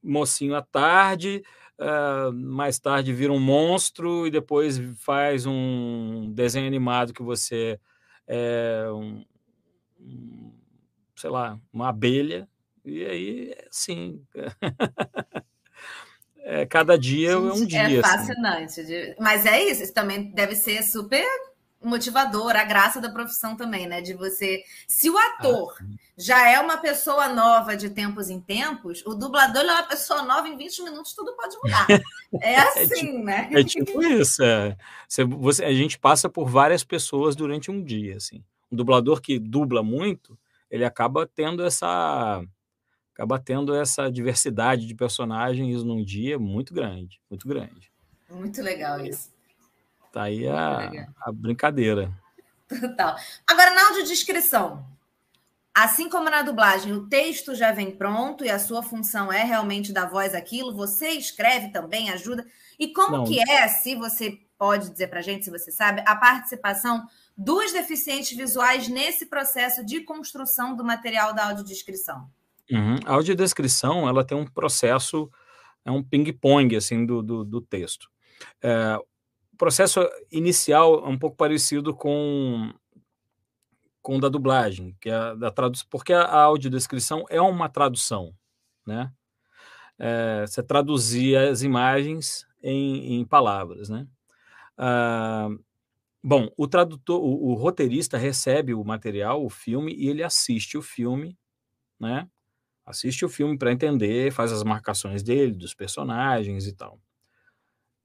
mocinho 0.02 0.56
à 0.56 0.62
tarde, 0.62 1.44
uh, 1.80 2.32
mais 2.32 2.80
tarde 2.80 3.14
vira 3.14 3.34
um 3.34 3.40
monstro 3.40 4.26
e 4.26 4.32
depois 4.32 4.80
faz 5.04 5.46
um 5.46 6.32
desenho 6.34 6.68
animado 6.68 7.14
que 7.14 7.22
você 7.22 7.80
é 8.26 8.86
um, 8.92 9.24
sei 11.16 11.30
lá, 11.30 11.60
uma 11.72 11.90
abelha 11.90 12.48
e 12.86 13.06
aí, 13.06 13.56
sim. 13.70 14.26
é, 16.50 16.66
cada 16.66 16.98
dia 16.98 17.32
é 17.32 17.38
um 17.38 17.66
dia. 17.66 18.00
É 18.00 18.02
fascinante. 18.02 18.80
Assim. 18.80 19.16
Mas 19.20 19.46
é 19.46 19.62
isso, 19.62 19.84
isso 19.84 19.94
também 19.94 20.32
deve 20.32 20.56
ser 20.56 20.82
super 20.82 21.26
motivador, 21.84 22.56
a 22.56 22.64
graça 22.64 23.02
da 23.02 23.10
profissão 23.10 23.58
também, 23.58 23.86
né? 23.86 24.00
De 24.00 24.14
você. 24.14 24.64
Se 24.88 25.10
o 25.10 25.18
ator 25.18 25.76
ah, 25.82 25.86
já 26.18 26.50
é 26.50 26.58
uma 26.58 26.78
pessoa 26.78 27.28
nova 27.28 27.76
de 27.76 27.90
tempos 27.90 28.30
em 28.30 28.40
tempos, 28.40 29.06
o 29.06 29.14
dublador 29.14 29.62
é 29.64 29.74
uma 29.74 29.84
pessoa 29.84 30.24
nova, 30.24 30.48
em 30.48 30.56
20 30.56 30.84
minutos 30.84 31.14
tudo 31.14 31.36
pode 31.36 31.56
mudar. 31.62 31.86
É, 32.42 32.56
é 32.56 32.60
assim, 32.60 32.82
é 32.82 32.88
tipo, 32.88 33.24
né? 33.24 33.50
É 33.54 33.64
tipo 33.64 34.04
isso. 34.04 34.44
É. 34.44 34.76
Você, 35.08 35.24
você, 35.24 35.64
a 35.64 35.74
gente 35.74 35.98
passa 35.98 36.28
por 36.28 36.50
várias 36.50 36.84
pessoas 36.84 37.38
durante 37.38 37.72
um 37.72 37.82
dia, 37.82 38.18
assim. 38.18 38.44
Um 38.70 38.76
dublador 38.76 39.22
que 39.22 39.40
dubla 39.40 39.82
muito, 39.82 40.38
ele 40.70 40.84
acaba 40.84 41.26
tendo 41.26 41.64
essa 41.66 42.44
acaba 43.18 43.40
tendo 43.40 43.74
essa 43.74 44.12
diversidade 44.12 44.86
de 44.86 44.94
personagens 44.94 45.84
num 45.84 46.06
dia 46.06 46.38
muito 46.38 46.72
grande, 46.72 47.20
muito 47.28 47.48
grande. 47.48 47.92
Muito 48.30 48.62
legal 48.62 49.04
isso. 49.04 49.32
Tá 50.14 50.24
aí 50.24 50.48
a, 50.48 51.08
a 51.22 51.32
brincadeira. 51.32 52.14
Total. 52.70 53.16
Agora, 53.48 53.74
na 53.74 53.88
audiodescrição, 53.88 54.86
assim 55.74 56.10
como 56.10 56.30
na 56.30 56.44
dublagem, 56.44 56.94
o 56.94 57.08
texto 57.08 57.56
já 57.56 57.72
vem 57.72 57.90
pronto 57.90 58.46
e 58.46 58.52
a 58.52 58.60
sua 58.60 58.84
função 58.84 59.34
é 59.34 59.44
realmente 59.44 59.92
dar 59.92 60.06
voz 60.06 60.36
àquilo, 60.36 60.76
você 60.76 61.10
escreve 61.10 61.70
também, 61.70 62.12
ajuda. 62.12 62.46
E 62.78 62.94
como 62.94 63.18
Não. 63.18 63.24
que 63.26 63.40
é, 63.50 63.68
se 63.68 63.96
você 63.96 64.40
pode 64.60 64.92
dizer 64.92 65.08
para 65.08 65.20
a 65.20 65.24
gente, 65.24 65.44
se 65.44 65.50
você 65.50 65.72
sabe, 65.72 66.04
a 66.06 66.16
participação 66.16 67.08
dos 67.36 67.72
deficientes 67.72 68.38
visuais 68.38 68.88
nesse 68.88 69.26
processo 69.26 69.84
de 69.84 70.02
construção 70.02 70.76
do 70.76 70.86
material 70.86 71.34
da 71.34 71.48
audiodescrição? 71.48 72.30
Uhum. 72.72 72.96
A 73.06 73.14
audiodescrição 73.14 74.08
ela 74.08 74.24
tem 74.24 74.38
um 74.38 74.46
processo, 74.46 75.30
é 75.86 75.92
um 75.92 76.04
ping-pong 76.04 76.76
assim, 76.76 77.06
do, 77.06 77.22
do, 77.22 77.44
do 77.46 77.62
texto. 77.62 78.10
É, 78.62 78.98
o 79.54 79.58
processo 79.58 80.08
inicial 80.32 81.06
é 81.06 81.08
um 81.08 81.18
pouco 81.18 81.36
parecido 81.36 81.94
com 81.94 82.74
com 84.08 84.16
o 84.16 84.22
da 84.22 84.30
dublagem, 84.30 84.96
que 85.02 85.10
é 85.10 85.36
da 85.36 85.52
tradução, 85.52 85.86
porque 85.90 86.14
a 86.14 86.44
audiodescrição 86.44 87.26
é 87.30 87.42
uma 87.42 87.68
tradução, 87.68 88.34
né? 88.86 89.12
É, 90.00 90.46
você 90.48 90.64
traduzir 90.64 91.36
as 91.36 91.62
imagens 91.62 92.48
em, 92.64 93.20
em 93.20 93.26
palavras, 93.26 93.90
né? 93.90 94.08
Ah, 94.78 95.50
bom, 96.24 96.50
o 96.56 96.68
tradutor, 96.70 97.22
o, 97.22 97.50
o, 97.50 97.54
roteirista 97.56 98.18
recebe 98.18 98.74
o 98.74 98.84
material, 98.84 99.44
o 99.44 99.50
filme, 99.50 99.94
e 99.94 100.08
ele 100.08 100.24
assiste 100.24 100.78
o 100.78 100.82
filme, 100.82 101.38
né? 102.00 102.30
Assiste 102.88 103.26
o 103.26 103.30
filme 103.30 103.58
para 103.58 103.72
entender, 103.72 104.32
faz 104.32 104.52
as 104.52 104.64
marcações 104.64 105.22
dele, 105.22 105.52
dos 105.52 105.74
personagens 105.74 106.66
e 106.66 106.74
tal. 106.74 106.98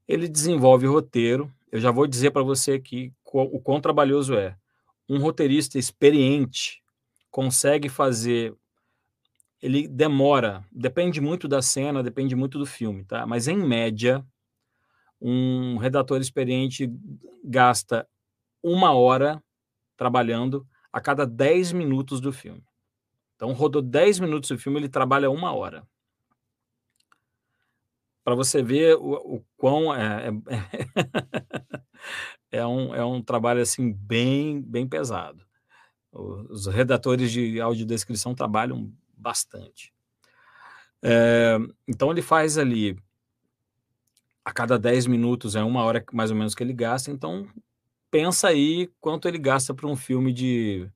Ele 0.08 0.28
desenvolve 0.28 0.88
o 0.88 0.92
roteiro. 0.92 1.50
Eu 1.70 1.80
já 1.80 1.92
vou 1.92 2.06
dizer 2.08 2.32
para 2.32 2.42
você 2.42 2.80
que 2.80 3.12
o 3.24 3.60
quão 3.60 3.80
trabalhoso 3.80 4.34
é. 4.34 4.56
Um 5.08 5.18
roteirista 5.18 5.78
experiente 5.78 6.82
consegue 7.30 7.88
fazer. 7.88 8.54
Ele 9.62 9.86
demora, 9.86 10.64
depende 10.72 11.20
muito 11.20 11.46
da 11.46 11.62
cena, 11.62 12.02
depende 12.02 12.34
muito 12.34 12.58
do 12.58 12.66
filme, 12.66 13.04
tá? 13.04 13.24
Mas 13.24 13.46
em 13.46 13.56
média, 13.56 14.26
um 15.20 15.76
redator 15.76 16.20
experiente 16.20 16.90
gasta 17.44 18.06
uma 18.60 18.92
hora 18.92 19.40
trabalhando 19.96 20.66
a 20.92 21.00
cada 21.00 21.24
10 21.24 21.72
minutos 21.72 22.20
do 22.20 22.32
filme. 22.32 22.64
Então, 23.42 23.52
rodou 23.54 23.82
10 23.82 24.20
minutos 24.20 24.52
o 24.52 24.56
filme, 24.56 24.78
ele 24.78 24.88
trabalha 24.88 25.28
uma 25.28 25.52
hora. 25.52 25.84
Para 28.22 28.36
você 28.36 28.62
ver 28.62 28.94
o, 28.94 29.14
o 29.14 29.44
quão 29.56 29.92
é, 29.92 30.28
é, 30.28 30.32
é, 32.60 32.64
um, 32.64 32.94
é 32.94 33.04
um 33.04 33.20
trabalho 33.20 33.60
assim 33.60 33.92
bem, 33.92 34.62
bem 34.62 34.86
pesado. 34.86 35.44
Os 36.12 36.68
redatores 36.68 37.32
de 37.32 37.60
audiodescrição 37.60 38.32
trabalham 38.32 38.92
bastante. 39.12 39.92
É, 41.02 41.58
então 41.88 42.12
ele 42.12 42.22
faz 42.22 42.56
ali 42.56 42.96
a 44.44 44.52
cada 44.52 44.78
10 44.78 45.08
minutos, 45.08 45.56
é 45.56 45.64
uma 45.64 45.82
hora 45.82 46.04
mais 46.12 46.30
ou 46.30 46.36
menos 46.36 46.54
que 46.54 46.62
ele 46.62 46.72
gasta, 46.72 47.10
então 47.10 47.48
pensa 48.08 48.46
aí 48.46 48.88
quanto 49.00 49.26
ele 49.26 49.38
gasta 49.38 49.74
para 49.74 49.88
um 49.88 49.96
filme 49.96 50.32
de 50.32 50.88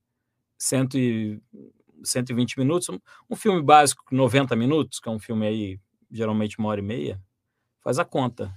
100 0.57 1.41
120 2.03 2.57
minutos, 2.59 2.89
um 3.29 3.35
filme 3.35 3.61
básico, 3.61 4.03
90 4.11 4.55
minutos, 4.55 4.99
que 4.99 5.09
é 5.09 5.11
um 5.11 5.19
filme 5.19 5.47
aí, 5.47 5.79
geralmente 6.09 6.57
uma 6.59 6.69
hora 6.69 6.79
e 6.79 6.83
meia, 6.83 7.21
faz 7.81 7.99
a 7.99 8.05
conta. 8.05 8.53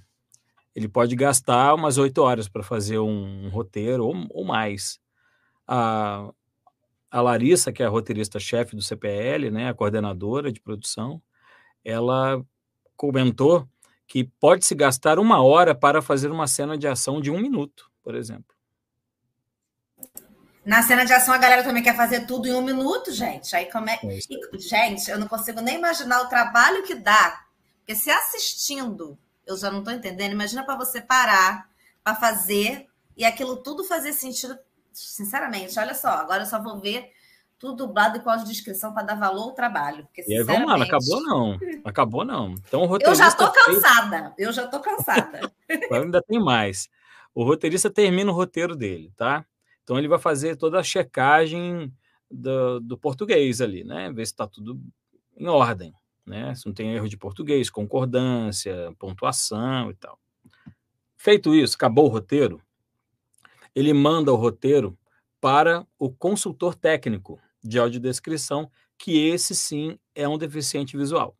Ele 0.75 0.89
pode 0.89 1.17
gastar 1.17 1.75
umas 1.75 1.99
oito 1.99 2.23
horas 2.23 2.49
para 2.49 2.63
fazer 2.63 2.99
um, 2.99 3.47
um 3.47 3.49
roteiro 3.49 4.05
ou, 4.07 4.15
ou, 4.31 4.45
mais. 4.45 5.01
A, 5.67 6.31
a 7.11 7.21
Larissa, 7.21 7.73
que 7.73 7.83
é 7.83 7.87
a 7.87 7.91
roteirista-chefe 7.91 8.77
do 8.77 8.83
CPL, 8.83 9.51
né, 9.51 9.69
a 9.69 9.75
coordenadora 9.75 10.53
de 10.53 10.61
produção, 10.61 11.21
ela 11.85 12.45
comentou 12.97 13.69
que 14.07 14.25
pode 14.25 14.65
se 14.65 14.75
gastar 14.75 15.19
uma 15.19 15.43
hora 15.43 15.75
para 15.75 16.03
fazer 16.03 16.31
uma 16.31 16.47
cena 16.47 16.77
de 16.77 16.87
ação 16.87 17.21
de 17.21 17.31
um 17.31 17.39
minuto, 17.39 17.91
por 18.03 18.15
exemplo. 18.15 18.60
Na 20.65 20.83
cena 20.83 21.05
de 21.05 21.13
ação, 21.13 21.33
a 21.33 21.39
galera 21.39 21.65
também 21.65 21.83
quer 21.83 21.97
fazer 21.97 22.27
tudo 22.27 22.47
em 22.47 22.55
um 22.55 22.63
minuto, 22.63 23.13
gente. 23.13 23.55
Aí 23.57 23.71
como 23.71 23.89
é. 23.89 23.99
E, 24.03 24.59
gente, 24.59 25.11
eu 25.11 25.19
não 25.19 25.27
consigo 25.27 25.61
nem 25.61 25.77
imaginar 25.77 26.23
o 26.23 26.29
trabalho 26.29 26.83
que 26.83 26.95
dá. 26.95 27.45
Porque 27.79 27.95
se 27.95 28.11
assistindo, 28.11 29.19
eu 29.47 29.57
já 29.57 29.71
não 29.71 29.79
estou 29.79 29.93
entendendo. 29.93 30.33
Imagina 30.33 30.65
para 30.65 30.77
você 30.77 31.01
parar 31.01 31.69
para 32.05 32.15
fazer 32.15 32.87
e 33.17 33.25
aquilo 33.25 33.57
tudo 33.57 33.85
fazer 33.85 34.13
sentido. 34.13 34.59
Sinceramente, 34.93 35.79
olha 35.79 35.95
só, 35.95 36.09
agora 36.09 36.43
eu 36.43 36.47
só 36.47 36.61
vou 36.61 36.79
ver 36.79 37.11
tudo 37.59 37.87
dublado 37.87 38.17
e 38.17 38.21
com 38.21 38.31
a 38.31 38.37
descrição 38.37 38.93
para 38.93 39.03
dar 39.03 39.15
valor 39.15 39.43
ao 39.43 39.53
trabalho. 39.53 40.05
Porque, 40.05 40.25
e 40.27 40.37
aí, 40.37 40.43
vamos 40.43 40.67
lá, 40.67 40.79
não 40.79 40.85
acabou 40.87 41.23
não. 41.23 41.59
Acabou 41.85 42.25
não. 42.25 42.55
Então, 42.55 42.87
o 42.87 42.99
eu 43.01 43.15
já 43.15 43.29
estou 43.29 43.51
cansada. 43.51 44.33
Fez... 44.35 44.49
Eu 44.49 44.53
já 44.53 44.65
estou 44.65 44.81
cansada. 44.81 45.53
ainda 45.93 46.23
tem 46.23 46.41
mais. 46.41 46.89
O 47.35 47.45
roteirista 47.45 47.91
termina 47.91 48.31
o 48.31 48.35
roteiro 48.35 48.75
dele, 48.75 49.13
tá? 49.17 49.45
Então 49.91 49.99
ele 49.99 50.07
vai 50.07 50.21
fazer 50.21 50.55
toda 50.55 50.79
a 50.79 50.85
checagem 50.85 51.93
do, 52.31 52.79
do 52.79 52.97
português 52.97 53.61
ali, 53.61 53.83
né? 53.83 54.09
Ver 54.13 54.25
se 54.25 54.33
está 54.33 54.47
tudo 54.47 54.81
em 55.37 55.49
ordem, 55.49 55.93
né? 56.25 56.55
Se 56.55 56.65
não 56.65 56.73
tem 56.73 56.95
erro 56.95 57.09
de 57.09 57.17
português, 57.17 57.69
concordância, 57.69 58.95
pontuação 59.01 59.91
e 59.91 59.95
tal. 59.95 60.17
Feito 61.17 61.53
isso, 61.57 61.75
acabou 61.75 62.05
o 62.05 62.09
roteiro, 62.09 62.63
ele 63.75 63.93
manda 63.93 64.33
o 64.33 64.37
roteiro 64.37 64.97
para 65.41 65.85
o 65.99 66.09
consultor 66.09 66.77
técnico 66.77 67.41
de 67.61 67.77
audiodescrição, 67.77 68.71
que 68.97 69.27
esse 69.27 69.57
sim 69.57 69.99
é 70.15 70.29
um 70.29 70.39
deficiente 70.39 70.97
visual. 70.97 71.37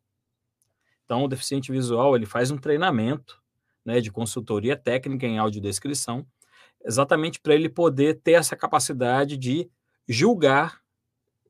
Então, 1.05 1.23
o 1.23 1.27
deficiente 1.29 1.71
visual 1.71 2.17
ele 2.17 2.25
faz 2.25 2.51
um 2.51 2.57
treinamento 2.57 3.41
né, 3.85 4.01
de 4.01 4.11
consultoria 4.11 4.75
técnica 4.75 5.25
em 5.25 5.37
audiodescrição, 5.37 6.27
exatamente 6.85 7.39
para 7.39 7.53
ele 7.53 7.69
poder 7.69 8.19
ter 8.21 8.33
essa 8.33 8.55
capacidade 8.55 9.37
de 9.37 9.69
julgar, 10.07 10.81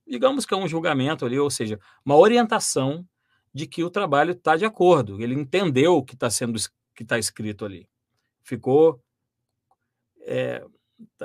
digamos 0.08 0.46
que 0.46 0.54
é 0.54 0.58
um 0.58 0.68
julgamento 0.68 1.26
ali, 1.26 1.40
ou 1.40 1.50
seja, 1.50 1.80
uma 2.06 2.16
orientação 2.16 3.08
de 3.54 3.68
que 3.68 3.84
o 3.84 3.90
trabalho 3.90 4.32
está 4.32 4.56
de 4.56 4.66
acordo. 4.66 5.22
Ele 5.22 5.34
entendeu 5.34 5.98
o 5.98 6.04
que 6.04 6.14
está 6.14 6.30
sendo 6.30 6.60
que 6.96 7.04
está 7.04 7.18
escrito 7.18 7.66
ali. 7.66 7.88
Ficou. 8.44 9.02
É, 10.22 10.64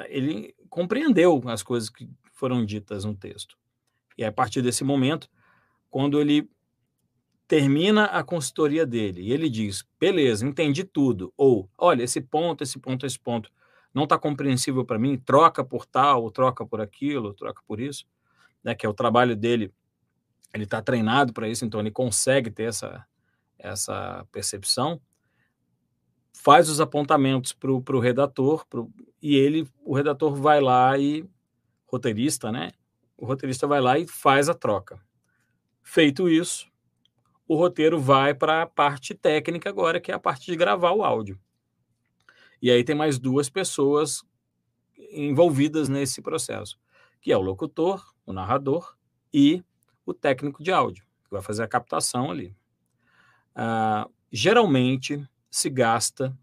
ele 0.08 0.54
compreendeu 0.68 1.42
as 1.46 1.62
coisas 1.62 1.90
que 1.90 2.08
foram 2.32 2.64
ditas 2.64 3.04
no 3.04 3.14
texto. 3.14 3.56
E 4.16 4.24
a 4.24 4.32
partir 4.32 4.62
desse 4.62 4.82
momento, 4.82 5.28
quando 5.90 6.20
ele 6.20 6.48
termina 7.46 8.06
a 8.06 8.24
consultoria 8.24 8.86
dele 8.86 9.22
e 9.22 9.32
ele 9.32 9.48
diz: 9.48 9.84
beleza, 9.98 10.46
entendi 10.46 10.84
tudo, 10.84 11.32
ou 11.36 11.70
olha, 11.76 12.02
esse 12.02 12.20
ponto, 12.20 12.62
esse 12.62 12.78
ponto, 12.78 13.06
esse 13.06 13.18
ponto 13.18 13.50
não 13.96 14.04
está 14.04 14.18
compreensível 14.18 14.84
para 14.84 14.98
mim, 14.98 15.16
troca 15.16 15.64
por 15.64 15.86
tal, 15.86 16.22
ou 16.22 16.30
troca 16.30 16.66
por 16.66 16.82
aquilo, 16.82 17.28
ou 17.28 17.34
troca 17.34 17.62
por 17.66 17.80
isso, 17.80 18.04
né, 18.62 18.74
que 18.74 18.84
é 18.84 18.88
o 18.88 18.92
trabalho 18.92 19.34
dele 19.34 19.72
ele 20.52 20.64
está 20.64 20.82
treinado 20.82 21.32
para 21.32 21.48
isso, 21.48 21.64
então 21.64 21.80
ele 21.80 21.90
consegue 21.90 22.50
ter 22.50 22.64
essa, 22.64 23.06
essa 23.58 24.26
percepção, 24.30 25.00
faz 26.32 26.68
os 26.68 26.78
apontamentos 26.78 27.54
para 27.54 27.70
o 27.72 27.98
redator, 27.98 28.66
pro, 28.66 28.90
e 29.20 29.34
ele, 29.34 29.66
o 29.82 29.94
redator 29.94 30.34
vai 30.34 30.60
lá 30.60 30.96
e, 30.98 31.26
roteirista, 31.86 32.52
né? 32.52 32.72
O 33.16 33.24
roteirista 33.24 33.66
vai 33.66 33.80
lá 33.80 33.98
e 33.98 34.06
faz 34.06 34.48
a 34.48 34.54
troca. 34.54 35.00
Feito 35.82 36.28
isso, 36.28 36.66
o 37.48 37.56
roteiro 37.56 37.98
vai 37.98 38.34
para 38.34 38.62
a 38.62 38.66
parte 38.66 39.14
técnica 39.14 39.70
agora, 39.70 40.00
que 40.00 40.12
é 40.12 40.14
a 40.14 40.18
parte 40.18 40.46
de 40.46 40.56
gravar 40.56 40.92
o 40.92 41.02
áudio. 41.02 41.40
E 42.60 42.70
aí 42.70 42.82
tem 42.82 42.94
mais 42.94 43.18
duas 43.18 43.48
pessoas 43.48 44.24
envolvidas 45.10 45.88
nesse 45.88 46.22
processo, 46.22 46.78
que 47.20 47.32
é 47.32 47.36
o 47.36 47.42
locutor, 47.42 48.04
o 48.24 48.32
narrador 48.32 48.96
e 49.32 49.62
o 50.04 50.14
técnico 50.14 50.62
de 50.62 50.72
áudio, 50.72 51.04
que 51.24 51.30
vai 51.30 51.42
fazer 51.42 51.62
a 51.62 51.68
captação 51.68 52.30
ali. 52.30 52.54
Ah, 53.54 54.08
geralmente 54.30 55.26
se 55.50 55.70
gasta 55.70 56.36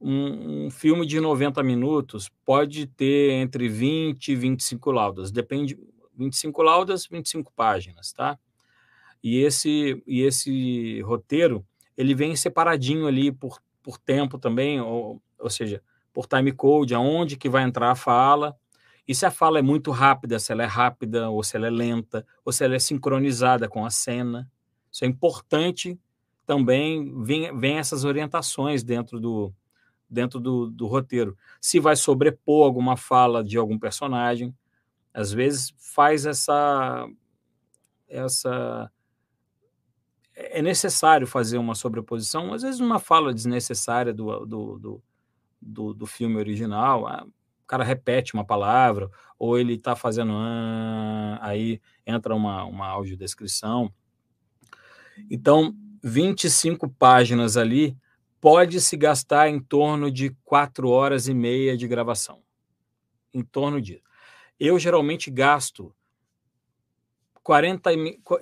um, 0.00 0.66
um, 0.66 0.70
filme 0.70 1.04
de 1.04 1.20
90 1.20 1.62
minutos, 1.62 2.30
pode 2.44 2.86
ter 2.86 3.32
entre 3.32 3.68
20 3.68 4.28
e 4.28 4.36
25 4.36 4.90
laudas, 4.90 5.30
depende, 5.30 5.78
25 6.16 6.62
laudas, 6.62 7.06
25 7.06 7.52
páginas, 7.52 8.12
tá? 8.12 8.38
E 9.22 9.38
esse, 9.38 10.02
e 10.06 10.22
esse 10.22 11.00
roteiro, 11.02 11.66
ele 11.96 12.14
vem 12.14 12.34
separadinho 12.34 13.06
ali 13.06 13.30
por, 13.30 13.60
por 13.82 13.98
tempo 13.98 14.38
também, 14.38 14.80
ou, 14.80 15.20
ou 15.40 15.50
seja, 15.50 15.82
por 16.12 16.26
time 16.26 16.52
code, 16.52 16.94
aonde 16.94 17.36
que 17.36 17.48
vai 17.48 17.62
entrar 17.62 17.90
a 17.90 17.94
fala, 17.94 18.56
e 19.06 19.14
se 19.14 19.26
a 19.26 19.30
fala 19.30 19.58
é 19.58 19.62
muito 19.62 19.90
rápida, 19.90 20.38
se 20.38 20.52
ela 20.52 20.62
é 20.62 20.66
rápida, 20.66 21.30
ou 21.30 21.42
se 21.42 21.56
ela 21.56 21.66
é 21.66 21.70
lenta, 21.70 22.24
ou 22.44 22.52
se 22.52 22.64
ela 22.64 22.76
é 22.76 22.78
sincronizada 22.78 23.68
com 23.68 23.84
a 23.84 23.90
cena. 23.90 24.48
Isso 24.90 25.04
é 25.04 25.08
importante 25.08 25.98
também, 26.46 27.22
vem, 27.22 27.56
vem 27.58 27.78
essas 27.78 28.04
orientações 28.04 28.82
dentro 28.82 29.18
do, 29.18 29.52
dentro 30.08 30.38
do, 30.38 30.70
do 30.70 30.86
roteiro. 30.86 31.36
Se 31.60 31.80
vai 31.80 31.96
sobrepor 31.96 32.64
alguma 32.64 32.96
fala 32.96 33.42
de 33.42 33.56
algum 33.56 33.78
personagem, 33.78 34.54
às 35.12 35.32
vezes 35.32 35.74
faz 35.76 36.26
essa 36.26 37.08
essa 38.08 38.90
é 40.34 40.62
necessário 40.62 41.26
fazer 41.26 41.58
uma 41.58 41.74
sobreposição, 41.74 42.52
às 42.52 42.62
vezes 42.62 42.80
uma 42.80 42.98
fala 42.98 43.32
desnecessária 43.32 44.12
do, 44.12 44.46
do, 44.46 44.78
do, 44.78 45.02
do, 45.60 45.92
do 45.92 46.06
filme 46.06 46.36
original, 46.36 47.06
ah, 47.06 47.26
cara 47.70 47.84
repete 47.84 48.34
uma 48.34 48.44
palavra, 48.44 49.08
ou 49.38 49.56
ele 49.56 49.74
está 49.74 49.94
fazendo 49.94 50.32
ah, 50.34 51.38
aí 51.40 51.80
entra 52.04 52.34
uma, 52.34 52.64
uma 52.64 52.88
audiodescrição. 52.88 53.92
Então, 55.30 55.72
25 56.02 56.88
páginas 56.88 57.56
ali 57.56 57.96
pode 58.40 58.80
se 58.80 58.96
gastar 58.96 59.48
em 59.48 59.60
torno 59.60 60.10
de 60.10 60.30
quatro 60.44 60.88
horas 60.88 61.28
e 61.28 61.34
meia 61.34 61.76
de 61.76 61.86
gravação. 61.86 62.42
Em 63.32 63.44
torno 63.44 63.80
disso. 63.80 64.02
Eu 64.58 64.78
geralmente 64.78 65.30
gasto 65.30 65.94
40, 67.44 67.90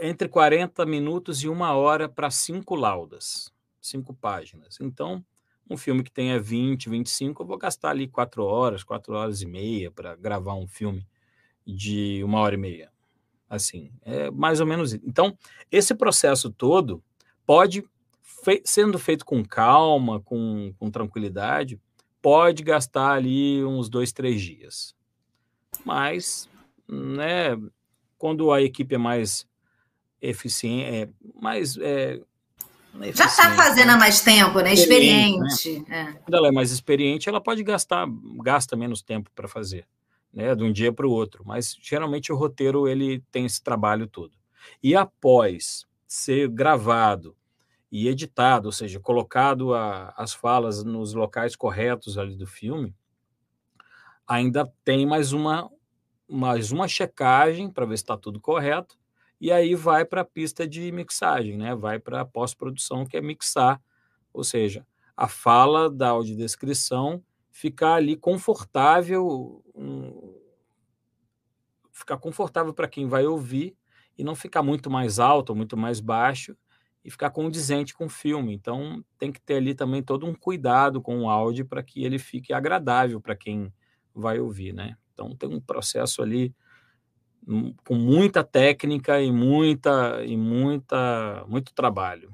entre 0.00 0.28
40 0.28 0.86
minutos 0.86 1.42
e 1.42 1.48
uma 1.48 1.74
hora 1.74 2.08
para 2.08 2.30
cinco 2.30 2.74
laudas, 2.74 3.52
cinco 3.80 4.14
páginas. 4.14 4.78
Então, 4.80 5.22
um 5.70 5.76
filme 5.76 6.02
que 6.02 6.10
tenha 6.10 6.40
20, 6.40 6.88
25, 6.88 7.42
eu 7.42 7.46
vou 7.46 7.58
gastar 7.58 7.90
ali 7.90 8.08
quatro 8.08 8.44
horas, 8.44 8.82
quatro 8.82 9.14
horas 9.14 9.42
e 9.42 9.46
meia 9.46 9.90
para 9.90 10.16
gravar 10.16 10.54
um 10.54 10.66
filme 10.66 11.06
de 11.66 12.22
uma 12.24 12.40
hora 12.40 12.54
e 12.54 12.58
meia. 12.58 12.90
Assim, 13.48 13.90
é 14.02 14.30
mais 14.30 14.60
ou 14.60 14.66
menos 14.66 14.92
isso. 14.92 15.04
Então, 15.06 15.36
esse 15.70 15.94
processo 15.94 16.50
todo 16.50 17.02
pode, 17.46 17.84
fe 18.22 18.62
sendo 18.64 18.98
feito 18.98 19.24
com 19.24 19.44
calma, 19.44 20.20
com, 20.20 20.72
com 20.78 20.90
tranquilidade, 20.90 21.80
pode 22.20 22.62
gastar 22.62 23.12
ali 23.12 23.64
uns 23.64 23.88
dois, 23.88 24.12
três 24.12 24.40
dias. 24.40 24.94
Mas, 25.84 26.48
né, 26.86 27.56
quando 28.16 28.50
a 28.50 28.60
equipe 28.62 28.94
é 28.94 28.98
mais 28.98 29.46
eficiente, 30.20 30.84
é, 30.84 31.08
mais 31.40 31.76
é, 31.78 32.20
já 33.14 33.26
está 33.26 33.54
fazendo 33.54 33.90
há 33.90 33.96
mais 33.96 34.20
tempo, 34.20 34.60
né? 34.60 34.72
Experiente. 34.72 35.84
Né? 35.88 36.10
É. 36.10 36.12
Quando 36.12 36.34
ela 36.34 36.48
é 36.48 36.52
mais 36.52 36.70
experiente, 36.70 37.28
ela 37.28 37.40
pode 37.40 37.62
gastar, 37.62 38.06
gasta 38.42 38.76
menos 38.76 39.02
tempo 39.02 39.30
para 39.34 39.48
fazer, 39.48 39.86
né? 40.32 40.54
De 40.54 40.64
um 40.64 40.72
dia 40.72 40.92
para 40.92 41.06
o 41.06 41.10
outro. 41.10 41.44
Mas 41.46 41.76
geralmente 41.80 42.32
o 42.32 42.36
roteiro 42.36 42.88
ele 42.88 43.22
tem 43.30 43.46
esse 43.46 43.62
trabalho 43.62 44.06
todo. 44.06 44.32
E 44.82 44.96
após 44.96 45.86
ser 46.06 46.48
gravado 46.48 47.36
e 47.90 48.08
editado, 48.08 48.66
ou 48.66 48.72
seja, 48.72 49.00
colocado 49.00 49.74
a, 49.74 50.12
as 50.16 50.32
falas 50.32 50.84
nos 50.84 51.14
locais 51.14 51.56
corretos 51.56 52.18
ali 52.18 52.36
do 52.36 52.46
filme, 52.46 52.94
ainda 54.26 54.70
tem 54.84 55.06
mais 55.06 55.32
uma 55.32 55.70
mais 56.30 56.70
uma 56.70 56.86
checagem 56.86 57.70
para 57.70 57.86
ver 57.86 57.96
se 57.96 58.02
está 58.02 58.14
tudo 58.14 58.38
correto 58.38 58.98
e 59.40 59.52
aí 59.52 59.74
vai 59.74 60.04
para 60.04 60.22
a 60.22 60.24
pista 60.24 60.66
de 60.66 60.90
mixagem, 60.92 61.56
né? 61.56 61.74
vai 61.74 61.98
para 61.98 62.22
a 62.22 62.24
pós-produção, 62.24 63.06
que 63.06 63.16
é 63.16 63.20
mixar, 63.20 63.80
ou 64.32 64.42
seja, 64.44 64.86
a 65.16 65.28
fala 65.28 65.90
da 65.90 66.08
audiodescrição 66.08 67.22
ficar 67.50 67.94
ali 67.94 68.16
confortável, 68.16 69.64
um, 69.74 70.34
ficar 71.92 72.16
confortável 72.18 72.72
para 72.72 72.86
quem 72.86 73.08
vai 73.08 73.26
ouvir 73.26 73.76
e 74.16 74.22
não 74.22 74.34
ficar 74.36 74.62
muito 74.62 74.88
mais 74.88 75.18
alto 75.18 75.54
muito 75.56 75.76
mais 75.76 75.98
baixo 75.98 76.56
e 77.04 77.10
ficar 77.10 77.30
condizente 77.30 77.94
com 77.94 78.06
o 78.06 78.10
filme. 78.10 78.52
Então, 78.52 79.04
tem 79.18 79.32
que 79.32 79.40
ter 79.40 79.54
ali 79.54 79.74
também 79.74 80.02
todo 80.02 80.26
um 80.26 80.34
cuidado 80.34 81.00
com 81.00 81.22
o 81.22 81.30
áudio 81.30 81.66
para 81.66 81.82
que 81.82 82.04
ele 82.04 82.18
fique 82.18 82.52
agradável 82.52 83.20
para 83.20 83.34
quem 83.34 83.72
vai 84.14 84.38
ouvir, 84.38 84.72
né? 84.72 84.96
Então, 85.14 85.34
tem 85.34 85.48
um 85.48 85.60
processo 85.60 86.22
ali 86.22 86.54
com 87.84 87.94
muita 87.94 88.44
técnica 88.44 89.20
e 89.20 89.32
muita 89.32 90.22
e 90.24 90.36
muita 90.36 91.44
muito 91.48 91.72
trabalho. 91.72 92.30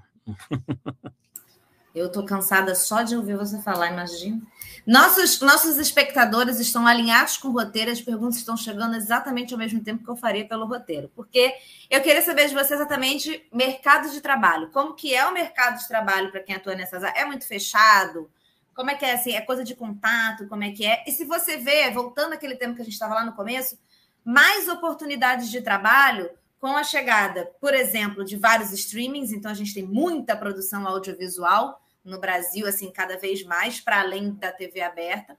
Eu 1.94 2.07
estou 2.07 2.24
cansada 2.24 2.74
só 2.74 3.02
de 3.02 3.14
ouvir 3.14 3.36
você 3.36 3.62
falar, 3.62 3.92
imagina. 3.92 4.42
Nossos, 4.84 5.40
nossos 5.40 5.78
espectadores 5.78 6.59
estão 6.59 6.86
alinhados 6.86 7.36
com 7.36 7.48
o 7.48 7.52
roteiro, 7.52 7.90
as 7.90 8.00
perguntas 8.00 8.36
estão 8.36 8.57
chegando 8.57 8.96
exatamente 8.96 9.55
ao 9.55 9.59
mesmo 9.59 9.82
tempo 9.82 10.02
que 10.02 10.11
eu 10.11 10.16
faria 10.16 10.46
pelo 10.46 10.66
roteiro. 10.66 11.09
Porque 11.14 11.55
eu 11.88 12.02
queria 12.02 12.20
saber 12.20 12.48
de 12.48 12.55
você 12.55 12.74
exatamente 12.74 13.46
mercado 13.52 14.11
de 14.11 14.20
trabalho. 14.20 14.70
Como 14.72 14.94
que 14.94 15.14
é 15.14 15.24
o 15.24 15.32
mercado 15.32 15.78
de 15.78 15.86
trabalho 15.86 16.32
para 16.32 16.40
quem 16.40 16.57
atua 16.57 16.74
nessas 16.74 17.05
áreas? 17.05 17.22
É 17.22 17.24
muito 17.24 17.46
fechado? 17.46 18.28
Como 18.74 18.90
é 18.90 18.96
que 18.96 19.05
é 19.05 19.14
assim? 19.14 19.32
É 19.32 19.40
coisa 19.40 19.62
de 19.62 19.76
contato? 19.76 20.48
Como 20.48 20.64
é 20.64 20.72
que 20.72 20.84
é? 20.84 21.05
E 21.07 21.12
se 21.12 21.24
você 21.24 21.57
vê, 21.59 21.88
voltando 21.92 22.32
àquele 22.32 22.57
tema 22.57 22.74
que 22.74 22.82
a 22.82 22.84
gente 22.84 22.94
estava 22.94 23.14
lá 23.14 23.24
no 23.24 23.34
começo, 23.34 23.78
mais 24.25 24.68
oportunidades 24.68 25.51
de 25.51 25.61
trabalho 25.61 26.31
com 26.59 26.77
a 26.77 26.83
chegada, 26.83 27.53
por 27.61 27.75
exemplo, 27.75 28.25
de 28.25 28.37
vários 28.37 28.72
streamings. 28.72 29.33
Então, 29.33 29.51
a 29.51 29.55
gente 29.55 29.75
tem 29.75 29.83
muita 29.83 30.37
produção 30.37 30.87
audiovisual 30.89 31.81
no 32.03 32.18
Brasil, 32.18 32.66
assim, 32.66 32.91
cada 32.91 33.18
vez 33.18 33.45
mais, 33.45 33.81
para 33.81 34.01
além 34.01 34.33
da 34.33 34.51
TV 34.51 34.81
aberta. 34.81 35.37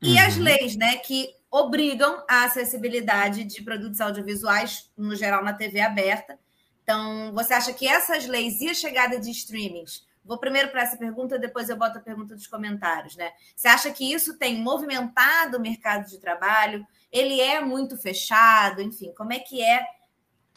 E 0.00 0.12
uhum. 0.12 0.26
as 0.26 0.36
leis, 0.36 0.76
né, 0.76 0.96
que 0.96 1.34
obrigam 1.50 2.24
a 2.28 2.44
acessibilidade 2.44 3.44
de 3.44 3.62
produtos 3.62 4.00
audiovisuais, 4.00 4.90
no 4.96 5.16
geral, 5.16 5.42
na 5.42 5.52
TV 5.52 5.80
aberta. 5.80 6.38
Então, 6.82 7.32
você 7.34 7.52
acha 7.52 7.72
que 7.72 7.86
essas 7.86 8.26
leis 8.26 8.60
e 8.60 8.68
a 8.68 8.74
chegada 8.74 9.18
de 9.18 9.30
streamings 9.30 10.08
Vou 10.24 10.38
primeiro 10.38 10.68
para 10.68 10.82
essa 10.82 10.96
pergunta, 10.96 11.38
depois 11.38 11.68
eu 11.68 11.76
boto 11.76 11.98
a 11.98 12.00
pergunta 12.00 12.34
dos 12.34 12.46
comentários, 12.46 13.16
né? 13.16 13.32
Você 13.56 13.68
acha 13.68 13.90
que 13.90 14.12
isso 14.12 14.38
tem 14.38 14.60
movimentado 14.60 15.56
o 15.56 15.60
mercado 15.60 16.08
de 16.08 16.18
trabalho? 16.18 16.86
Ele 17.12 17.40
é 17.40 17.60
muito 17.60 17.96
fechado, 17.96 18.80
enfim, 18.80 19.12
como 19.16 19.32
é 19.32 19.38
que 19.38 19.60
é, 19.62 19.84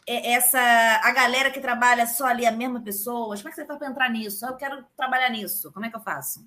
é 0.06 0.32
essa 0.32 0.60
a 1.02 1.12
galera 1.12 1.50
que 1.50 1.60
trabalha 1.60 2.06
só 2.06 2.26
ali 2.26 2.46
a 2.46 2.52
mesma 2.52 2.80
pessoa? 2.80 3.36
Como 3.36 3.48
é 3.48 3.50
que 3.50 3.56
você 3.56 3.66
faz 3.66 3.78
para 3.78 3.90
entrar 3.90 4.10
nisso? 4.10 4.46
Eu 4.46 4.56
quero 4.56 4.84
trabalhar 4.96 5.30
nisso. 5.30 5.72
Como 5.72 5.84
é 5.84 5.90
que 5.90 5.96
eu 5.96 6.00
faço? 6.00 6.46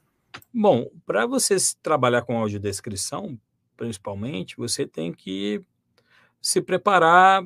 Bom, 0.54 0.88
para 1.06 1.26
você 1.26 1.56
trabalhar 1.82 2.22
com 2.22 2.38
audiodescrição, 2.38 3.38
principalmente, 3.76 4.56
você 4.58 4.86
tem 4.86 5.12
que 5.12 5.62
se 6.42 6.62
preparar 6.62 7.46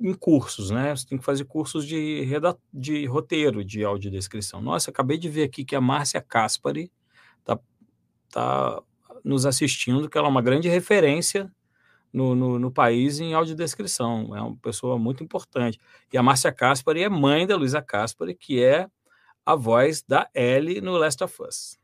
em 0.00 0.14
cursos, 0.14 0.70
né? 0.70 0.94
Você 0.94 1.06
tem 1.06 1.18
que 1.18 1.24
fazer 1.24 1.44
cursos 1.44 1.86
de, 1.86 2.26
de 2.72 3.06
roteiro 3.06 3.64
de 3.64 3.84
audiodescrição. 3.84 4.60
Nossa, 4.60 4.90
acabei 4.90 5.18
de 5.18 5.28
ver 5.28 5.44
aqui 5.44 5.64
que 5.64 5.76
a 5.76 5.80
Márcia 5.80 6.20
Caspari 6.20 6.90
está 7.40 7.58
tá 8.30 8.82
nos 9.24 9.46
assistindo, 9.46 10.08
que 10.08 10.18
ela 10.18 10.26
é 10.26 10.30
uma 10.30 10.42
grande 10.42 10.68
referência 10.68 11.50
no, 12.12 12.34
no, 12.34 12.58
no, 12.58 12.70
país 12.70 13.20
em 13.20 13.32
audiodescrição. 13.34 14.36
É 14.36 14.40
uma 14.40 14.56
pessoa 14.56 14.98
muito 14.98 15.24
importante. 15.24 15.78
E 16.12 16.18
a 16.18 16.22
Márcia 16.22 16.52
Caspari 16.52 17.02
é 17.02 17.08
mãe 17.08 17.46
da 17.46 17.56
Luísa 17.56 17.80
Caspari, 17.80 18.34
que 18.34 18.62
é 18.62 18.86
a 19.44 19.54
voz 19.54 20.02
da 20.02 20.28
Ellie 20.34 20.80
no 20.80 20.92
Last 20.92 21.24
of 21.24 21.42
Us. 21.42 21.78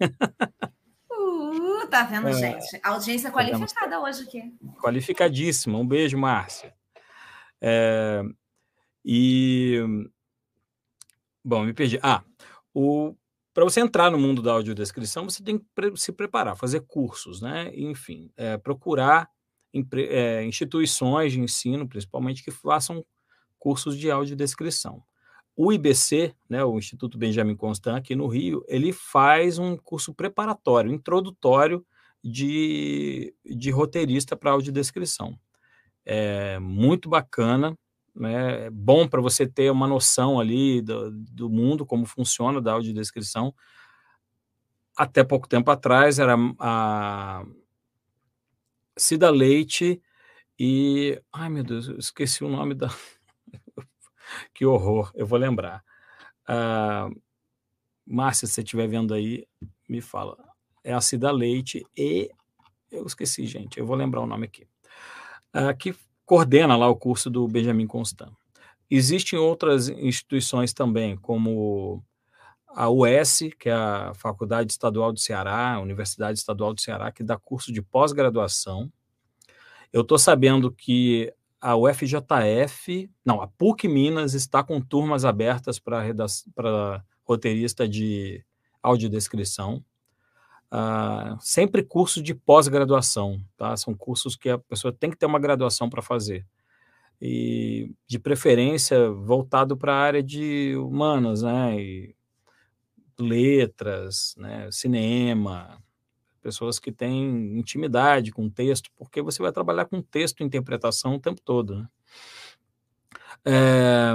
uh, 0.00 1.86
tá 1.90 2.04
vendo, 2.04 2.28
é, 2.28 2.32
gente? 2.32 2.80
Audiência 2.82 3.30
qualificada 3.30 4.00
hoje 4.00 4.22
aqui. 4.22 4.54
Qualificadíssima. 4.80 5.78
Um 5.78 5.86
beijo, 5.86 6.16
Márcia. 6.16 6.74
É, 7.60 8.22
e. 9.04 9.78
Bom, 11.44 11.64
me 11.64 11.72
perdi. 11.72 11.98
Ah, 12.02 12.22
o, 12.72 13.14
para 13.52 13.64
você 13.64 13.80
entrar 13.80 14.10
no 14.10 14.18
mundo 14.18 14.40
da 14.40 14.52
audiodescrição, 14.52 15.28
você 15.28 15.42
tem 15.42 15.58
que 15.58 15.66
se 15.96 16.12
preparar, 16.12 16.56
fazer 16.56 16.80
cursos, 16.80 17.42
né? 17.42 17.70
Enfim, 17.74 18.30
é, 18.36 18.56
procurar 18.56 19.28
é, 19.94 20.44
instituições 20.44 21.32
de 21.32 21.40
ensino, 21.40 21.88
principalmente, 21.88 22.42
que 22.42 22.50
façam 22.50 23.04
cursos 23.58 23.96
de 23.96 24.10
audiodescrição. 24.10 25.02
O 25.54 25.72
IBC, 25.72 26.34
né, 26.48 26.64
o 26.64 26.78
Instituto 26.78 27.18
Benjamin 27.18 27.54
Constant, 27.54 27.96
aqui 27.96 28.16
no 28.16 28.26
Rio, 28.26 28.64
ele 28.66 28.92
faz 28.92 29.58
um 29.58 29.76
curso 29.76 30.14
preparatório, 30.14 30.90
introdutório 30.90 31.84
de, 32.24 33.34
de 33.44 33.70
roteirista 33.70 34.36
para 34.36 34.52
audiodescrição. 34.52 35.38
É 36.04 36.58
muito 36.58 37.08
bacana, 37.08 37.78
né, 38.14 38.66
é 38.66 38.70
bom 38.70 39.06
para 39.06 39.20
você 39.20 39.46
ter 39.46 39.70
uma 39.70 39.86
noção 39.86 40.40
ali 40.40 40.80
do, 40.80 41.10
do 41.10 41.50
mundo, 41.50 41.84
como 41.84 42.06
funciona 42.06 42.60
da 42.60 42.72
audiodescrição. 42.72 43.54
Até 44.96 45.22
pouco 45.22 45.48
tempo 45.48 45.70
atrás 45.70 46.18
era 46.18 46.36
a 46.58 47.44
Cida 48.96 49.30
Leite 49.30 50.02
e. 50.58 51.20
Ai, 51.32 51.48
meu 51.48 51.64
Deus, 51.64 51.88
eu 51.88 51.98
esqueci 51.98 52.44
o 52.44 52.48
nome 52.48 52.74
da. 52.74 52.88
que 54.54 54.64
horror, 54.64 55.10
eu 55.14 55.26
vou 55.26 55.38
lembrar. 55.38 55.84
Uh, 56.48 57.20
Márcia, 58.06 58.46
se 58.46 58.54
você 58.54 58.62
estiver 58.62 58.88
vendo 58.88 59.14
aí, 59.14 59.46
me 59.88 60.00
fala. 60.00 60.36
É 60.84 60.92
a 60.92 61.00
Cida 61.00 61.30
Leite 61.30 61.86
e. 61.96 62.30
Eu 62.90 63.06
esqueci, 63.06 63.46
gente, 63.46 63.78
eu 63.78 63.86
vou 63.86 63.96
lembrar 63.96 64.20
o 64.20 64.26
nome 64.26 64.46
aqui. 64.46 64.66
Uh, 65.54 65.76
que 65.78 65.94
coordena 66.26 66.76
lá 66.76 66.88
o 66.88 66.96
curso 66.96 67.30
do 67.30 67.48
Benjamin 67.48 67.86
Constant. 67.86 68.32
Existem 68.90 69.38
outras 69.38 69.88
instituições 69.88 70.74
também, 70.74 71.16
como 71.16 72.04
a 72.74 72.88
US, 72.90 73.40
que 73.58 73.68
é 73.68 73.72
a 73.72 74.12
Faculdade 74.14 74.72
Estadual 74.72 75.12
do 75.12 75.18
Ceará, 75.18 75.74
a 75.74 75.80
Universidade 75.80 76.38
Estadual 76.38 76.74
do 76.74 76.80
Ceará, 76.80 77.10
que 77.12 77.22
dá 77.22 77.36
curso 77.36 77.72
de 77.72 77.82
pós-graduação. 77.82 78.90
Eu 79.92 80.02
estou 80.02 80.18
sabendo 80.18 80.70
que 80.70 81.32
a 81.60 81.76
UFJF, 81.76 83.10
não, 83.24 83.40
a 83.40 83.46
PUC 83.46 83.86
Minas 83.86 84.34
está 84.34 84.64
com 84.64 84.80
turmas 84.80 85.24
abertas 85.24 85.78
para 85.78 87.04
roteirista 87.24 87.86
de 87.88 88.44
audiodescrição. 88.82 89.84
Uh, 90.72 91.36
sempre 91.38 91.82
curso 91.82 92.22
de 92.22 92.34
pós-graduação, 92.34 93.40
tá? 93.56 93.76
São 93.76 93.94
cursos 93.94 94.34
que 94.34 94.48
a 94.48 94.58
pessoa 94.58 94.92
tem 94.92 95.10
que 95.10 95.16
ter 95.16 95.26
uma 95.26 95.38
graduação 95.38 95.88
para 95.88 96.00
fazer. 96.00 96.46
E, 97.20 97.94
de 98.08 98.18
preferência, 98.18 99.10
voltado 99.10 99.76
para 99.76 99.94
a 99.94 100.00
área 100.00 100.22
de 100.22 100.74
humanas, 100.76 101.42
né? 101.42 101.78
E 101.78 102.16
letras, 103.18 104.34
né, 104.36 104.68
cinema, 104.70 105.82
pessoas 106.42 106.78
que 106.78 106.90
têm 106.90 107.58
intimidade 107.58 108.32
com 108.32 108.46
o 108.46 108.50
texto, 108.50 108.90
porque 108.96 109.22
você 109.22 109.40
vai 109.40 109.52
trabalhar 109.52 109.84
com 109.86 110.02
texto 110.02 110.40
e 110.40 110.44
interpretação 110.44 111.14
o 111.14 111.20
tempo 111.20 111.40
todo. 111.40 111.76
Né? 111.76 111.88
É, 113.44 114.12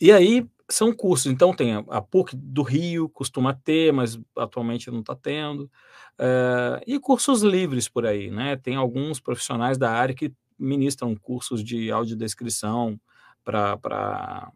e 0.00 0.12
aí 0.12 0.46
são 0.68 0.92
cursos, 0.92 1.32
então 1.32 1.54
tem 1.54 1.72
a, 1.88 2.02
PUC 2.02 2.36
do 2.36 2.62
Rio, 2.62 3.08
costuma 3.08 3.54
ter, 3.54 3.92
mas 3.92 4.20
atualmente 4.36 4.90
não 4.90 5.00
está 5.00 5.14
tendo, 5.14 5.70
é, 6.18 6.82
e 6.86 7.00
cursos 7.00 7.42
livres 7.42 7.88
por 7.88 8.04
aí, 8.04 8.30
né? 8.30 8.56
Tem 8.56 8.76
alguns 8.76 9.18
profissionais 9.18 9.78
da 9.78 9.90
área 9.90 10.14
que 10.14 10.32
ministram 10.58 11.16
cursos 11.16 11.64
de 11.64 11.90
audiodescrição 11.90 13.00
para 13.42 14.52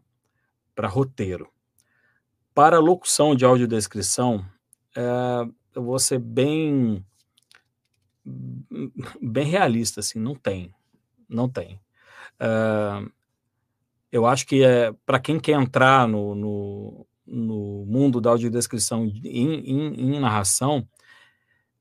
roteiro. 0.87 1.49
Para 2.53 2.79
locução 2.79 3.35
de 3.35 3.45
audiodescrição, 3.45 4.45
é, 4.95 5.01
eu 5.75 5.83
vou 5.83 5.97
ser 5.97 6.19
bem 6.19 7.03
bem 9.21 9.45
realista, 9.45 9.99
assim, 9.99 10.19
não 10.19 10.35
tem, 10.35 10.73
não 11.27 11.49
tem. 11.49 11.79
Uh, 12.35 13.11
eu 14.11 14.25
acho 14.25 14.45
que 14.45 14.63
é 14.63 14.93
para 15.05 15.19
quem 15.19 15.39
quer 15.39 15.59
entrar 15.59 16.07
no, 16.07 16.33
no, 16.35 17.07
no, 17.25 17.85
mundo 17.85 18.21
da 18.21 18.29
audiodescrição 18.29 19.05
em, 19.05 19.59
em, 19.59 20.15
em 20.15 20.19
narração, 20.19 20.87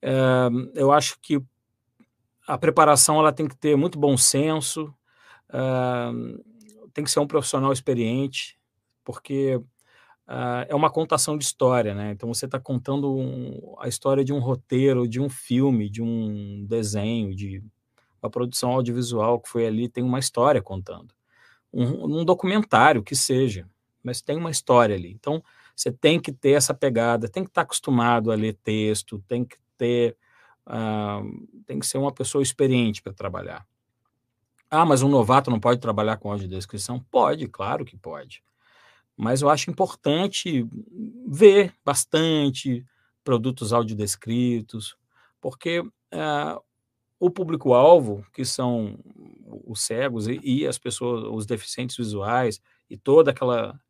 uh, 0.03 0.71
eu 0.75 0.91
acho 0.91 1.19
que 1.21 1.41
a 2.47 2.59
preparação 2.59 3.19
ela 3.19 3.33
tem 3.33 3.47
que 3.47 3.57
ter 3.57 3.77
muito 3.77 3.99
bom 3.99 4.17
senso, 4.17 4.93
uh, 5.51 6.45
tem 6.93 7.05
que 7.05 7.11
ser 7.11 7.21
um 7.21 7.27
profissional 7.27 7.73
experiente, 7.73 8.59
porque 9.05 9.61
uh, 10.33 10.65
é 10.67 10.75
uma 10.75 10.91
contação 10.91 11.37
de 11.37 11.45
história, 11.45 11.95
né? 11.95 12.13
Então 12.13 12.33
você 12.33 12.47
está 12.47 12.59
contando 12.59 13.15
um, 13.15 13.77
a 13.79 13.87
história 13.87 14.25
de 14.25 14.33
um 14.33 14.39
roteiro, 14.39 15.07
de 15.07 15.21
um 15.21 15.29
filme, 15.29 15.91
de 15.91 16.03
um 16.03 16.65
desenho, 16.67 17.35
de 17.35 17.63
uma 18.23 18.31
produção 18.31 18.71
audiovisual 18.71 19.39
que 19.41 19.49
foi 19.49 19.67
ali, 19.67 19.89
tem 19.89 20.03
uma 20.03 20.19
história 20.19 20.63
contando. 20.63 21.15
Um, 21.73 22.21
um 22.21 22.25
documentário 22.25 23.03
que 23.03 23.15
seja, 23.15 23.69
mas 24.03 24.23
tem 24.23 24.37
uma 24.37 24.51
história 24.51 24.97
ali. 24.97 25.13
Então 25.13 25.43
você 25.77 25.93
tem 25.93 26.19
que 26.19 26.33
ter 26.33 26.53
essa 26.53 26.73
pegada, 26.73 27.29
tem 27.29 27.45
que 27.45 27.51
estar 27.51 27.63
tá 27.63 27.65
acostumado 27.65 28.33
a 28.33 28.35
ler 28.35 28.55
texto, 28.65 29.23
tem 29.29 29.45
que 29.45 29.57
ter. 29.77 30.17
Uh, 30.65 31.49
tem 31.67 31.81
que 31.81 31.87
ser 31.87 31.99
uma 31.99 32.13
pessoa 32.13 32.41
experiente 32.41 33.03
para 33.03 33.13
trabalhar. 33.13 33.67
Ah, 34.71 34.87
mas 34.87 35.03
um 35.03 35.09
novato 35.09 35.51
não 35.51 35.59
pode 35.59 35.81
trabalhar 35.81 36.17
com 36.19 36.31
audiodescrição? 36.31 37.01
Pode, 37.11 37.49
claro 37.49 37.85
que 37.85 37.97
pode 37.97 38.43
mas 39.23 39.41
eu 39.41 39.49
acho 39.49 39.71
importante 39.71 40.67
ver 41.29 41.73
bastante 41.85 42.85
produtos 43.23 43.73
audiodescritos, 43.73 44.97
porque 45.41 45.79
uh, 45.79 46.61
o 47.21 47.31
público-alvo, 47.31 48.27
que 48.33 48.45
são 48.45 48.99
os 49.65 49.81
cegos 49.83 50.27
e, 50.27 50.41
e, 50.43 50.67
as 50.67 50.77
pessoas, 50.77 51.23
os 51.23 51.47
deficientes 51.47 51.97
visuais 51.97 52.61
e 52.91 52.97
toda 52.97 53.31
aquela 53.31 53.81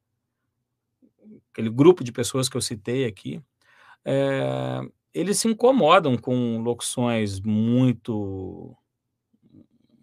aquele 1.51 1.71
grupo 1.71 2.05
de 2.05 2.13
pessoas 2.13 2.47
que 2.47 2.57
eu 2.59 2.61
citei 2.61 3.07
aqui, 3.07 3.43
é, 4.05 4.81
eles 5.15 5.39
se 5.39 5.49
incomodam 5.49 6.15
com 6.19 6.61
locuções 6.61 7.41
muito 7.41 8.77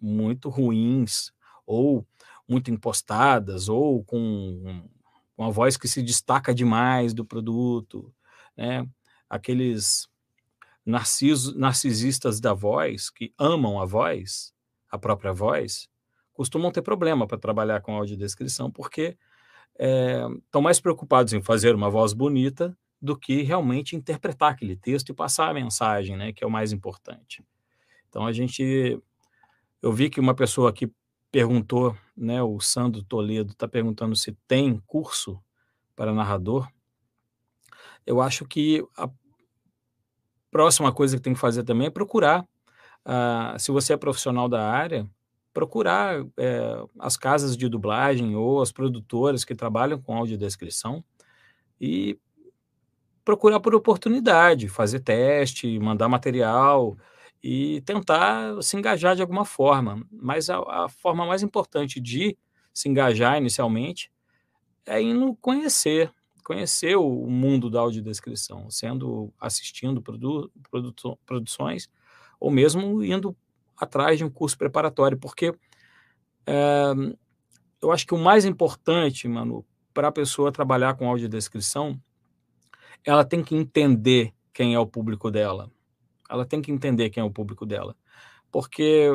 muito 0.02 0.48
ruins 0.48 1.32
ou 1.64 2.04
muito 2.48 2.68
impostadas 2.68 3.68
ou 3.68 4.02
com 4.02 4.82
uma 5.40 5.50
voz 5.50 5.76
que 5.76 5.88
se 5.88 6.02
destaca 6.02 6.54
demais 6.54 7.14
do 7.14 7.24
produto, 7.24 8.12
né? 8.56 8.86
Aqueles 9.28 10.08
narciso, 10.84 11.58
narcisistas 11.58 12.40
da 12.40 12.52
voz 12.52 13.08
que 13.08 13.32
amam 13.38 13.80
a 13.80 13.86
voz, 13.86 14.52
a 14.90 14.98
própria 14.98 15.32
voz, 15.32 15.88
costumam 16.32 16.70
ter 16.70 16.82
problema 16.82 17.26
para 17.26 17.38
trabalhar 17.38 17.80
com 17.80 17.96
audiodescrição 17.96 18.70
porque 18.70 19.16
estão 19.78 20.60
é, 20.60 20.62
mais 20.62 20.78
preocupados 20.78 21.32
em 21.32 21.40
fazer 21.40 21.74
uma 21.74 21.88
voz 21.88 22.12
bonita 22.12 22.76
do 23.00 23.16
que 23.16 23.42
realmente 23.42 23.96
interpretar 23.96 24.52
aquele 24.52 24.76
texto 24.76 25.08
e 25.08 25.14
passar 25.14 25.48
a 25.48 25.54
mensagem, 25.54 26.16
né, 26.18 26.32
que 26.34 26.44
é 26.44 26.46
o 26.46 26.50
mais 26.50 26.70
importante. 26.70 27.42
Então 28.08 28.26
a 28.26 28.32
gente 28.32 29.00
eu 29.80 29.92
vi 29.92 30.10
que 30.10 30.20
uma 30.20 30.34
pessoa 30.34 30.68
aqui 30.68 30.92
perguntou, 31.30 31.96
né, 32.16 32.42
o 32.42 32.60
Sandro 32.60 33.02
Toledo 33.02 33.52
está 33.52 33.68
perguntando 33.68 34.16
se 34.16 34.32
tem 34.48 34.78
curso 34.86 35.40
para 35.94 36.12
narrador. 36.12 36.68
Eu 38.06 38.20
acho 38.20 38.44
que 38.44 38.84
a 38.96 39.08
próxima 40.50 40.92
coisa 40.92 41.16
que 41.16 41.22
tem 41.22 41.34
que 41.34 41.38
fazer 41.38 41.62
também 41.62 41.86
é 41.86 41.90
procurar, 41.90 42.42
uh, 42.42 43.58
se 43.58 43.70
você 43.70 43.92
é 43.92 43.96
profissional 43.96 44.48
da 44.48 44.68
área, 44.68 45.08
procurar 45.52 46.24
é, 46.36 46.84
as 46.98 47.16
casas 47.16 47.56
de 47.56 47.68
dublagem 47.68 48.36
ou 48.36 48.62
as 48.62 48.70
produtoras 48.70 49.44
que 49.44 49.54
trabalham 49.54 50.00
com 50.00 50.16
audiodescrição 50.16 51.04
e 51.80 52.18
procurar 53.24 53.60
por 53.60 53.74
oportunidade, 53.74 54.68
fazer 54.68 55.00
teste, 55.00 55.78
mandar 55.78 56.08
material 56.08 56.96
e 57.42 57.80
tentar 57.82 58.62
se 58.62 58.76
engajar 58.76 59.16
de 59.16 59.22
alguma 59.22 59.44
forma. 59.44 60.06
Mas 60.10 60.50
a, 60.50 60.58
a 60.84 60.88
forma 60.88 61.26
mais 61.26 61.42
importante 61.42 62.00
de 62.00 62.36
se 62.72 62.88
engajar 62.88 63.38
inicialmente 63.38 64.10
é 64.86 65.00
indo 65.00 65.34
conhecer, 65.36 66.12
conhecer 66.44 66.96
o 66.96 67.26
mundo 67.26 67.70
da 67.70 67.80
audiodescrição, 67.80 68.70
sendo 68.70 69.32
assistindo 69.40 70.02
produ, 70.02 70.50
produ, 70.70 71.18
produções 71.24 71.88
ou 72.38 72.50
mesmo 72.50 73.02
indo 73.04 73.36
atrás 73.76 74.18
de 74.18 74.24
um 74.24 74.30
curso 74.30 74.56
preparatório, 74.56 75.18
porque 75.18 75.54
é, 76.46 76.92
eu 77.80 77.92
acho 77.92 78.06
que 78.06 78.14
o 78.14 78.18
mais 78.18 78.44
importante, 78.44 79.26
mano, 79.26 79.64
para 79.92 80.08
a 80.08 80.12
pessoa 80.12 80.52
trabalhar 80.52 80.94
com 80.94 81.08
audiodescrição, 81.08 82.00
ela 83.04 83.24
tem 83.24 83.42
que 83.42 83.54
entender 83.54 84.34
quem 84.52 84.74
é 84.74 84.78
o 84.78 84.86
público 84.86 85.30
dela. 85.30 85.70
Ela 86.30 86.46
tem 86.46 86.62
que 86.62 86.70
entender 86.72 87.10
quem 87.10 87.20
é 87.20 87.24
o 87.24 87.30
público 87.30 87.66
dela. 87.66 87.96
Porque 88.50 89.08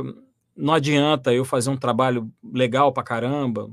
não 0.55 0.73
adianta 0.73 1.33
eu 1.33 1.45
fazer 1.45 1.69
um 1.69 1.77
trabalho 1.77 2.31
legal 2.43 2.91
para 2.93 3.03
caramba, 3.03 3.69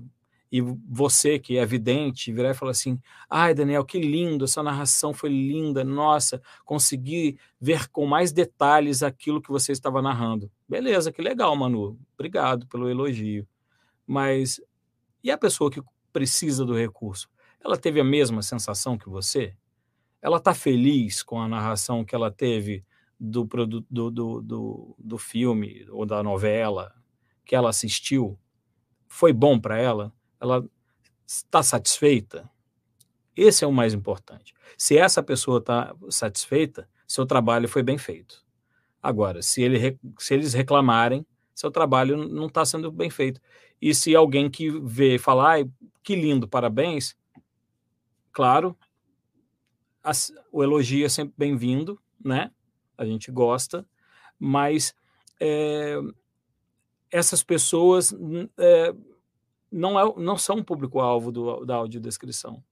e 0.53 0.61
você 0.61 1.39
que 1.39 1.57
é 1.57 1.65
vidente 1.65 2.31
virar 2.31 2.51
e 2.51 2.55
falar 2.55 2.73
assim: 2.73 3.01
ai, 3.29 3.55
Daniel, 3.55 3.85
que 3.87 3.99
lindo, 3.99 4.45
essa 4.45 4.63
narração 4.63 5.15
foi 5.15 5.31
linda, 5.31 5.83
nossa, 5.83 6.43
consegui 6.63 7.39
ver 7.59 7.89
com 7.89 8.05
mais 8.05 8.33
detalhes 8.33 9.03
aquilo 9.03 9.41
que 9.41 9.51
você 9.51 9.73
estava 9.73 10.03
narrando. 10.03 10.51
Beleza, 10.69 11.11
que 11.11 11.23
legal, 11.23 11.57
Manu, 11.57 11.99
obrigado 12.13 12.67
pelo 12.67 12.91
elogio. 12.91 13.49
Mas 14.07 14.61
e 15.25 15.31
a 15.31 15.39
pessoa 15.39 15.71
que 15.71 15.83
precisa 16.13 16.67
do 16.67 16.77
recurso? 16.77 17.31
Ela 17.65 17.79
teve 17.79 18.01
a 18.01 18.05
mesma 18.05 18.43
sensação 18.43 18.99
que 18.99 19.09
você? 19.09 19.55
Ela 20.21 20.37
está 20.37 20.53
feliz 20.53 21.23
com 21.23 21.41
a 21.41 21.49
narração 21.49 22.05
que 22.05 22.15
ela 22.15 22.31
teve 22.31 22.85
do, 23.23 23.45
do, 23.45 24.11
do, 24.11 24.41
do, 24.43 24.97
do 24.99 25.19
filme 25.19 25.87
ou 25.91 26.05
da 26.05 26.23
novela 26.23 26.93
que 27.45 27.55
ela 27.55 27.71
assistiu? 27.71 28.39
Foi 29.09 29.33
bom 29.33 29.61
para 29.61 29.79
ela? 29.79 30.13
ela 30.43 30.69
está 31.25 31.63
satisfeita? 31.63 32.51
Esse 33.37 33.65
é 33.65 33.67
o 33.67 33.73
mais 33.73 33.95
importante. 33.95 34.53
Se 34.77 34.99
essa 34.99 35.23
pessoa 35.23 35.59
está 35.59 35.95
satisfeita, 36.11 36.89
seu 37.07 37.25
trabalho 37.25 37.69
foi 37.69 37.83
bem 37.83 37.97
feito. 37.97 38.45
Agora, 39.01 39.41
se, 39.41 39.63
ele, 39.63 39.99
se 40.19 40.35
eles 40.35 40.53
reclamarem, 40.53 41.25
seu 41.55 41.71
trabalho 41.71 42.29
não 42.29 42.47
está 42.47 42.65
sendo 42.65 42.91
bem 42.91 43.09
feito. 43.09 43.41
E 43.81 43.95
se 43.95 44.15
alguém 44.17 44.51
que 44.51 44.69
vê 44.81 45.19
falar, 45.19 45.65
que 46.03 46.17
lindo, 46.17 46.49
parabéns, 46.49 47.17
claro, 48.33 48.77
o 50.51 50.63
elogio 50.63 51.07
é 51.07 51.09
sempre 51.09 51.35
bem-vindo, 51.39 52.01
né? 52.23 52.51
A 53.03 53.07
gente 53.07 53.31
gosta, 53.31 53.87
mas 54.39 54.95
é, 55.41 55.97
essas 57.11 57.43
pessoas 57.43 58.15
é, 58.59 58.95
não, 59.71 59.99
é, 59.99 60.15
não 60.17 60.37
são 60.37 60.57
um 60.57 60.63
público-alvo 60.63 61.65
da 61.65 61.75
audiodescrição. 61.77 62.63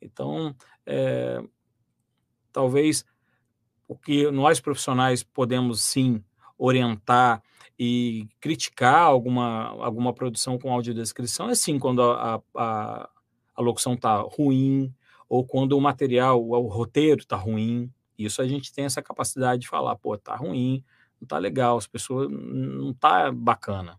Então, 0.00 0.54
é, 0.84 1.42
talvez 2.52 3.04
o 3.88 3.96
que 3.96 4.30
nós 4.30 4.60
profissionais 4.60 5.22
podemos 5.22 5.82
sim 5.82 6.22
orientar 6.58 7.42
e 7.78 8.28
criticar 8.40 9.02
alguma, 9.02 9.68
alguma 9.84 10.12
produção 10.12 10.58
com 10.58 10.72
audiodescrição 10.72 11.48
é 11.48 11.54
sim 11.54 11.78
quando 11.78 12.02
a, 12.02 12.42
a, 12.54 13.10
a 13.54 13.62
locução 13.62 13.94
está 13.94 14.16
ruim 14.20 14.94
ou 15.28 15.44
quando 15.46 15.72
o 15.72 15.80
material, 15.80 16.46
o 16.46 16.68
roteiro 16.68 17.20
está 17.22 17.36
ruim. 17.36 17.90
Isso 18.24 18.42
a 18.42 18.46
gente 18.46 18.72
tem 18.72 18.84
essa 18.84 19.02
capacidade 19.02 19.62
de 19.62 19.68
falar, 19.68 19.96
pô, 19.96 20.16
tá 20.16 20.34
ruim, 20.36 20.84
não 21.20 21.26
tá 21.26 21.38
legal, 21.38 21.76
as 21.78 21.86
pessoas 21.86 22.28
não 22.30 22.92
tá 22.92 23.30
bacana. 23.30 23.98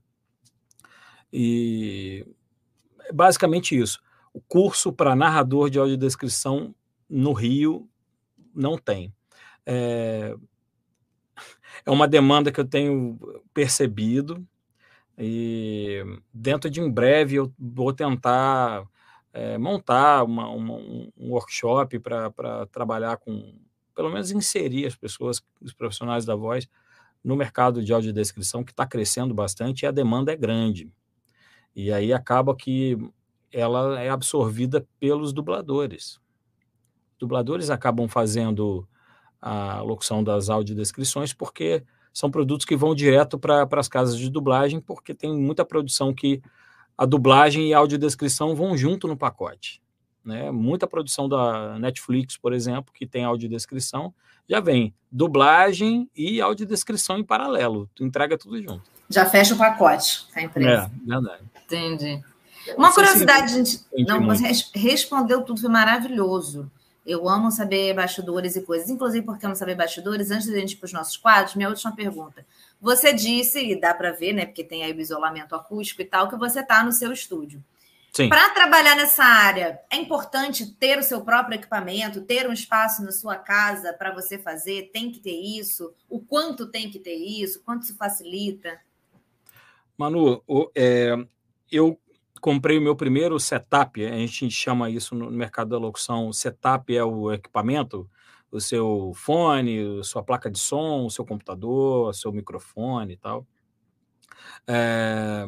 E 1.32 2.26
é 3.02 3.14
basicamente 3.14 3.78
isso. 3.78 4.02
O 4.34 4.42
curso 4.42 4.92
para 4.92 5.16
narrador 5.16 5.70
de 5.70 5.80
audiodescrição 5.80 6.74
no 7.10 7.34
Rio 7.34 7.90
não 8.54 8.78
tem. 8.78 9.14
É, 9.66 10.36
é 11.86 11.92
uma 11.92 12.08
demanda 12.08 12.52
que 12.52 12.60
eu 12.60 12.66
tenho 12.66 13.18
percebido 13.54 14.46
e 15.18 16.04
dentro 16.34 16.70
de 16.70 16.82
em 16.82 16.90
breve 16.90 17.36
eu 17.36 17.54
vou 17.58 17.94
tentar 17.94 18.88
é, 19.32 19.58
montar 19.58 20.24
uma, 20.24 20.50
uma, 20.50 20.74
um 20.76 21.32
workshop 21.32 22.00
para 22.00 22.66
trabalhar 22.72 23.18
com, 23.18 23.56
pelo 23.96 24.12
menos 24.12 24.32
inserir 24.32 24.86
as 24.86 24.96
pessoas, 24.96 25.42
os 25.62 25.74
profissionais 25.74 26.26
da 26.26 26.36
voz 26.36 26.68
no 27.24 27.36
mercado 27.36 27.84
de 27.84 27.94
audiodescrição 27.94 28.64
que 28.64 28.72
está 28.72 28.86
crescendo 28.86 29.34
bastante 29.34 29.84
e 29.84 29.86
a 29.86 29.92
demanda 29.92 30.32
é 30.32 30.36
grande. 30.36 30.92
E 31.76 31.92
aí 31.92 32.12
acaba 32.12 32.56
que 32.56 32.98
ela 33.52 34.02
é 34.02 34.10
absorvida 34.10 34.86
pelos 35.00 35.32
dubladores. 35.32 36.20
Dubladores 37.20 37.70
acabam 37.70 38.08
fazendo 38.08 38.88
a 39.42 39.82
locução 39.82 40.24
das 40.24 40.50
audiodescrições 40.50 41.34
porque 41.34 41.84
são 42.14 42.30
produtos 42.30 42.66
que 42.66 42.76
vão 42.76 42.94
direto 42.94 43.40
para 43.40 43.68
as 43.72 43.88
casas 43.88 44.18
de 44.18 44.30
dublagem, 44.30 44.80
porque 44.80 45.14
tem 45.14 45.36
muita 45.36 45.66
produção 45.66 46.14
que 46.14 46.42
a 46.98 47.06
dublagem 47.06 47.70
e 47.70 47.74
a 47.74 47.80
audiodescrição 47.80 48.56
vão 48.56 48.78
junto 48.78 49.08
no 49.08 49.18
pacote. 49.18 49.83
Né? 50.24 50.52
Muita 50.52 50.88
produção 50.88 51.28
da 51.28 51.78
Netflix, 51.80 52.38
por 52.38 52.54
exemplo, 52.54 52.94
que 52.94 53.06
tem 53.06 53.26
audiodescrição, 53.26 54.14
já 54.48 54.60
vem 54.60 54.94
dublagem 55.12 56.10
e 56.16 56.42
audiodescrição 56.42 57.18
em 57.18 57.24
paralelo. 57.24 57.90
Tu 57.94 58.04
entrega 58.04 58.38
tudo 58.38 58.62
junto. 58.62 58.84
Já 59.10 59.26
fecha 59.26 59.54
o 59.54 59.58
pacote 59.58 60.26
a 60.36 60.42
empresa. 60.42 60.92
É, 60.92 61.08
verdade. 61.08 61.44
Entendi. 61.66 62.24
Uma 62.78 62.94
curiosidade, 62.94 63.54
gente. 63.54 63.82
Não, 64.08 64.26
você 64.26 64.50
respondeu 64.74 65.42
tudo, 65.44 65.60
foi 65.60 65.70
maravilhoso. 65.70 66.72
Eu 67.06 67.28
amo 67.28 67.52
saber 67.52 67.94
bastidores 67.94 68.56
e 68.56 68.62
coisas. 68.62 68.90
Inclusive, 68.90 69.26
porque 69.26 69.46
amo 69.46 69.56
saber 69.56 69.76
bastidores, 69.76 70.32
antes 70.32 70.48
da 70.48 70.58
gente 70.58 70.74
ir 70.74 70.76
para 70.78 70.86
os 70.86 70.94
nossos 70.94 71.18
quadros, 71.18 71.56
minha 71.56 71.68
última 71.68 71.94
pergunta. 71.94 72.46
Você 72.80 73.14
disse, 73.14 73.60
e 73.60 73.80
dá 73.80 73.94
para 73.94 74.12
ver, 74.12 74.34
né? 74.34 74.46
Porque 74.46 74.64
tem 74.64 74.84
aí 74.84 74.94
o 74.94 75.00
isolamento 75.00 75.54
acústico 75.54 76.02
e 76.02 76.06
tal, 76.06 76.30
que 76.30 76.38
você 76.38 76.62
está 76.62 76.84
no 76.84 76.94
seu 76.94 77.12
estúdio. 77.12 77.62
Para 78.30 78.50
trabalhar 78.52 78.96
nessa 78.96 79.24
área, 79.24 79.80
é 79.92 79.98
importante 79.98 80.72
ter 80.76 81.00
o 81.00 81.04
seu 81.04 81.22
próprio 81.22 81.56
equipamento, 81.56 82.22
ter 82.22 82.48
um 82.48 82.54
espaço 82.54 83.04
na 83.04 83.12
sua 83.12 83.38
casa 83.38 83.92
para 83.92 84.14
você 84.14 84.38
fazer? 84.38 84.92
Tem 84.94 85.12
que 85.12 85.20
ter 85.20 85.36
isso? 85.36 85.92
O 86.08 86.20
quanto 86.20 86.70
tem 86.70 86.92
que 86.92 87.00
ter 87.00 87.16
isso? 87.16 87.64
Quanto 87.64 87.82
isso 87.82 87.98
facilita? 87.98 88.80
Manu, 89.98 90.44
é, 90.76 91.16
eu 91.72 92.00
comprei 92.40 92.78
o 92.78 92.82
meu 92.82 92.96
primeiro 92.96 93.40
setup, 93.40 94.06
a 94.06 94.18
gente 94.18 94.52
chama 94.52 94.92
isso 94.92 95.16
no 95.16 95.32
mercado 95.32 95.70
da 95.70 95.78
locução, 95.80 96.32
setup 96.32 96.96
é 96.96 97.04
o 97.04 97.32
equipamento, 97.32 98.08
o 98.52 98.62
seu 98.62 99.12
fone, 99.16 100.04
sua 100.04 100.22
placa 100.22 100.52
de 100.52 100.60
som, 100.60 101.06
o 101.06 101.10
seu 101.10 101.26
computador, 101.26 102.10
o 102.10 102.14
seu 102.14 102.32
microfone 102.32 103.14
e 103.14 103.18
tal. 103.18 103.48
É, 104.68 105.48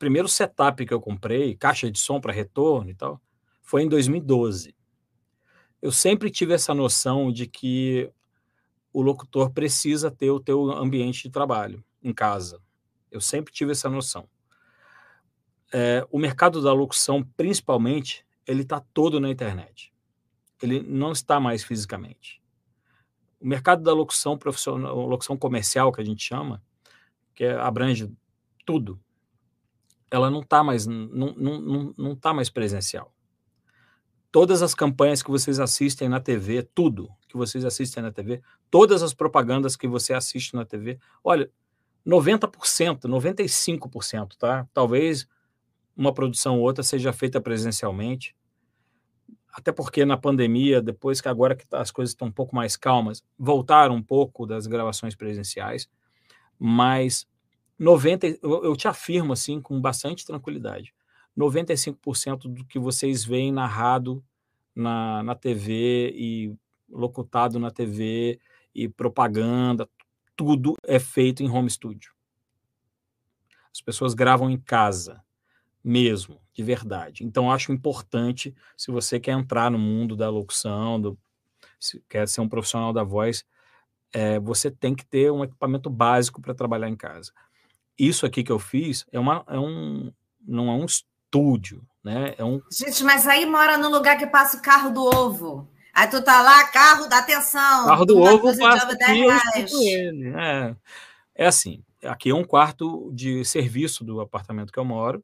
primeiro 0.00 0.26
setup 0.26 0.86
que 0.86 0.94
eu 0.94 1.00
comprei, 1.00 1.54
caixa 1.54 1.90
de 1.90 1.98
som 1.98 2.18
para 2.18 2.32
retorno 2.32 2.88
e 2.88 2.94
tal, 2.94 3.20
foi 3.60 3.82
em 3.82 3.88
2012. 3.88 4.74
Eu 5.82 5.92
sempre 5.92 6.30
tive 6.30 6.54
essa 6.54 6.72
noção 6.72 7.30
de 7.30 7.46
que 7.46 8.10
o 8.94 9.02
locutor 9.02 9.50
precisa 9.50 10.10
ter 10.10 10.30
o 10.30 10.40
teu 10.40 10.70
ambiente 10.72 11.24
de 11.24 11.30
trabalho 11.30 11.84
em 12.02 12.14
casa. 12.14 12.62
Eu 13.10 13.20
sempre 13.20 13.52
tive 13.52 13.72
essa 13.72 13.90
noção. 13.90 14.26
É, 15.70 16.04
o 16.10 16.18
mercado 16.18 16.62
da 16.62 16.72
locução, 16.72 17.22
principalmente, 17.36 18.24
ele 18.46 18.62
está 18.62 18.80
todo 18.80 19.20
na 19.20 19.28
internet. 19.28 19.92
Ele 20.62 20.80
não 20.80 21.12
está 21.12 21.38
mais 21.38 21.62
fisicamente. 21.62 22.42
O 23.38 23.46
mercado 23.46 23.82
da 23.82 23.92
locução 23.92 24.38
profissional, 24.38 24.96
locução 25.06 25.36
comercial, 25.36 25.92
que 25.92 26.00
a 26.00 26.04
gente 26.04 26.24
chama, 26.24 26.62
que 27.34 27.44
é, 27.44 27.52
abrange 27.52 28.10
tudo, 28.64 28.98
ela 30.10 30.30
não 30.30 30.40
está 30.40 30.62
mais, 30.62 30.86
não, 30.86 31.34
não, 31.36 31.60
não, 31.60 31.94
não 31.96 32.16
tá 32.16 32.32
mais 32.34 32.50
presencial. 32.50 33.14
Todas 34.32 34.62
as 34.62 34.74
campanhas 34.74 35.22
que 35.22 35.30
vocês 35.30 35.58
assistem 35.58 36.08
na 36.08 36.20
TV, 36.20 36.62
tudo 36.62 37.10
que 37.28 37.36
vocês 37.36 37.64
assistem 37.64 38.02
na 38.02 38.12
TV, 38.12 38.42
todas 38.70 39.02
as 39.02 39.12
propagandas 39.12 39.76
que 39.76 39.88
você 39.88 40.12
assiste 40.12 40.54
na 40.54 40.64
TV, 40.64 40.98
olha, 41.22 41.50
90%, 42.06 43.02
95%, 43.02 44.36
tá? 44.38 44.66
Talvez 44.72 45.26
uma 45.96 46.14
produção 46.14 46.58
ou 46.58 46.62
outra 46.62 46.82
seja 46.82 47.12
feita 47.12 47.40
presencialmente. 47.40 48.34
Até 49.52 49.72
porque 49.72 50.04
na 50.04 50.16
pandemia, 50.16 50.80
depois 50.80 51.20
que 51.20 51.28
agora 51.28 51.56
que 51.56 51.64
as 51.72 51.90
coisas 51.90 52.12
estão 52.12 52.28
um 52.28 52.32
pouco 52.32 52.54
mais 52.54 52.76
calmas, 52.76 53.22
voltaram 53.38 53.96
um 53.96 54.02
pouco 54.02 54.46
das 54.46 54.66
gravações 54.66 55.14
presenciais, 55.14 55.90
mas 56.58 57.26
90, 57.80 58.26
eu 58.42 58.76
te 58.76 58.86
afirmo 58.86 59.32
assim 59.32 59.58
com 59.58 59.80
bastante 59.80 60.26
tranquilidade, 60.26 60.94
95% 61.36 62.40
do 62.42 62.62
que 62.66 62.78
vocês 62.78 63.24
veem 63.24 63.50
narrado 63.50 64.22
na, 64.76 65.22
na 65.22 65.34
TV 65.34 66.12
e 66.14 66.54
locutado 66.90 67.58
na 67.58 67.70
TV 67.70 68.38
e 68.74 68.86
propaganda, 68.86 69.88
tudo 70.36 70.74
é 70.84 70.98
feito 70.98 71.42
em 71.42 71.48
home 71.48 71.70
studio. 71.70 72.12
As 73.72 73.80
pessoas 73.80 74.12
gravam 74.12 74.50
em 74.50 74.58
casa, 74.58 75.24
mesmo, 75.82 76.38
de 76.52 76.62
verdade. 76.62 77.24
Então, 77.24 77.50
acho 77.50 77.72
importante, 77.72 78.54
se 78.76 78.90
você 78.90 79.18
quer 79.18 79.32
entrar 79.32 79.70
no 79.70 79.78
mundo 79.78 80.14
da 80.14 80.28
locução, 80.28 81.00
do, 81.00 81.18
se 81.78 82.04
quer 82.10 82.28
ser 82.28 82.42
um 82.42 82.48
profissional 82.48 82.92
da 82.92 83.02
voz, 83.02 83.42
é, 84.12 84.38
você 84.38 84.70
tem 84.70 84.94
que 84.94 85.06
ter 85.06 85.32
um 85.32 85.42
equipamento 85.42 85.88
básico 85.88 86.42
para 86.42 86.54
trabalhar 86.54 86.90
em 86.90 86.96
casa. 86.96 87.32
Isso 88.00 88.24
aqui 88.24 88.42
que 88.42 88.50
eu 88.50 88.58
fiz 88.58 89.04
é, 89.12 89.20
uma, 89.20 89.44
é 89.46 89.58
um, 89.58 90.10
não 90.40 90.70
é 90.70 90.72
um 90.72 90.86
estúdio, 90.86 91.86
né? 92.02 92.34
É 92.38 92.42
um... 92.42 92.58
Gente, 92.72 93.04
mas 93.04 93.26
aí 93.26 93.44
mora 93.44 93.76
no 93.76 93.90
lugar 93.90 94.16
que 94.16 94.26
passa 94.26 94.56
o 94.56 94.62
carro 94.62 94.90
do 94.90 95.04
ovo. 95.04 95.70
Aí 95.92 96.08
tu 96.08 96.24
tá 96.24 96.40
lá, 96.40 96.66
carro 96.68 97.08
da 97.08 97.18
atenção. 97.18 97.84
Carro 97.84 98.06
do 98.06 98.18
ovo 98.18 98.56
passa 98.58 98.90
aqui. 98.90 100.32
É, 100.34 100.74
é 101.34 101.46
assim, 101.46 101.84
aqui 102.02 102.30
é 102.30 102.34
um 102.34 102.42
quarto 102.42 103.12
de 103.12 103.44
serviço 103.44 104.02
do 104.02 104.18
apartamento 104.22 104.72
que 104.72 104.78
eu 104.78 104.84
moro, 104.84 105.22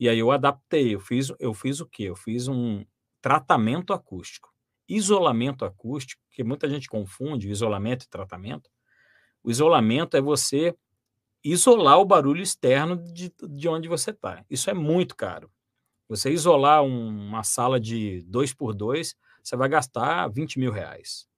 e 0.00 0.08
aí 0.08 0.18
eu 0.18 0.32
adaptei, 0.32 0.96
eu 0.96 1.00
fiz, 1.00 1.32
eu 1.38 1.54
fiz 1.54 1.78
o 1.78 1.86
quê? 1.86 2.04
Eu 2.04 2.16
fiz 2.16 2.48
um 2.48 2.84
tratamento 3.22 3.92
acústico. 3.92 4.52
Isolamento 4.88 5.64
acústico, 5.64 6.20
que 6.32 6.42
muita 6.42 6.68
gente 6.68 6.88
confunde 6.88 7.48
isolamento 7.48 8.04
e 8.04 8.08
tratamento. 8.08 8.68
O 9.44 9.50
isolamento 9.50 10.16
é 10.16 10.20
você 10.20 10.74
isolar 11.42 11.98
o 11.98 12.04
barulho 12.04 12.42
externo 12.42 12.96
de, 12.96 13.32
de 13.48 13.68
onde 13.68 13.88
você 13.88 14.10
está. 14.10 14.44
Isso 14.50 14.68
é 14.70 14.74
muito 14.74 15.16
caro. 15.16 15.50
Você 16.08 16.30
isolar 16.30 16.82
um, 16.82 17.08
uma 17.28 17.42
sala 17.42 17.80
de 17.80 18.22
2 18.28 18.54
por 18.54 18.74
2 18.74 19.14
você 19.46 19.56
vai 19.56 19.68
gastar 19.68 20.28
20 20.28 20.58
mil 20.58 20.72
reais. 20.72 21.28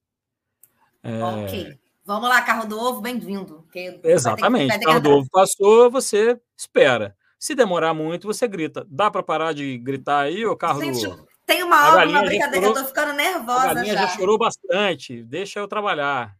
É... 1.03 1.23
Ok. 1.23 1.79
Vamos 2.03 2.27
lá, 2.27 2.41
carro 2.41 2.67
do 2.67 2.79
ovo, 2.79 3.01
bem-vindo. 3.01 3.67
Exatamente. 4.03 4.79
carro 4.79 4.99
do 4.99 5.11
ovo 5.11 5.27
passou, 5.31 5.91
você 5.91 6.39
espera. 6.57 7.15
Se 7.37 7.53
demorar 7.53 7.93
muito, 7.93 8.25
você 8.25 8.47
grita. 8.47 8.83
Dá 8.89 9.11
para 9.11 9.21
parar 9.21 9.53
de 9.53 9.77
gritar 9.77 10.21
aí, 10.21 10.43
o 10.43 10.57
carro 10.57 10.81
Gente, 10.81 11.03
do 11.03 11.11
ovo? 11.11 11.27
Tem 11.45 11.61
uma 11.61 11.93
hora, 11.93 12.09
uma 12.09 12.23
brincadeira, 12.23 12.65
chorou, 12.65 12.77
eu 12.77 12.83
tô 12.83 12.87
ficando 12.87 13.13
nervosa. 13.13 13.69
A 13.69 13.73
galinha 13.75 13.93
já. 13.93 14.01
já 14.01 14.07
chorou 14.09 14.37
bastante. 14.39 15.23
Deixa 15.23 15.59
eu 15.59 15.67
trabalhar. 15.67 16.35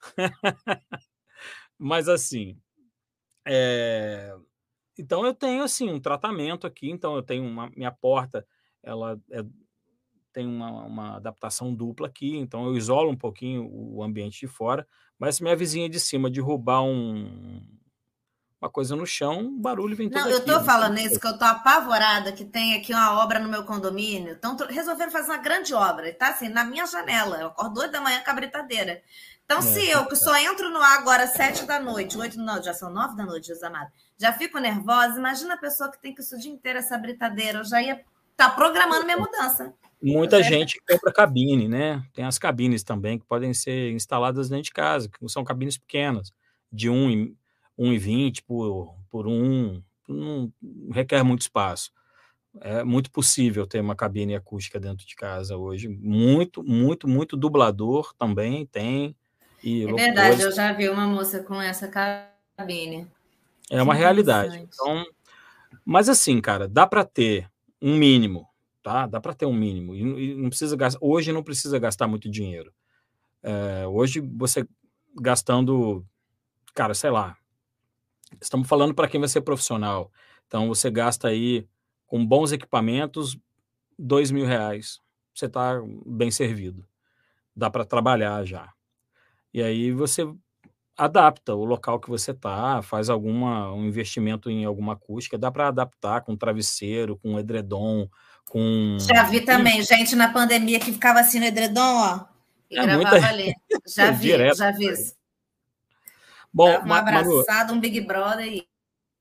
Mas 1.78 2.08
assim, 2.08 2.58
é... 3.46 4.34
então 4.98 5.24
eu 5.24 5.32
tenho 5.32 5.62
assim 5.62 5.90
um 5.90 6.00
tratamento 6.00 6.66
aqui. 6.66 6.90
Então 6.90 7.14
eu 7.16 7.22
tenho 7.22 7.44
uma 7.44 7.70
minha 7.76 7.92
porta, 7.92 8.46
ela 8.82 9.20
é 9.30 9.44
tem 10.32 10.46
uma, 10.46 10.84
uma, 10.84 11.16
adaptação 11.16 11.74
dupla 11.74 12.08
aqui, 12.08 12.36
então 12.36 12.66
eu 12.66 12.76
isolo 12.76 13.10
um 13.10 13.16
pouquinho 13.16 13.66
o 13.72 14.02
ambiente 14.02 14.40
de 14.40 14.46
fora, 14.46 14.86
mas 15.18 15.36
se 15.36 15.42
minha 15.42 15.56
vizinha 15.56 15.88
de 15.88 15.98
cima 15.98 16.28
derrubar 16.28 16.82
um, 16.82 17.58
uma 18.60 18.70
coisa 18.70 18.96
no 18.96 19.06
chão, 19.06 19.46
o 19.46 19.60
barulho 19.60 19.94
vem 19.94 20.08
todo 20.08 20.22
Não, 20.22 20.30
eu 20.30 20.44
tô 20.44 20.56
aqui, 20.56 20.64
falando 20.64 20.98
isso, 20.98 21.20
que 21.20 21.26
eu 21.26 21.38
tô 21.38 21.44
apavorada 21.44 22.32
que 22.32 22.44
tem 22.44 22.74
aqui 22.74 22.92
uma 22.92 23.22
obra 23.22 23.38
no 23.38 23.48
meu 23.48 23.64
condomínio, 23.64 24.32
então 24.32 24.56
resolveram 24.68 25.12
fazer 25.12 25.30
uma 25.30 25.38
grande 25.38 25.74
obra, 25.74 26.12
tá 26.14 26.28
assim, 26.28 26.48
na 26.48 26.64
minha 26.64 26.86
janela, 26.86 27.38
eu 27.38 27.48
acordo 27.48 27.80
8 27.80 27.92
da 27.92 28.00
manhã 28.00 28.22
com 28.24 28.30
a 28.30 28.34
britadeira. 28.34 29.02
Então, 29.44 29.58
é, 29.58 29.62
se 29.62 29.88
eu 29.88 30.06
que 30.06 30.16
só 30.16 30.36
entro 30.36 30.70
no 30.70 30.80
ar 30.80 30.98
agora 30.98 31.26
sete 31.26 31.64
da 31.64 31.78
noite, 31.78 32.18
oito 32.18 32.36
não, 32.38 32.60
já 32.60 32.74
são 32.74 32.90
nove 32.90 33.14
da 33.14 33.24
noite, 33.24 33.46
Jesus 33.46 33.62
amado, 33.62 33.90
já 34.18 34.32
fico 34.32 34.58
nervosa, 34.58 35.18
imagina 35.18 35.54
a 35.54 35.58
pessoa 35.58 35.90
que 35.90 36.00
tem 36.00 36.12
que 36.12 36.20
isso 36.20 36.34
o 36.34 36.38
dia 36.38 36.50
inteiro, 36.50 36.78
essa 36.78 36.98
britadeira, 36.98 37.60
eu 37.60 37.64
já 37.64 37.80
ia 37.80 37.92
estar 37.92 38.50
tá 38.50 38.50
programando 38.50 39.04
minha 39.04 39.16
mudança. 39.16 39.72
Muita 40.02 40.42
gente 40.42 40.80
compra 40.88 41.12
cabine, 41.12 41.68
né? 41.68 42.02
Tem 42.12 42.24
as 42.24 42.38
cabines 42.38 42.82
também 42.82 43.18
que 43.18 43.24
podem 43.24 43.54
ser 43.54 43.92
instaladas 43.92 44.48
dentro 44.48 44.64
de 44.64 44.72
casa, 44.72 45.08
que 45.08 45.28
são 45.28 45.44
cabines 45.44 45.78
pequenas, 45.78 46.32
de 46.70 46.90
1,20 47.78 48.42
por, 48.46 48.94
por 49.10 49.26
1, 49.26 49.82
não 50.08 50.52
requer 50.90 51.22
muito 51.22 51.42
espaço. 51.42 51.90
É 52.60 52.82
muito 52.82 53.10
possível 53.10 53.66
ter 53.66 53.80
uma 53.80 53.94
cabine 53.94 54.34
acústica 54.34 54.80
dentro 54.80 55.06
de 55.06 55.14
casa 55.14 55.56
hoje. 55.56 55.88
Muito, 55.88 56.62
muito, 56.62 57.06
muito 57.06 57.36
dublador 57.36 58.14
também 58.18 58.64
tem. 58.64 59.14
E 59.62 59.84
é 59.84 59.92
verdade, 59.92 60.42
eu 60.42 60.52
já 60.52 60.72
vi 60.72 60.88
uma 60.88 61.06
moça 61.06 61.42
com 61.42 61.60
essa 61.60 61.88
cabine. 61.88 63.06
É 63.70 63.82
uma 63.82 63.94
realidade. 63.94 64.58
Então, 64.58 65.04
mas 65.84 66.08
assim, 66.08 66.40
cara, 66.40 66.66
dá 66.66 66.86
para 66.86 67.04
ter 67.04 67.50
um 67.82 67.96
mínimo 67.96 68.48
tá? 68.86 69.04
Dá 69.04 69.20
para 69.20 69.34
ter 69.34 69.46
um 69.46 69.52
mínimo 69.52 69.96
e, 69.96 70.36
não 70.36 70.48
precisa 70.48 70.76
gastar. 70.76 71.00
Hoje 71.02 71.32
não 71.32 71.42
precisa 71.42 71.76
gastar 71.76 72.06
muito 72.06 72.30
dinheiro. 72.30 72.72
É, 73.42 73.84
hoje 73.84 74.20
você 74.20 74.64
gastando, 75.20 76.06
cara, 76.72 76.94
sei 76.94 77.10
lá. 77.10 77.36
Estamos 78.40 78.68
falando 78.68 78.94
para 78.94 79.08
quem 79.08 79.20
vai 79.20 79.28
ser 79.28 79.40
profissional. 79.40 80.10
Então 80.46 80.68
você 80.68 80.90
gasta 80.90 81.28
aí 81.28 81.66
com 82.06 82.24
bons 82.24 82.52
equipamentos 82.52 83.36
dois 83.98 84.30
mil 84.30 84.46
reais. 84.46 85.00
Você 85.34 85.46
está 85.46 85.80
bem 86.04 86.30
servido. 86.30 86.86
Dá 87.54 87.70
para 87.70 87.84
trabalhar 87.84 88.44
já. 88.44 88.72
E 89.52 89.62
aí 89.62 89.90
você 89.90 90.26
adapta 90.96 91.54
o 91.54 91.64
local 91.64 92.00
que 92.00 92.08
você 92.08 92.30
está, 92.30 92.80
faz 92.82 93.10
alguma 93.10 93.72
um 93.72 93.84
investimento 93.84 94.50
em 94.50 94.64
alguma 94.64 94.94
acústica, 94.94 95.36
dá 95.36 95.50
para 95.50 95.68
adaptar 95.68 96.22
com 96.22 96.36
travesseiro, 96.36 97.18
com 97.18 97.38
edredom, 97.38 98.08
com. 98.48 98.96
Já 99.00 99.24
vi 99.24 99.42
também, 99.42 99.82
gente 99.82 100.16
na 100.16 100.32
pandemia 100.32 100.80
que 100.80 100.92
ficava 100.92 101.20
assim 101.20 101.38
no 101.38 101.44
edredom, 101.44 101.96
ó, 101.96 102.24
e 102.70 102.78
é 102.78 102.82
gravava 102.82 103.10
muita... 103.10 103.28
ali. 103.28 103.54
Já 103.86 104.10
vi, 104.10 104.30
já 104.54 104.70
vi. 104.72 105.15
Bom, 106.56 106.70
um 106.70 106.94
abraçado, 106.94 107.74
um 107.74 107.78
Big 107.78 108.00
Brother 108.00 108.46
e. 108.50 108.66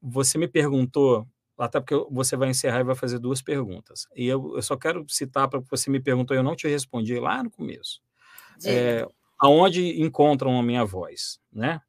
Você 0.02 0.38
me 0.38 0.48
perguntou, 0.48 1.28
até 1.58 1.82
porque 1.82 2.08
você 2.10 2.38
vai 2.38 2.50
encerrar 2.50 2.80
e 2.80 2.86
vai 2.86 2.96
fazer 2.96 3.20
duas 3.20 3.42
perguntas. 3.42 4.08
E 4.16 4.26
eu, 4.26 4.56
eu 4.56 4.62
só 4.62 4.78
quero 4.78 5.06
citar 5.10 5.50
para 5.50 5.60
você 5.70 5.90
me 5.90 6.00
perguntou, 6.00 6.34
eu 6.34 6.44
não 6.44 6.56
te 6.56 6.66
respondi 6.66 7.20
lá 7.20 7.44
no 7.44 7.52
começo. 7.52 8.02
É, 8.64 9.06
aonde 9.38 10.02
encontram 10.02 10.58
a 10.58 10.64
minha 10.64 10.86
voz, 10.86 11.42
né? 11.52 11.82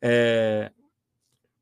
É, 0.00 0.70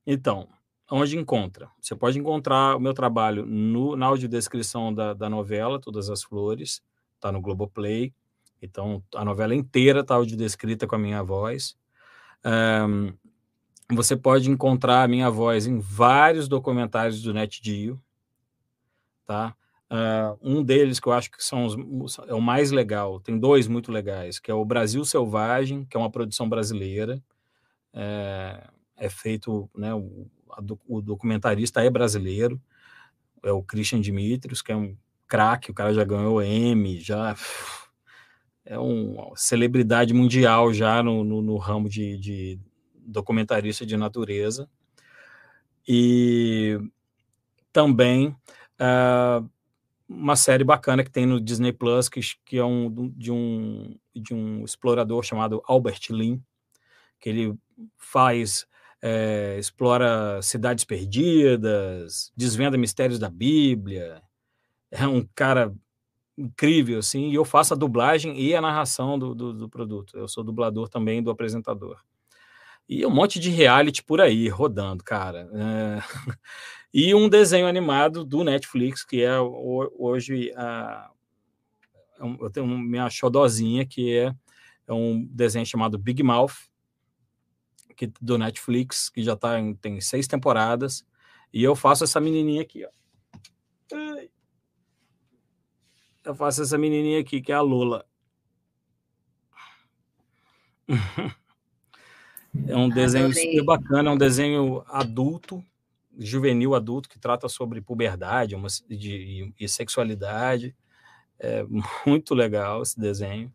então, 0.07 0.47
onde 0.91 1.17
encontra? 1.17 1.71
Você 1.81 1.97
pode 1.97 2.19
encontrar 2.19 2.77
o 2.77 2.81
meu 2.81 2.93
trabalho 2.93 3.47
no, 3.47 3.97
na 3.97 4.05
audiodescrição 4.05 4.93
da, 4.93 5.15
da 5.15 5.31
novela, 5.31 5.81
Todas 5.81 6.11
as 6.11 6.23
Flores, 6.23 6.83
está 7.15 7.33
no 7.33 7.41
Globoplay. 7.41 8.13
Então, 8.61 9.03
a 9.15 9.25
novela 9.25 9.55
inteira 9.55 10.01
está 10.01 10.15
audiodescrita 10.15 10.87
com 10.87 10.97
a 10.97 10.99
minha 10.99 11.23
voz. 11.23 11.75
Um, 12.45 13.13
você 13.95 14.17
pode 14.17 14.51
encontrar 14.51 15.03
a 15.03 15.09
minha 15.09 15.31
voz 15.31 15.67
em 15.67 15.79
vários 15.79 16.49
documentários 16.49 17.23
do 17.23 17.33
NetGeo, 17.33 18.01
tá? 19.27 19.55
Uh, 19.91 20.39
um 20.41 20.63
deles 20.63 20.99
que 20.99 21.07
eu 21.07 21.13
acho 21.13 21.31
que 21.31 21.45
são 21.45 21.67
os, 21.67 22.19
é 22.27 22.35
o 22.35 22.41
mais 22.41 22.71
legal, 22.71 23.21
tem 23.21 23.39
dois 23.39 23.69
muito 23.69 23.93
legais, 23.93 24.39
que 24.39 24.51
é 24.51 24.55
o 24.55 24.65
Brasil 24.65 25.05
Selvagem, 25.05 25.85
que 25.85 25.97
é 25.97 26.01
uma 26.01 26.11
produção 26.11 26.49
brasileira, 26.49 27.23
é, 27.93 28.67
é 28.97 29.09
feito, 29.09 29.71
né, 29.77 29.95
o, 29.95 30.29
o 30.89 31.01
documentarista 31.01 31.85
é 31.85 31.91
brasileiro, 31.91 32.61
é 33.43 33.53
o 33.53 33.63
Christian 33.63 34.01
Dimitrios, 34.01 34.63
que 34.63 34.73
é 34.73 34.77
um 34.77 34.97
craque, 35.29 35.71
o 35.71 35.75
cara 35.75 35.93
já 35.93 36.03
ganhou 36.03 36.43
M, 36.43 36.99
já 36.99 37.37
é 38.65 38.79
uma 38.79 39.37
celebridade 39.37 40.15
mundial 40.15 40.73
já 40.73 41.03
no, 41.03 41.23
no, 41.23 41.43
no 41.43 41.57
ramo 41.57 41.89
de, 41.89 42.17
de, 42.19 42.61
documentarista 43.07 43.85
de 43.85 43.97
natureza. 43.97 44.69
E 45.87 46.79
também 47.73 48.29
uh, 48.81 49.49
uma 50.09 50.37
série 50.37 50.65
bacana 50.65 51.05
que 51.05 51.11
tem 51.11 51.27
no 51.27 51.41
Disney 51.41 51.73
Plus, 51.73 52.09
que, 52.09 52.21
que 52.45 52.57
é 52.57 52.65
um, 52.65 53.11
de, 53.11 53.31
um, 53.31 53.97
de 54.15 54.33
um 54.33 54.65
explorador 54.65 55.23
chamado 55.23 55.63
Albert 55.67 56.01
Lin, 56.11 56.43
que 57.21 57.29
ele 57.29 57.55
faz 57.99 58.67
é, 59.03 59.59
explora 59.59 60.41
cidades 60.41 60.85
perdidas, 60.85 62.33
desvenda 62.35 62.79
mistérios 62.79 63.19
da 63.19 63.29
Bíblia. 63.29 64.23
É 64.91 65.07
um 65.07 65.27
cara 65.35 65.75
incrível, 66.37 66.99
assim, 66.99 67.31
e 67.31 67.35
eu 67.35 67.45
faço 67.45 67.75
a 67.75 67.77
dublagem 67.77 68.39
e 68.41 68.55
a 68.55 68.61
narração 68.61 69.19
do, 69.19 69.35
do, 69.35 69.53
do 69.53 69.69
produto. 69.69 70.17
Eu 70.17 70.29
sou 70.29 70.43
dublador 70.43 70.89
também 70.89 71.23
do 71.23 71.31
apresentador. 71.31 72.01
E 72.89 73.05
um 73.07 73.11
monte 73.11 73.39
de 73.39 73.51
reality 73.51 74.03
por 74.03 74.21
aí, 74.21 74.49
rodando, 74.49 75.03
cara. 75.03 75.49
É... 75.55 76.03
e 76.93 77.15
um 77.15 77.29
desenho 77.29 77.67
animado 77.67 78.25
do 78.25 78.45
Netflix, 78.45 79.05
que 79.05 79.23
é 79.23 79.39
hoje 79.41 80.53
a... 80.57 81.11
É 81.11 81.15
eu 82.41 82.49
tenho 82.49 82.67
minha 82.67 83.11
xodozinha, 83.11 83.85
que 83.85 84.17
é, 84.17 84.35
é 84.87 84.93
um 84.93 85.27
desenho 85.31 85.67
chamado 85.67 85.99
Big 85.99 86.23
Mouth, 86.23 86.55
que, 87.97 88.07
do 88.21 88.39
Netflix, 88.39 89.09
que 89.09 89.23
já 89.23 89.37
tá 89.37 89.59
em, 89.59 89.75
tem 89.75 90.01
seis 90.01 90.27
temporadas. 90.27 91.05
E 91.53 91.63
eu 91.63 91.75
faço 91.75 92.05
essa 92.05 92.21
menininha 92.21 92.63
aqui, 92.63 92.85
ó. 92.85 92.91
Eu 96.25 96.35
faço 96.35 96.63
essa 96.63 96.79
menininha 96.79 97.21
aqui, 97.21 97.43
que 97.43 97.53
é 97.53 97.55
a 97.55 97.61
Lula. 97.61 98.07
é 102.67 102.77
um 102.77 102.89
desenho 102.89 103.27
Adorei. 103.27 103.51
super 103.51 103.65
bacana, 103.65 104.11
é 104.11 104.13
um 104.13 104.17
desenho 104.17 104.83
adulto, 104.89 105.63
juvenil 106.19 106.75
adulto, 106.75 107.09
que 107.09 107.19
trata 107.19 107.49
sobre 107.49 107.83
puberdade 107.83 108.55
uma, 108.55 108.69
de, 108.89 109.53
e 109.61 109.69
sexualidade. 109.69 110.75
É 111.39 111.63
muito 112.07 112.35
legal 112.35 112.83
esse 112.83 112.99
desenho. 112.99 113.53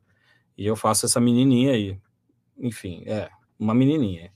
E 0.55 0.65
eu 0.65 0.75
faço 0.75 1.07
essa 1.07 1.19
menininha 1.19 1.73
aí. 1.73 1.97
Enfim, 2.57 3.03
é 3.07 3.29
uma 3.57 3.73
menininha. 3.73 4.31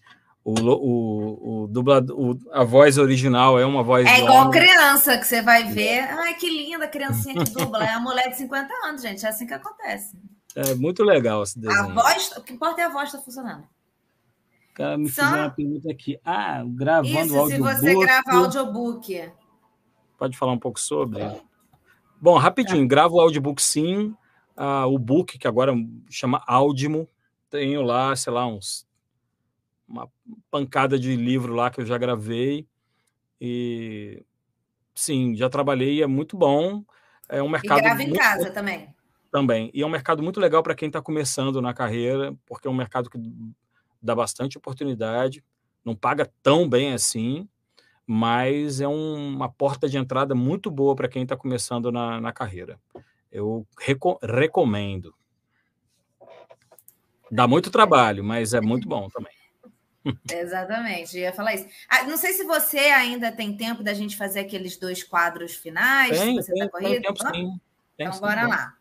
O, 0.45 0.59
o, 0.59 1.63
o, 1.63 1.67
dublador, 1.67 2.37
a 2.51 2.65
voz 2.65 2.97
original 2.97 3.57
é 3.57 3.65
uma 3.65 3.81
voz. 3.81 4.05
É 4.05 4.19
igual 4.19 4.51
criança 4.51 5.17
que 5.17 5.25
você 5.25 5.41
vai 5.41 5.63
ver. 5.71 6.01
Ai, 6.01 6.33
que 6.35 6.49
linda 6.49 6.83
a 6.83 6.87
criancinha 6.87 7.45
que 7.45 7.51
dubla. 7.51 7.85
É 7.85 7.91
uma 7.91 8.11
mulher 8.11 8.29
de 8.29 8.37
50 8.37 8.73
anos, 8.85 9.01
gente. 9.01 9.25
É 9.25 9.29
assim 9.29 9.47
que 9.47 9.53
acontece. 9.53 10.17
É 10.53 10.75
muito 10.75 11.01
legal 11.01 11.43
esse 11.43 11.57
desenho. 11.57 11.91
A 11.91 11.93
voz, 11.93 12.31
o 12.35 12.41
que 12.41 12.53
importa 12.53 12.81
é 12.81 12.85
a 12.85 12.89
voz 12.89 13.05
estar 13.05 13.19
tá 13.19 13.23
funcionando. 13.23 13.63
Cara, 14.73 14.97
me 14.97 15.09
Só... 15.09 15.23
uma 15.23 15.49
pergunta 15.49 15.89
aqui. 15.89 16.19
Ah, 16.25 16.61
gravando 16.67 17.07
Isso, 17.07 17.39
audiobook. 17.39 17.75
se 17.75 17.79
você 17.79 17.95
grava 17.95 18.31
audiobook. 18.31 19.31
Pode 20.17 20.37
falar 20.37 20.51
um 20.51 20.59
pouco 20.59 20.79
sobre? 20.79 21.21
Bom, 22.19 22.37
rapidinho, 22.37 22.83
é. 22.83 22.87
gravo 22.87 23.15
o 23.15 23.21
audiobook 23.21 23.61
sim. 23.61 24.13
Ah, 24.57 24.87
o 24.87 24.99
book, 24.99 25.37
que 25.37 25.47
agora 25.47 25.73
chama 26.09 26.43
Audimo. 26.45 27.07
Tenho 27.49 27.81
lá, 27.81 28.15
sei 28.15 28.33
lá, 28.33 28.45
uns 28.45 28.85
uma 29.93 30.09
pancada 30.49 30.97
de 30.97 31.15
livro 31.15 31.53
lá 31.53 31.69
que 31.69 31.79
eu 31.79 31.85
já 31.85 31.97
gravei. 31.97 32.67
E 33.39 34.23
sim, 34.95 35.35
já 35.35 35.49
trabalhei, 35.49 36.01
é 36.01 36.07
muito 36.07 36.35
bom. 36.35 36.83
É 37.29 37.41
um 37.41 37.49
mercado. 37.49 37.77
E 37.77 37.81
grava 37.81 38.03
em 38.03 38.13
casa 38.13 38.49
também. 38.49 38.93
Também. 39.31 39.71
E 39.73 39.81
é 39.81 39.85
um 39.85 39.89
mercado 39.89 40.23
muito 40.23 40.39
legal 40.39 40.63
para 40.63 40.75
quem 40.75 40.87
está 40.87 41.01
começando 41.01 41.61
na 41.61 41.73
carreira, 41.73 42.35
porque 42.45 42.67
é 42.67 42.71
um 42.71 42.75
mercado 42.75 43.09
que 43.09 43.19
dá 44.01 44.15
bastante 44.15 44.57
oportunidade, 44.57 45.43
não 45.85 45.95
paga 45.95 46.29
tão 46.41 46.67
bem 46.67 46.93
assim, 46.93 47.47
mas 48.05 48.81
é 48.81 48.87
um, 48.87 49.35
uma 49.35 49.49
porta 49.49 49.87
de 49.87 49.97
entrada 49.97 50.35
muito 50.35 50.69
boa 50.69 50.95
para 50.95 51.07
quem 51.07 51.23
está 51.23 51.37
começando 51.37 51.91
na, 51.91 52.19
na 52.19 52.33
carreira. 52.33 52.79
Eu 53.31 53.65
reco 53.79 54.19
recomendo. 54.21 55.15
Dá 57.31 57.47
muito 57.47 57.71
trabalho, 57.71 58.23
mas 58.23 58.53
é 58.53 58.61
muito 58.61 58.87
bom 58.87 59.07
também. 59.09 59.42
Exatamente, 60.31 61.17
ia 61.17 61.31
falar 61.31 61.55
isso. 61.55 61.67
Ah, 61.87 62.03
não 62.03 62.17
sei 62.17 62.33
se 62.33 62.43
você 62.43 62.79
ainda 62.79 63.31
tem 63.31 63.55
tempo 63.55 63.83
da 63.83 63.93
gente 63.93 64.17
fazer 64.17 64.41
aqueles 64.41 64.77
dois 64.77 65.03
quadros 65.03 65.55
finais. 65.55 66.17
Tem, 66.17 66.35
você 66.35 66.51
tem, 66.51 66.69
tá 66.69 66.77
tem 66.77 67.01
tempo, 67.01 67.17
sim. 67.17 67.31
Tem, 67.31 67.61
então, 68.07 68.13
sim, 68.13 68.19
bora 68.19 68.47
lá. 68.47 68.73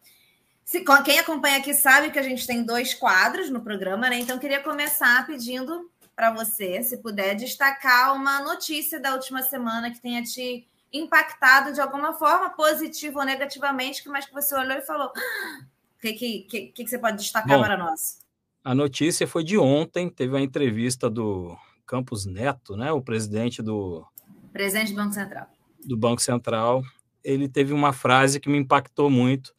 Se, 0.65 0.85
quem 1.05 1.19
acompanha 1.19 1.59
aqui 1.59 1.75
sabe 1.75 2.11
que 2.11 2.19
a 2.19 2.23
gente 2.23 2.47
tem 2.47 2.65
dois 2.65 2.95
quadros 2.95 3.51
no 3.51 3.63
programa, 3.63 4.09
né? 4.09 4.19
Então, 4.19 4.39
queria 4.39 4.61
começar 4.61 5.27
pedindo 5.27 5.91
para 6.17 6.31
você, 6.31 6.83
se 6.83 6.99
puder, 6.99 7.35
destacar 7.35 8.15
uma 8.15 8.41
notícia 8.41 9.01
da 9.01 9.13
última 9.13 9.43
semana 9.43 9.91
que 9.91 10.01
tenha 10.01 10.23
te 10.23 10.67
impactado 10.93 11.73
de 11.73 11.81
alguma 11.81 12.13
forma, 12.15 12.51
positiva 12.51 13.21
ou 13.21 13.27
negativamente, 13.27 14.07
mas 14.09 14.27
que 14.27 14.33
você 14.33 14.55
olhou 14.55 14.77
e 14.77 14.83
falou: 14.83 15.09
o 15.09 15.13
ah, 15.15 15.67
que, 16.01 16.13
que, 16.13 16.41
que, 16.45 16.67
que 16.69 16.87
você 16.87 16.99
pode 16.99 17.19
destacar 17.19 17.59
Bom, 17.59 17.65
para 17.65 17.77
nós? 17.77 18.22
A 18.65 18.75
notícia 18.75 19.27
foi 19.27 19.43
de 19.43 19.59
ontem, 19.59 20.09
teve 20.09 20.33
uma 20.33 20.41
entrevista 20.41 21.11
do 21.11 21.57
Campos 21.87 22.27
Neto, 22.27 22.77
né, 22.77 22.93
o 22.93 23.03
presidente 23.03 23.63
do 23.63 24.07
presidente 24.53 24.93
do 24.93 24.97
Banco 24.97 25.15
Central. 25.15 25.47
Do 25.85 25.97
Banco 25.97 26.23
Central. 26.23 26.83
Ele 27.25 27.49
teve 27.49 27.73
uma 27.73 27.93
frase 27.93 28.39
que 28.39 28.49
me 28.49 28.59
impactou 28.59 29.09
muito 29.09 29.55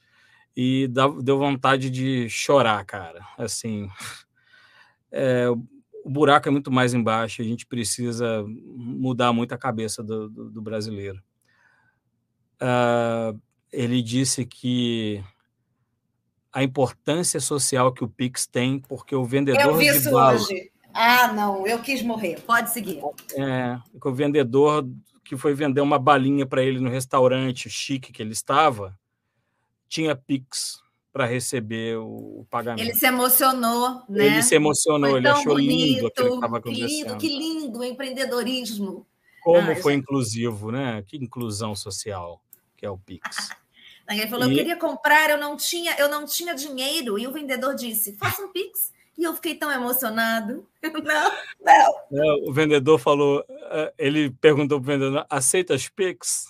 e 0.56 0.88
deu 1.22 1.38
vontade 1.38 1.90
de 1.90 2.30
chorar, 2.30 2.84
cara. 2.86 3.26
Assim, 3.38 3.90
é, 5.12 5.50
o 6.04 6.10
buraco 6.10 6.48
é 6.48 6.52
muito 6.52 6.72
mais 6.72 6.94
embaixo, 6.94 7.42
a 7.42 7.46
gente 7.46 7.66
precisa 7.66 8.44
mudar 8.48 9.34
muito 9.34 9.54
a 9.54 9.58
cabeça 9.58 10.04
do, 10.04 10.30
do, 10.30 10.50
do 10.50 10.62
brasileiro. 10.62 11.22
Uh, 12.62 13.40
ele 13.72 14.02
disse 14.02 14.46
que 14.46 15.24
a 16.54 16.64
importância 16.64 17.40
social 17.40 17.92
que 17.92 18.04
o 18.04 18.08
Pix 18.08 18.46
tem, 18.46 18.80
porque 18.80 19.16
o 19.16 19.26
vendedor 19.26 19.60
eu 19.60 19.76
vi 19.76 19.88
isso 19.88 20.12
bala, 20.12 20.36
hoje. 20.36 20.72
Ah, 20.94 21.34
não, 21.34 21.66
eu 21.66 21.80
quis 21.80 22.04
morrer. 22.04 22.40
Pode 22.42 22.70
seguir. 22.70 23.02
É, 23.36 23.80
o 24.02 24.12
vendedor 24.12 24.88
que 25.26 25.36
foi 25.36 25.56
vender 25.56 25.82
uma 25.82 25.98
balinha 25.98 26.46
para 26.46 26.62
ele 26.62 26.80
no 26.80 26.90
restaurante 26.90 27.70
chique 27.70 28.12
que 28.12 28.22
ele 28.22 28.34
estava, 28.34 28.96
tinha 29.88 30.16
Pix 30.16 30.80
para 31.12 31.26
receber 31.26 31.98
o 31.98 32.46
pagamento. 32.50 32.84
Ele 32.84 32.94
se 32.94 33.06
emocionou, 33.06 34.04
né? 34.08 34.26
Ele 34.26 34.44
se 34.44 34.56
emocionou, 34.56 35.12
foi 35.12 35.20
ele 35.20 35.28
achou 35.28 35.54
bonito, 35.54 35.72
lindo 35.72 36.08
aquilo 36.08 36.30
que 36.30 36.36
estava 36.36 36.58
acontecendo. 36.58 36.88
Que 36.88 36.96
lindo, 36.96 37.18
que 37.18 37.28
lindo 37.28 37.80
o 37.80 37.84
empreendedorismo. 37.84 39.08
Como 39.42 39.72
ah, 39.72 39.76
foi 39.76 39.94
já... 39.94 40.00
inclusivo, 40.00 40.72
né? 40.72 41.04
Que 41.08 41.18
inclusão 41.18 41.76
social 41.76 42.40
que 42.76 42.86
é 42.86 42.90
o 42.90 42.98
Pix. 42.98 43.50
Ele 44.10 44.28
falou: 44.28 44.48
e... 44.48 44.52
eu 44.52 44.58
queria 44.58 44.76
comprar, 44.76 45.30
eu 45.30 45.38
não 45.38 45.56
tinha, 45.56 45.96
eu 45.98 46.10
não 46.10 46.26
tinha 46.26 46.54
dinheiro. 46.54 47.18
E 47.18 47.28
o 47.28 47.32
vendedor 47.32 47.76
disse: 47.76 48.18
faça 48.18 48.42
um 48.42 48.52
Pix. 48.52 48.92
E 49.16 49.24
eu 49.24 49.34
fiquei 49.36 49.54
tão 49.56 49.72
emocionado. 49.72 50.68
Não, 50.84 51.32
não. 51.62 51.96
É, 52.12 52.50
o 52.50 52.52
vendedor 52.52 52.98
falou, 52.98 53.46
é, 53.48 53.94
ele 53.98 54.32
perguntou 54.32 54.82
para 54.82 54.96
o 54.96 54.98
vendedor: 54.98 55.26
aceita 55.30 55.76
as 55.76 55.88
Pix? 55.88 56.48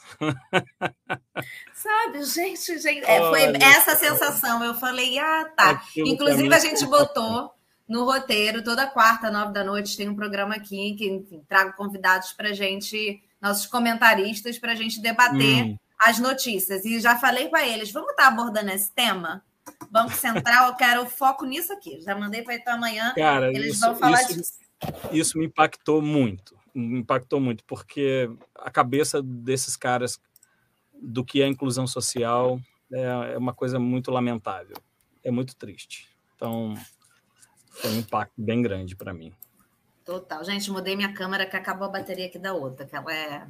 Sabe, 1.73 2.23
gente, 2.23 2.79
gente 2.79 3.03
é, 3.03 3.19
foi 3.19 3.43
essa 3.61 3.95
sensação. 3.95 4.63
Eu 4.63 4.73
falei, 4.75 5.19
ah, 5.19 5.51
tá. 5.55 5.83
Inclusive, 5.97 6.51
a 6.53 6.59
gente 6.59 6.85
botou 6.85 7.53
no 7.87 8.05
roteiro, 8.05 8.63
toda 8.63 8.87
quarta, 8.87 9.29
nove 9.29 9.53
da 9.53 9.63
noite, 9.63 9.97
tem 9.97 10.09
um 10.09 10.15
programa 10.15 10.55
aqui 10.55 10.95
que, 10.95 11.07
enfim, 11.07 11.43
trago 11.47 11.75
convidados 11.75 12.31
para 12.31 12.53
gente, 12.53 13.21
nossos 13.41 13.67
comentaristas, 13.67 14.57
para 14.57 14.71
a 14.71 14.75
gente 14.75 15.01
debater. 15.01 15.65
Hum 15.65 15.77
as 16.03 16.19
notícias. 16.19 16.85
E 16.85 16.99
já 16.99 17.17
falei 17.17 17.47
para 17.47 17.65
eles: 17.65 17.91
vamos 17.91 18.11
estar 18.11 18.23
tá 18.23 18.29
abordando 18.29 18.71
esse 18.71 18.91
tema? 18.91 19.43
Banco 19.89 20.13
Central, 20.13 20.69
eu 20.69 20.75
quero 20.75 21.05
foco 21.05 21.45
nisso 21.45 21.71
aqui. 21.71 22.01
Já 22.01 22.15
mandei 22.15 22.41
para 22.41 22.55
então 22.55 22.73
amanhã. 22.73 23.13
Cara, 23.15 23.49
eles 23.49 23.75
isso, 23.75 23.81
vão 23.81 23.95
falar 23.95 24.21
isso, 24.23 24.33
disso. 24.33 24.53
Isso 25.11 25.37
me 25.37 25.45
impactou 25.45 26.01
muito. 26.01 26.57
Me 26.73 26.99
impactou 26.99 27.39
muito, 27.39 27.63
porque 27.65 28.29
a 28.55 28.71
cabeça 28.71 29.21
desses 29.21 29.77
caras 29.77 30.19
do 30.93 31.23
que 31.23 31.41
é 31.41 31.47
inclusão 31.47 31.85
social 31.85 32.59
é, 32.91 33.33
é 33.33 33.37
uma 33.37 33.53
coisa 33.53 33.79
muito 33.79 34.11
lamentável. 34.11 34.75
É 35.23 35.31
muito 35.31 35.55
triste. 35.55 36.09
Então, 36.35 36.73
foi 37.69 37.91
um 37.91 37.99
impacto 37.99 38.33
bem 38.37 38.61
grande 38.61 38.95
para 38.95 39.13
mim. 39.13 39.33
Total. 40.03 40.43
Gente, 40.43 40.69
mudei 40.71 40.95
minha 40.95 41.13
câmera 41.13 41.45
que 41.45 41.55
acabou 41.55 41.87
a 41.87 41.91
bateria 41.91 42.25
aqui 42.25 42.37
da 42.37 42.53
outra, 42.53 42.85
que 42.85 42.95
ela 42.95 43.13
é 43.13 43.47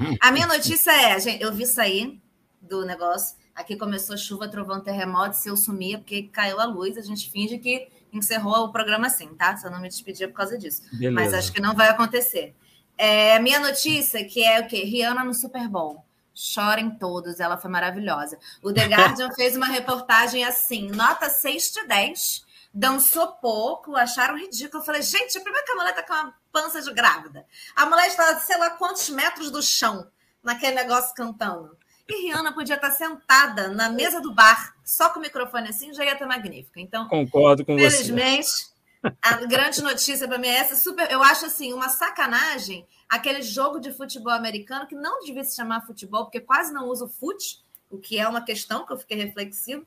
Uhum. 0.00 0.16
A 0.20 0.30
minha 0.30 0.46
notícia 0.46 0.90
é, 0.90 1.18
gente, 1.18 1.42
eu 1.42 1.52
vi 1.52 1.66
sair 1.66 2.20
do 2.60 2.84
negócio. 2.84 3.36
Aqui 3.54 3.76
começou 3.76 4.16
chuva, 4.16 4.48
trovão, 4.48 4.80
terremoto. 4.80 5.36
Se 5.36 5.48
eu 5.48 5.56
sumia 5.56 5.98
porque 5.98 6.24
caiu 6.24 6.60
a 6.60 6.64
luz, 6.64 6.96
a 6.96 7.02
gente 7.02 7.30
finge 7.30 7.58
que 7.58 7.88
encerrou 8.12 8.64
o 8.64 8.72
programa 8.72 9.08
assim, 9.08 9.28
tá? 9.34 9.56
Se 9.56 9.66
eu 9.66 9.70
não 9.70 9.80
me 9.80 9.88
despedir 9.88 10.28
por 10.28 10.34
causa 10.34 10.56
disso. 10.56 10.82
Beleza. 10.92 11.12
Mas 11.12 11.34
acho 11.34 11.52
que 11.52 11.60
não 11.60 11.74
vai 11.74 11.88
acontecer. 11.88 12.54
É, 12.96 13.38
minha 13.38 13.60
notícia, 13.60 14.24
que 14.24 14.42
é 14.42 14.60
o 14.60 14.66
quê? 14.66 14.84
Rihanna 14.84 15.24
no 15.24 15.34
Super 15.34 15.68
Bowl. 15.68 16.04
Chorem 16.34 16.90
todos, 16.90 17.40
ela 17.40 17.56
foi 17.56 17.70
maravilhosa. 17.70 18.38
O 18.62 18.72
The 18.72 18.86
Guardian 18.86 19.30
fez 19.34 19.56
uma 19.56 19.66
reportagem 19.66 20.44
assim, 20.44 20.88
nota 20.88 21.28
6 21.28 21.72
de 21.72 21.86
10 21.86 22.47
dançou 22.78 23.26
pouco, 23.32 23.96
acharam 23.96 24.38
ridículo. 24.38 24.80
Eu 24.80 24.86
falei, 24.86 25.02
gente, 25.02 25.40
primeiro 25.40 25.66
que 25.66 25.72
a 25.72 25.74
mulher 25.74 25.94
tá 25.94 26.02
com 26.04 26.12
uma 26.12 26.34
pança 26.52 26.80
de 26.80 26.92
grávida. 26.92 27.44
A 27.74 27.86
mulher 27.86 28.06
está, 28.06 28.38
sei 28.38 28.56
lá, 28.56 28.70
quantos 28.70 29.10
metros 29.10 29.50
do 29.50 29.60
chão 29.60 30.06
naquele 30.42 30.76
negócio 30.76 31.12
cantando. 31.12 31.76
E 32.08 32.22
Rihanna 32.22 32.54
podia 32.54 32.76
estar 32.76 32.92
sentada 32.92 33.68
na 33.68 33.90
mesa 33.90 34.20
do 34.20 34.32
bar, 34.32 34.76
só 34.84 35.10
com 35.10 35.18
o 35.18 35.22
microfone 35.22 35.68
assim, 35.68 35.92
já 35.92 36.04
ia 36.04 36.12
estar 36.12 36.26
magnífica. 36.26 36.80
Então, 36.80 37.08
concordo 37.08 37.64
com 37.64 37.76
felizmente, 37.76 38.48
você. 38.48 39.12
a 39.20 39.34
grande 39.44 39.82
notícia 39.82 40.28
para 40.28 40.38
mim 40.38 40.46
é 40.46 40.58
essa. 40.58 40.76
Super, 40.76 41.10
eu 41.10 41.20
acho 41.20 41.46
assim, 41.46 41.72
uma 41.72 41.88
sacanagem 41.88 42.86
aquele 43.08 43.42
jogo 43.42 43.80
de 43.80 43.92
futebol 43.92 44.32
americano 44.32 44.86
que 44.86 44.94
não 44.94 45.18
devia 45.20 45.42
se 45.42 45.56
chamar 45.56 45.84
futebol, 45.84 46.24
porque 46.24 46.40
quase 46.40 46.72
não 46.72 46.86
usa 46.86 47.06
o 47.06 47.08
fute, 47.08 47.60
o 47.90 47.98
que 47.98 48.18
é 48.18 48.28
uma 48.28 48.42
questão 48.42 48.86
que 48.86 48.92
eu 48.92 48.98
fiquei 48.98 49.16
reflexivo 49.16 49.84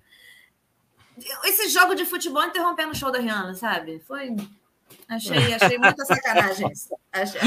esse 1.46 1.70
jogo 1.70 1.96
de 1.96 2.06
futebol 2.06 2.44
interrompendo 2.44 2.92
o 2.92 2.96
show 2.96 3.12
da 3.12 3.20
Rihanna, 3.20 3.54
sabe? 3.56 4.00
Foi. 4.08 4.36
Achei, 5.08 5.54
achei 5.54 5.78
muita 5.78 6.06
sacanagem. 6.06 6.72
Achei, 7.12 7.42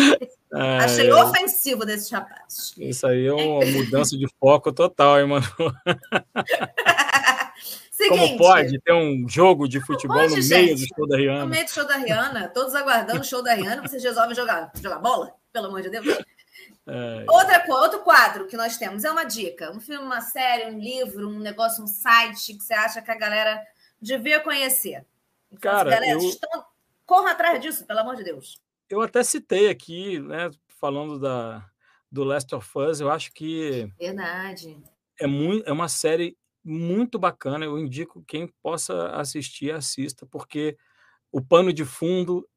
é, 0.53 0.79
achei 0.79 1.13
ofensivo 1.13 1.85
desses 1.87 2.11
rapazes. 2.11 2.75
Isso 2.77 3.07
aí 3.07 3.27
é 3.27 3.33
uma 3.33 3.65
mudança 3.65 4.17
de 4.17 4.27
foco 4.39 4.73
total, 4.73 5.21
hein, 5.21 5.27
mano? 5.27 5.47
Seguinte, 7.91 8.19
Como 8.19 8.39
pode 8.39 8.81
ter 8.81 8.93
um 8.93 9.29
jogo 9.29 9.69
de 9.69 9.81
futebol 9.81 10.19
hoje, 10.19 10.41
no 10.41 10.49
meio 10.49 10.77
gente, 10.77 10.81
do 10.81 10.95
show 10.95 11.07
da 11.07 11.17
Rihanna? 11.17 11.45
No 11.45 11.49
meio 11.49 11.65
do 11.65 11.71
show 11.71 11.87
da 11.87 11.97
Rihanna, 11.97 12.49
todos 12.49 12.75
aguardando 12.75 13.21
o 13.21 13.25
show 13.25 13.43
da 13.43 13.55
Rihanna, 13.55 13.83
vocês 13.83 14.03
resolvem 14.03 14.35
jogar, 14.35 14.73
jogar 14.83 14.99
bola? 14.99 15.33
Pelo 15.53 15.69
amor 15.69 15.81
de 15.81 15.91
Deus. 15.91 16.05
É. 16.87 17.25
Outra, 17.29 17.65
outro 17.69 18.01
quadro 18.01 18.47
que 18.47 18.57
nós 18.57 18.77
temos 18.77 19.05
é 19.05 19.11
uma 19.11 19.25
dica: 19.25 19.71
um 19.73 19.81
filme, 19.81 20.05
uma 20.05 20.21
série, 20.21 20.71
um 20.71 20.79
livro, 20.79 21.29
um 21.29 21.39
negócio, 21.39 21.83
um 21.83 21.87
site 21.87 22.55
que 22.55 22.63
você 22.63 22.75
acha 22.75 23.03
que 23.03 23.11
a 23.11 23.17
galera 23.17 23.63
devia 24.01 24.41
conhecer. 24.41 25.05
Cara, 25.61 25.91
galera, 25.91 26.13
eu... 26.13 26.19
estão... 26.19 26.65
corra 27.07 27.31
atrás 27.33 27.61
disso, 27.61 27.87
pelo 27.87 28.01
amor 28.01 28.17
de 28.17 28.25
Deus. 28.25 28.61
Eu 28.89 29.01
até 29.01 29.23
citei 29.23 29.71
aqui, 29.71 30.19
né, 30.21 30.51
falando 30.69 31.19
da, 31.19 31.65
do 32.11 32.23
Last 32.23 32.55
of 32.55 32.79
Us, 32.79 33.01
eu 33.01 33.11
acho 33.11 33.33
que. 33.33 33.91
Verdade. 33.99 34.77
É, 35.19 35.27
muito, 35.27 35.69
é 35.69 35.73
uma 35.73 35.89
série 35.89 36.37
muito 36.63 37.19
bacana. 37.19 37.65
Eu 37.65 37.79
indico 37.79 38.23
quem 38.27 38.47
possa 38.63 39.09
assistir, 39.11 39.73
assista, 39.73 40.27
porque 40.27 40.77
o 41.31 41.41
pano 41.41 41.73
de 41.73 41.85
fundo 41.85 42.49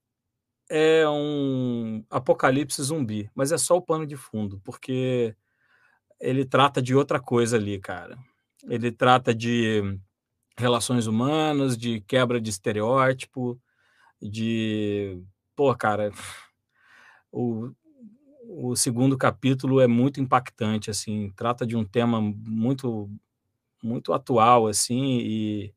é 0.70 1.08
um 1.10 2.04
apocalipse 2.10 2.82
zumbi, 2.82 3.30
mas 3.34 3.52
é 3.52 3.58
só 3.58 3.78
o 3.78 3.82
pano 3.82 4.06
de 4.06 4.16
fundo, 4.16 4.60
porque 4.64 5.36
ele 6.20 6.46
trata 6.46 6.82
de 6.82 6.96
outra 6.96 7.20
coisa 7.20 7.58
ali, 7.58 7.80
cara. 7.80 8.18
Ele 8.68 8.92
trata 8.92 9.34
de 9.34 10.00
relações 10.58 11.08
humanas, 11.08 11.78
de 11.78 12.02
quebra 12.02 12.42
de 12.42 12.50
estereótipo, 12.50 13.60
de. 14.22 15.22
Pô, 15.56 15.74
cara, 15.76 16.12
o, 17.32 17.72
o 18.48 18.76
segundo 18.76 19.18
capítulo 19.18 19.80
é 19.80 19.88
muito 19.88 20.20
impactante, 20.20 20.90
assim, 20.90 21.32
trata 21.36 21.66
de 21.66 21.76
um 21.76 21.86
tema 21.86 22.20
muito 22.22 23.10
muito 23.84 24.12
atual, 24.12 24.68
assim, 24.68 25.20
e 25.20 25.74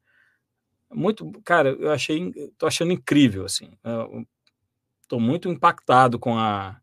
muito, 0.92 1.30
cara, 1.44 1.70
eu 1.70 1.92
achei, 1.92 2.32
tô 2.58 2.66
achando 2.66 2.92
incrível, 2.92 3.44
assim, 3.44 3.70
tô 5.10 5.18
muito 5.18 5.48
impactado 5.48 6.20
com 6.20 6.38
a, 6.38 6.80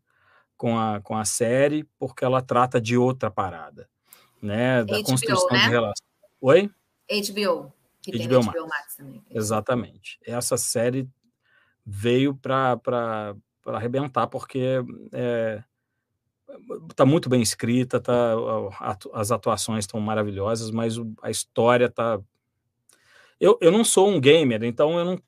com 0.54 0.78
a, 0.78 1.00
com 1.00 1.16
a 1.16 1.24
série, 1.24 1.84
porque 1.98 2.22
ela 2.22 2.42
trata 2.42 2.78
de 2.78 2.94
outra 2.94 3.30
parada, 3.30 3.88
né, 4.42 4.84
da 4.84 4.98
HBO, 4.98 5.04
construção 5.04 5.48
né? 5.50 5.64
de 5.64 5.70
relação. 5.70 6.06
Oi? 6.38 6.70
HBO, 7.10 7.72
que 8.02 8.12
tem 8.12 8.28
HBO 8.28 8.40
HBO 8.40 8.44
Max. 8.44 8.68
Max 8.68 8.96
também. 8.96 9.24
Exatamente. 9.30 10.18
Essa 10.26 10.58
série 10.58 11.08
veio 11.86 12.34
para 12.34 13.34
arrebentar, 13.64 14.26
porque 14.26 14.84
é, 15.10 15.64
tá 16.94 17.06
muito 17.06 17.30
bem 17.30 17.40
escrita, 17.40 17.98
tá, 17.98 18.34
as 19.14 19.32
atuações 19.32 19.84
estão 19.84 19.98
maravilhosas, 20.00 20.70
mas 20.70 20.96
a 21.22 21.30
história 21.30 21.88
tá. 21.88 22.20
Eu, 23.40 23.56
eu 23.62 23.72
não 23.72 23.84
sou 23.84 24.06
um 24.10 24.20
gamer, 24.20 24.64
então 24.64 24.98
eu 24.98 25.04
não. 25.06 25.22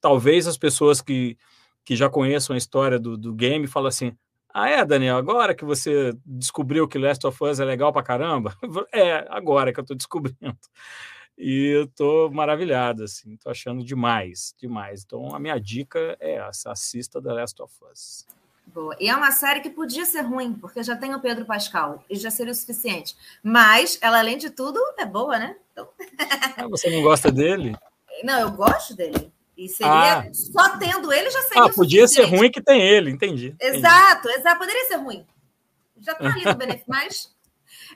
Talvez 0.00 0.46
as 0.46 0.56
pessoas 0.56 1.00
que, 1.00 1.36
que 1.86 1.94
já 1.94 2.10
conheçam 2.10 2.52
a 2.52 2.58
história 2.58 2.98
do, 2.98 3.16
do 3.16 3.32
game 3.32 3.66
falem 3.68 3.88
assim: 3.88 4.18
ah, 4.52 4.68
é, 4.68 4.84
Daniel, 4.84 5.16
agora 5.16 5.54
que 5.54 5.64
você 5.64 6.12
descobriu 6.26 6.88
que 6.88 6.98
Last 6.98 7.24
of 7.26 7.44
Us 7.44 7.60
é 7.60 7.64
legal 7.64 7.92
pra 7.92 8.02
caramba? 8.02 8.54
É, 8.92 9.24
agora 9.30 9.72
que 9.72 9.78
eu 9.78 9.84
tô 9.84 9.94
descobrindo. 9.94 10.58
E 11.38 11.66
eu 11.76 11.86
tô 11.86 12.30
maravilhado, 12.30 13.04
assim, 13.04 13.36
tô 13.36 13.50
achando 13.50 13.84
demais, 13.84 14.54
demais. 14.58 15.04
Então, 15.04 15.34
a 15.34 15.38
minha 15.38 15.58
dica 15.60 16.16
é 16.18 16.36
essa: 16.36 16.72
assista 16.72 17.22
The 17.22 17.32
Last 17.32 17.62
of 17.62 17.72
Us. 17.92 18.26
Boa. 18.66 18.96
E 18.98 19.08
é 19.08 19.14
uma 19.14 19.30
série 19.30 19.60
que 19.60 19.70
podia 19.70 20.04
ser 20.04 20.22
ruim, 20.22 20.54
porque 20.54 20.82
já 20.82 20.96
tem 20.96 21.14
o 21.14 21.20
Pedro 21.20 21.44
Pascal, 21.44 22.02
e 22.10 22.16
já 22.16 22.32
seria 22.32 22.52
o 22.52 22.56
suficiente. 22.56 23.14
Mas 23.44 23.96
ela, 24.02 24.18
além 24.18 24.38
de 24.38 24.50
tudo, 24.50 24.80
é 24.98 25.06
boa, 25.06 25.38
né? 25.38 25.56
Então... 25.70 25.88
Ah, 26.56 26.66
você 26.66 26.90
não 26.90 27.02
gosta 27.02 27.30
dele? 27.30 27.76
Não, 28.24 28.40
eu 28.40 28.50
gosto 28.50 28.96
dele. 28.96 29.30
E 29.56 29.68
seria. 29.68 30.18
Ah. 30.18 30.34
Só 30.34 30.76
tendo 30.78 31.12
ele 31.12 31.30
já 31.30 31.42
seria. 31.42 31.64
Ah, 31.64 31.72
podia 31.72 32.06
ser 32.06 32.24
ruim 32.24 32.50
que 32.50 32.60
tem 32.60 32.80
ele, 32.80 33.10
entendi. 33.10 33.54
Exato, 33.60 34.28
entendi. 34.28 34.40
exato. 34.40 34.58
Poderia 34.58 34.84
ser 34.86 34.96
ruim. 34.96 35.26
Já 35.98 36.14
tá 36.14 36.26
ali 36.26 36.44
no 36.44 36.54
benefício, 36.56 36.86
mas. 36.88 37.36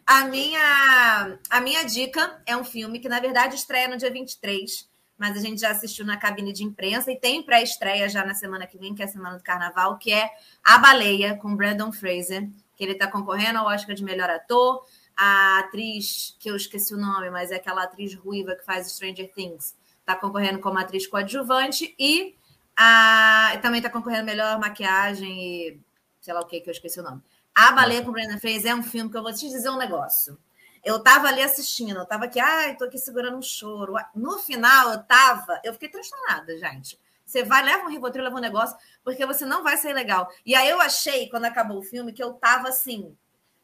A 0.06 0.24
minha, 0.24 1.38
a 1.50 1.60
minha 1.60 1.84
dica 1.84 2.40
é 2.46 2.56
um 2.56 2.64
filme 2.64 2.98
que, 2.98 3.08
na 3.08 3.20
verdade, 3.20 3.54
estreia 3.54 3.86
no 3.86 3.98
dia 3.98 4.10
23 4.10 4.88
mas 5.20 5.36
a 5.36 5.40
gente 5.40 5.60
já 5.60 5.70
assistiu 5.70 6.06
na 6.06 6.16
cabine 6.16 6.50
de 6.50 6.64
imprensa 6.64 7.12
e 7.12 7.20
tem 7.20 7.42
pré-estreia 7.42 8.08
já 8.08 8.24
na 8.24 8.32
semana 8.32 8.66
que 8.66 8.78
vem, 8.78 8.94
que 8.94 9.02
é 9.02 9.04
a 9.04 9.08
semana 9.08 9.36
do 9.36 9.42
carnaval, 9.42 9.98
que 9.98 10.10
é 10.10 10.30
A 10.64 10.78
Baleia, 10.78 11.36
com 11.36 11.54
Brandon 11.54 11.92
Fraser, 11.92 12.48
que 12.74 12.82
ele 12.82 12.92
está 12.92 13.06
concorrendo 13.06 13.58
ao 13.58 13.66
Oscar 13.66 13.94
de 13.94 14.02
melhor 14.02 14.30
ator. 14.30 14.82
A 15.14 15.58
atriz, 15.58 16.34
que 16.40 16.50
eu 16.50 16.56
esqueci 16.56 16.94
o 16.94 16.96
nome, 16.96 17.28
mas 17.28 17.50
é 17.50 17.56
aquela 17.56 17.82
atriz 17.82 18.14
ruiva 18.14 18.56
que 18.56 18.64
faz 18.64 18.90
Stranger 18.92 19.30
Things, 19.34 19.76
está 20.10 20.20
concorrendo 20.20 20.58
como 20.58 20.78
atriz 20.78 21.06
coadjuvante 21.06 21.94
e 21.98 22.34
a, 22.76 23.58
também 23.62 23.78
está 23.78 23.90
concorrendo 23.90 24.24
melhor 24.24 24.58
maquiagem 24.58 25.40
e 25.40 25.80
sei 26.20 26.34
lá 26.34 26.40
o 26.40 26.46
que, 26.46 26.60
que 26.60 26.68
eu 26.68 26.72
esqueci 26.72 27.00
o 27.00 27.02
nome. 27.02 27.22
A 27.54 27.72
Baleia 27.72 28.02
com 28.02 28.12
Brandon 28.12 28.38
Fraser 28.38 28.72
é 28.72 28.74
um 28.74 28.82
filme 28.82 29.10
que 29.10 29.16
eu 29.16 29.22
vou 29.22 29.32
te 29.32 29.48
dizer 29.48 29.68
um 29.70 29.76
negócio. 29.76 30.38
Eu 30.82 30.98
tava 31.00 31.28
ali 31.28 31.42
assistindo, 31.42 31.98
eu 31.98 32.06
tava 32.06 32.24
aqui, 32.24 32.40
ai, 32.40 32.76
tô 32.76 32.84
aqui 32.84 32.98
segurando 32.98 33.36
um 33.36 33.42
choro. 33.42 33.94
No 34.14 34.38
final, 34.38 34.92
eu 34.92 35.02
tava, 35.02 35.60
eu 35.62 35.72
fiquei 35.74 35.88
transtornada, 35.88 36.56
gente. 36.56 36.98
Você 37.24 37.44
vai, 37.44 37.62
leva 37.62 37.84
um 37.84 37.90
Rivotril, 37.90 38.24
leva 38.24 38.36
um 38.36 38.40
negócio, 38.40 38.76
porque 39.04 39.24
você 39.26 39.44
não 39.44 39.62
vai 39.62 39.76
ser 39.76 39.92
legal. 39.92 40.28
E 40.44 40.54
aí 40.54 40.68
eu 40.68 40.80
achei, 40.80 41.28
quando 41.28 41.44
acabou 41.44 41.78
o 41.78 41.82
filme, 41.82 42.12
que 42.12 42.22
eu 42.22 42.32
tava 42.32 42.68
assim, 42.68 43.14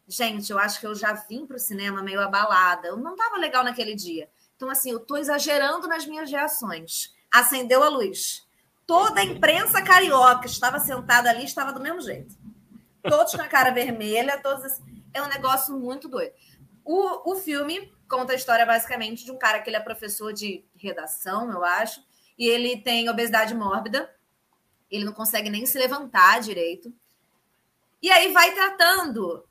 gente, 0.06 0.52
eu 0.52 0.58
acho 0.58 0.78
que 0.78 0.86
eu 0.86 0.94
já 0.94 1.14
vim 1.14 1.46
pro 1.46 1.58
cinema 1.58 2.02
meio 2.02 2.20
abalada. 2.20 2.88
Eu 2.88 2.96
não 2.96 3.16
tava 3.16 3.38
legal 3.38 3.64
naquele 3.64 3.94
dia. 3.94 4.28
Então, 4.56 4.70
assim, 4.70 4.90
eu 4.90 5.00
tô 5.00 5.16
exagerando 5.16 5.86
nas 5.86 6.06
minhas 6.06 6.30
reações. 6.30 7.14
Acendeu 7.30 7.82
a 7.82 7.88
luz. 7.88 8.46
Toda 8.86 9.20
a 9.20 9.24
imprensa 9.24 9.82
carioca 9.82 10.46
estava 10.46 10.78
sentada 10.78 11.28
ali, 11.28 11.44
estava 11.44 11.72
do 11.72 11.80
mesmo 11.80 12.00
jeito. 12.00 12.34
Todos 13.02 13.34
com 13.34 13.42
a 13.42 13.48
cara 13.48 13.70
vermelha, 13.70 14.40
todos 14.40 14.64
assim. 14.64 15.04
É 15.12 15.22
um 15.22 15.28
negócio 15.28 15.76
muito 15.78 16.08
doido. 16.08 16.32
O, 16.84 17.32
o 17.32 17.36
filme 17.36 17.92
conta 18.08 18.32
a 18.32 18.36
história 18.36 18.64
basicamente 18.64 19.24
de 19.24 19.32
um 19.32 19.38
cara 19.38 19.60
que 19.60 19.68
ele 19.68 19.76
é 19.76 19.80
professor 19.80 20.32
de 20.32 20.64
redação, 20.76 21.50
eu 21.50 21.64
acho, 21.64 22.00
e 22.38 22.46
ele 22.46 22.80
tem 22.80 23.08
obesidade 23.08 23.54
mórbida, 23.54 24.08
ele 24.90 25.04
não 25.04 25.12
consegue 25.12 25.50
nem 25.50 25.66
se 25.66 25.78
levantar 25.78 26.40
direito. 26.40 26.92
E 28.00 28.10
aí 28.10 28.32
vai 28.32 28.54
tratando, 28.54 29.44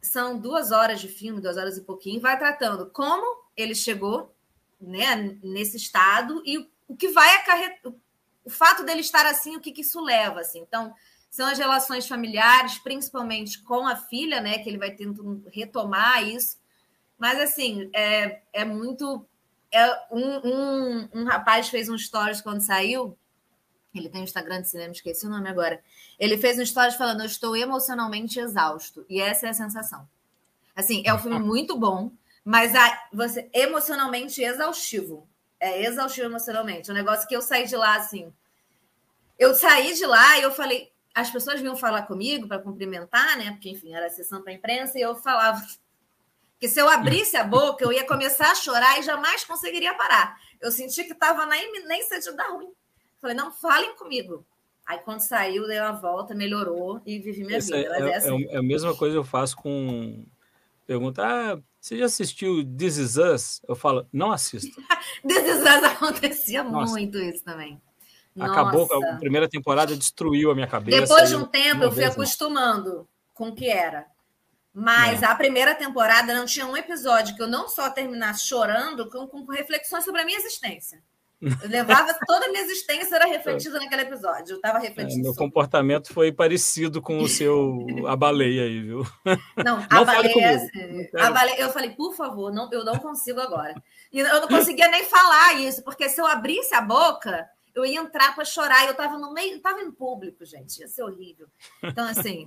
são 0.00 0.38
duas 0.38 0.70
horas 0.70 1.00
de 1.00 1.08
filme, 1.08 1.40
duas 1.40 1.56
horas 1.56 1.76
e 1.76 1.82
pouquinho, 1.82 2.20
vai 2.20 2.38
tratando 2.38 2.88
como 2.90 3.44
ele 3.56 3.74
chegou 3.74 4.34
né, 4.80 5.38
nesse 5.42 5.76
estado 5.76 6.42
e 6.44 6.58
o 6.86 6.96
que 6.96 7.08
vai 7.08 7.36
acarretar, 7.36 7.92
o 8.44 8.50
fato 8.50 8.82
dele 8.82 9.00
estar 9.00 9.26
assim, 9.26 9.56
o 9.56 9.60
que, 9.60 9.72
que 9.72 9.82
isso 9.82 10.00
leva, 10.02 10.40
assim. 10.40 10.60
Então, 10.60 10.94
são 11.30 11.46
as 11.46 11.58
relações 11.58 12.08
familiares, 12.08 12.78
principalmente 12.78 13.62
com 13.62 13.86
a 13.86 13.94
filha, 13.94 14.40
né, 14.40 14.58
que 14.58 14.68
ele 14.68 14.78
vai 14.78 14.90
tentando 14.90 15.44
retomar 15.52 16.26
isso. 16.26 16.56
Mas, 17.18 17.38
assim, 17.38 17.90
é, 17.92 18.40
é 18.52 18.64
muito. 18.64 19.26
É 19.70 19.86
um, 20.10 20.48
um, 20.48 21.08
um 21.12 21.24
rapaz 21.24 21.68
fez 21.68 21.90
um 21.90 21.98
stories 21.98 22.40
quando 22.40 22.60
saiu. 22.60 23.18
Ele 23.94 24.08
tem 24.08 24.22
um 24.22 24.24
Instagram 24.24 24.62
de 24.62 24.70
cinema, 24.70 24.92
esqueci 24.92 25.26
o 25.26 25.30
nome 25.30 25.48
agora. 25.48 25.82
Ele 26.18 26.38
fez 26.38 26.58
um 26.58 26.64
stories 26.64 26.94
falando: 26.94 27.20
Eu 27.20 27.26
estou 27.26 27.54
emocionalmente 27.54 28.38
exausto. 28.38 29.04
E 29.10 29.20
essa 29.20 29.46
é 29.46 29.50
a 29.50 29.54
sensação. 29.54 30.08
Assim, 30.74 31.02
é 31.04 31.12
um 31.12 31.18
filme 31.18 31.38
muito 31.44 31.76
bom, 31.76 32.10
mas 32.44 32.74
a, 32.74 33.08
você 33.12 33.48
emocionalmente 33.52 34.42
exaustivo. 34.42 35.28
É 35.60 35.84
exaustivo 35.84 36.26
emocionalmente. 36.26 36.90
Um 36.90 36.94
negócio 36.94 37.28
que 37.28 37.34
eu 37.34 37.42
saí 37.42 37.66
de 37.66 37.76
lá 37.76 37.96
assim. 37.96 38.32
Eu 39.38 39.54
saí 39.54 39.94
de 39.94 40.06
lá 40.06 40.38
e 40.38 40.42
eu 40.42 40.52
falei. 40.52 40.92
As 41.14 41.30
pessoas 41.30 41.60
vinham 41.60 41.76
falar 41.76 42.02
comigo 42.02 42.46
para 42.46 42.60
cumprimentar, 42.60 43.36
né? 43.36 43.50
Porque, 43.52 43.70
enfim, 43.70 43.92
era 43.92 44.06
a 44.06 44.10
sessão 44.10 44.40
para 44.40 44.52
imprensa, 44.52 44.98
e 44.98 45.02
eu 45.02 45.16
falava 45.16 45.60
que 46.60 46.68
se 46.68 46.80
eu 46.80 46.88
abrisse 46.88 47.36
a 47.36 47.44
boca, 47.44 47.84
eu 47.84 47.92
ia 47.92 48.06
começar 48.06 48.50
a 48.50 48.54
chorar 48.54 48.98
e 48.98 49.02
jamais 49.02 49.44
conseguiria 49.44 49.94
parar. 49.94 50.36
Eu 50.60 50.70
senti 50.70 51.04
que 51.04 51.12
estava 51.12 51.46
na 51.46 51.56
iminência 51.60 52.20
de 52.20 52.36
dar 52.36 52.50
ruim. 52.50 52.70
Falei, 53.20 53.36
não, 53.36 53.50
falem 53.50 53.96
comigo. 53.96 54.44
Aí, 54.86 54.98
quando 54.98 55.20
saiu, 55.20 55.66
dei 55.66 55.78
uma 55.78 55.92
volta, 55.92 56.34
melhorou 56.34 57.00
e 57.04 57.18
vivi 57.18 57.44
minha 57.44 57.60
vida. 57.60 57.76
É, 57.76 57.82
é, 57.82 58.08
é, 58.08 58.16
assim. 58.16 58.46
é, 58.48 58.56
a 58.56 58.62
mesma 58.62 58.96
coisa 58.96 59.16
eu 59.16 59.24
faço 59.24 59.56
com. 59.56 60.24
Pergunta, 60.88 61.22
ah, 61.22 61.60
você 61.78 61.98
já 61.98 62.06
assistiu 62.06 62.64
This 62.64 62.96
Is 62.96 63.16
Us? 63.18 63.60
Eu 63.68 63.76
falo, 63.76 64.08
não 64.10 64.32
assisto. 64.32 64.74
This 65.22 65.44
Is 65.46 65.60
Us 65.60 65.84
acontecia 65.84 66.64
Nossa. 66.64 66.92
muito 66.92 67.18
isso 67.18 67.44
também. 67.44 67.78
Acabou, 68.40 68.88
Nossa. 68.88 69.12
a 69.12 69.16
primeira 69.18 69.46
temporada 69.46 69.94
destruiu 69.94 70.50
a 70.50 70.54
minha 70.54 70.66
cabeça. 70.66 71.02
Depois 71.02 71.28
de 71.28 71.36
um 71.36 71.44
tempo, 71.44 71.82
eu 71.82 71.92
fui 71.92 72.04
acostumando 72.04 73.06
com 73.34 73.48
o 73.48 73.54
que 73.54 73.68
era. 73.68 74.06
Mas 74.72 75.22
é. 75.22 75.26
a 75.26 75.34
primeira 75.34 75.74
temporada 75.74 76.32
não 76.34 76.46
tinha 76.46 76.66
um 76.66 76.74
episódio 76.74 77.36
que 77.36 77.42
eu 77.42 77.48
não 77.48 77.68
só 77.68 77.90
terminasse 77.90 78.46
chorando, 78.46 79.10
com, 79.10 79.26
com 79.28 79.44
reflexões 79.44 80.06
sobre 80.06 80.22
a 80.22 80.24
minha 80.24 80.38
existência. 80.38 81.02
Eu 81.40 81.68
levava 81.68 82.12
toda 82.26 82.46
a 82.46 82.48
minha 82.48 82.62
existência 82.62 83.14
era 83.14 83.26
refletida 83.26 83.78
naquele 83.78 84.02
episódio. 84.02 84.52
Eu 84.52 84.56
estava 84.56 84.78
refletindo. 84.78 85.20
É, 85.20 85.22
meu 85.22 85.32
sobre. 85.32 85.46
comportamento 85.46 86.12
foi 86.12 86.32
parecido 86.32 87.00
com 87.00 87.18
o 87.18 87.28
seu 87.28 87.86
a 88.06 88.16
baleia 88.16 88.64
aí, 88.64 88.80
viu? 88.80 89.06
Não, 89.64 89.78
a, 89.88 90.04
baleia, 90.04 90.56
assim, 90.56 91.08
a 91.16 91.30
baleia. 91.30 91.60
Eu 91.60 91.70
falei, 91.70 91.90
por 91.90 92.14
favor, 92.14 92.52
não, 92.52 92.68
eu 92.72 92.84
não 92.84 92.98
consigo 92.98 93.40
agora. 93.40 93.74
E 94.12 94.18
eu 94.18 94.40
não 94.40 94.48
conseguia 94.48 94.88
nem 94.88 95.04
falar 95.04 95.54
isso, 95.60 95.82
porque 95.84 96.08
se 96.08 96.20
eu 96.20 96.26
abrisse 96.26 96.74
a 96.74 96.80
boca, 96.80 97.48
eu 97.74 97.86
ia 97.86 98.00
entrar 98.00 98.34
para 98.34 98.44
chorar. 98.44 98.84
Eu 98.86 98.92
estava 98.92 99.16
no 99.16 99.32
meio, 99.32 99.56
estava 99.56 99.80
em 99.80 99.92
público, 99.92 100.44
gente, 100.44 100.80
ia 100.80 100.88
ser 100.88 101.02
horrível. 101.02 101.46
Então, 101.82 102.04
assim. 102.06 102.46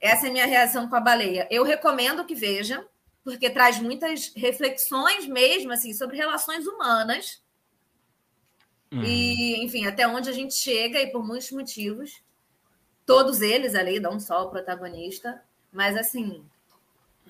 Essa 0.00 0.26
é 0.26 0.30
a 0.30 0.32
minha 0.32 0.46
reação 0.46 0.88
com 0.88 0.96
a 0.96 1.00
baleia. 1.00 1.48
Eu 1.50 1.64
recomendo 1.64 2.24
que 2.24 2.34
veja, 2.34 2.86
porque 3.24 3.50
traz 3.50 3.80
muitas 3.80 4.32
reflexões 4.36 5.26
mesmo 5.26 5.72
assim 5.72 5.92
sobre 5.92 6.16
relações 6.16 6.66
humanas. 6.66 7.42
Uhum. 8.92 9.02
E, 9.02 9.64
enfim, 9.64 9.86
até 9.86 10.06
onde 10.06 10.28
a 10.28 10.32
gente 10.32 10.54
chega 10.54 11.00
e 11.00 11.10
por 11.10 11.26
muitos 11.26 11.50
motivos. 11.50 12.22
Todos 13.06 13.40
eles 13.40 13.74
ali, 13.74 13.98
não 13.98 14.20
só 14.20 14.44
o 14.44 14.50
protagonista, 14.50 15.42
mas 15.72 15.96
assim, 15.96 16.44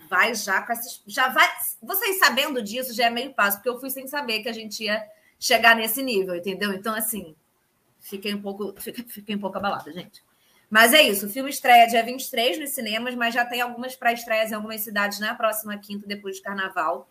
vai 0.09 0.35
já 0.35 0.61
com 0.61 0.73
essas. 0.73 1.03
Já 1.07 1.29
vai. 1.29 1.49
Vocês 1.81 2.19
sabendo 2.19 2.61
disso 2.61 2.93
já 2.93 3.07
é 3.07 3.11
meio 3.11 3.33
fácil, 3.33 3.61
porque 3.61 3.69
eu 3.69 3.81
fui 3.81 3.89
sem 3.89 4.07
saber 4.07 4.43
que 4.43 4.49
a 4.49 4.53
gente 4.53 4.85
ia 4.85 5.03
chegar 5.39 5.75
nesse 5.75 6.03
nível, 6.03 6.35
entendeu? 6.35 6.73
Então, 6.73 6.95
assim, 6.95 7.35
fiquei 8.01 8.35
um 8.35 8.43
pouco, 8.43 8.75
fiquei 8.79 9.35
um 9.35 9.41
pouco 9.41 9.57
abalada, 9.57 9.93
gente. 9.93 10.23
Mas 10.69 10.95
é 10.95 11.03
isso, 11.03 11.27
o 11.27 11.29
filme 11.29 11.51
estreia 11.51 11.87
dia 11.87 12.03
23 12.03 12.59
nos 12.59 12.71
cinemas, 12.71 13.15
mas 13.15 13.35
já 13.35 13.45
tem 13.45 13.61
algumas 13.61 13.95
pré-estreias 13.95 14.51
em 14.51 14.55
algumas 14.55 14.81
cidades 14.81 15.19
na 15.19 15.35
próxima 15.35 15.77
quinta, 15.77 16.07
depois 16.07 16.37
de 16.37 16.43
carnaval, 16.43 17.09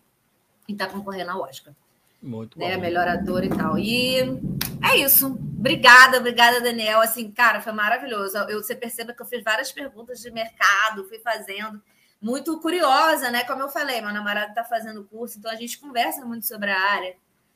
e 0.67 0.75
tá 0.75 0.87
concorrendo 0.87 1.29
ao 1.29 1.41
Oscar. 1.41 1.73
Muito 2.21 2.59
né? 2.59 2.75
bom. 2.75 2.81
Melhor 2.81 3.07
ator 3.07 3.43
e 3.43 3.49
tal. 3.49 3.77
E 3.77 4.19
é 4.83 4.97
isso. 4.97 5.27
Obrigada, 5.27 6.17
obrigada, 6.17 6.61
Daniel. 6.61 7.01
Assim, 7.01 7.31
cara, 7.31 7.61
foi 7.61 7.71
maravilhoso. 7.71 8.37
Eu, 8.49 8.61
você 8.61 8.75
perceba 8.75 9.13
que 9.13 9.21
eu 9.21 9.25
fiz 9.25 9.43
várias 9.43 9.71
perguntas 9.71 10.19
de 10.19 10.29
mercado, 10.31 11.07
fui 11.07 11.19
fazendo. 11.19 11.81
Muito 12.21 12.59
curiosa, 12.59 13.31
né? 13.31 13.43
Como 13.43 13.63
eu 13.63 13.69
falei, 13.69 13.99
meu 13.99 14.13
namorado 14.13 14.49
está 14.49 14.63
fazendo 14.63 15.03
curso, 15.05 15.39
então 15.39 15.49
a 15.49 15.55
gente 15.55 15.79
conversa 15.79 16.23
muito 16.23 16.45
sobre 16.45 16.69
a 16.69 16.79
área. 16.79 17.15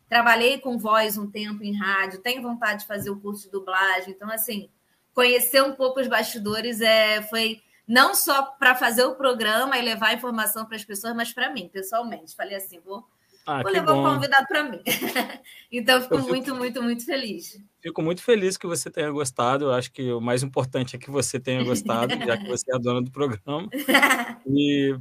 Trabalhei 0.09 0.59
com 0.59 0.77
voz 0.77 1.17
um 1.17 1.29
tempo 1.29 1.63
em 1.63 1.75
rádio, 1.75 2.21
tenho 2.21 2.41
vontade 2.41 2.81
de 2.81 2.87
fazer 2.87 3.11
o 3.11 3.19
curso 3.19 3.43
de 3.43 3.51
dublagem. 3.51 4.11
Então, 4.11 4.29
assim, 4.29 4.69
conhecer 5.13 5.63
um 5.63 5.73
pouco 5.73 5.99
os 5.99 6.07
bastidores 6.07 6.81
é, 6.81 7.21
foi 7.23 7.61
não 7.87 8.15
só 8.15 8.41
para 8.41 8.75
fazer 8.75 9.03
o 9.05 9.15
programa 9.15 9.77
e 9.77 9.81
levar 9.83 10.13
informação 10.15 10.65
para 10.65 10.75
as 10.75 10.83
pessoas, 10.83 11.15
mas 11.15 11.31
para 11.31 11.51
mim, 11.51 11.69
pessoalmente. 11.71 12.35
Falei 12.35 12.55
assim, 12.55 12.79
vou, 12.79 13.07
ah, 13.45 13.61
vou 13.61 13.71
levar 13.71 13.93
bom. 13.93 14.01
um 14.01 14.13
convidado 14.13 14.47
para 14.47 14.63
mim. 14.63 14.81
então, 15.71 16.01
fico, 16.01 16.17
fico 16.17 16.29
muito, 16.29 16.55
muito, 16.55 16.83
muito 16.83 17.05
feliz. 17.05 17.57
Fico 17.81 18.01
muito 18.01 18.23
feliz 18.23 18.57
que 18.57 18.67
você 18.67 18.89
tenha 18.89 19.11
gostado. 19.11 19.65
Eu 19.65 19.71
acho 19.71 19.91
que 19.91 20.11
o 20.11 20.21
mais 20.21 20.43
importante 20.43 20.95
é 20.95 20.99
que 20.99 21.11
você 21.11 21.39
tenha 21.39 21.63
gostado, 21.63 22.13
já 22.25 22.37
que 22.37 22.47
você 22.47 22.71
é 22.71 22.75
a 22.75 22.79
dona 22.79 23.01
do 23.01 23.11
programa. 23.11 23.69
E 24.47 24.95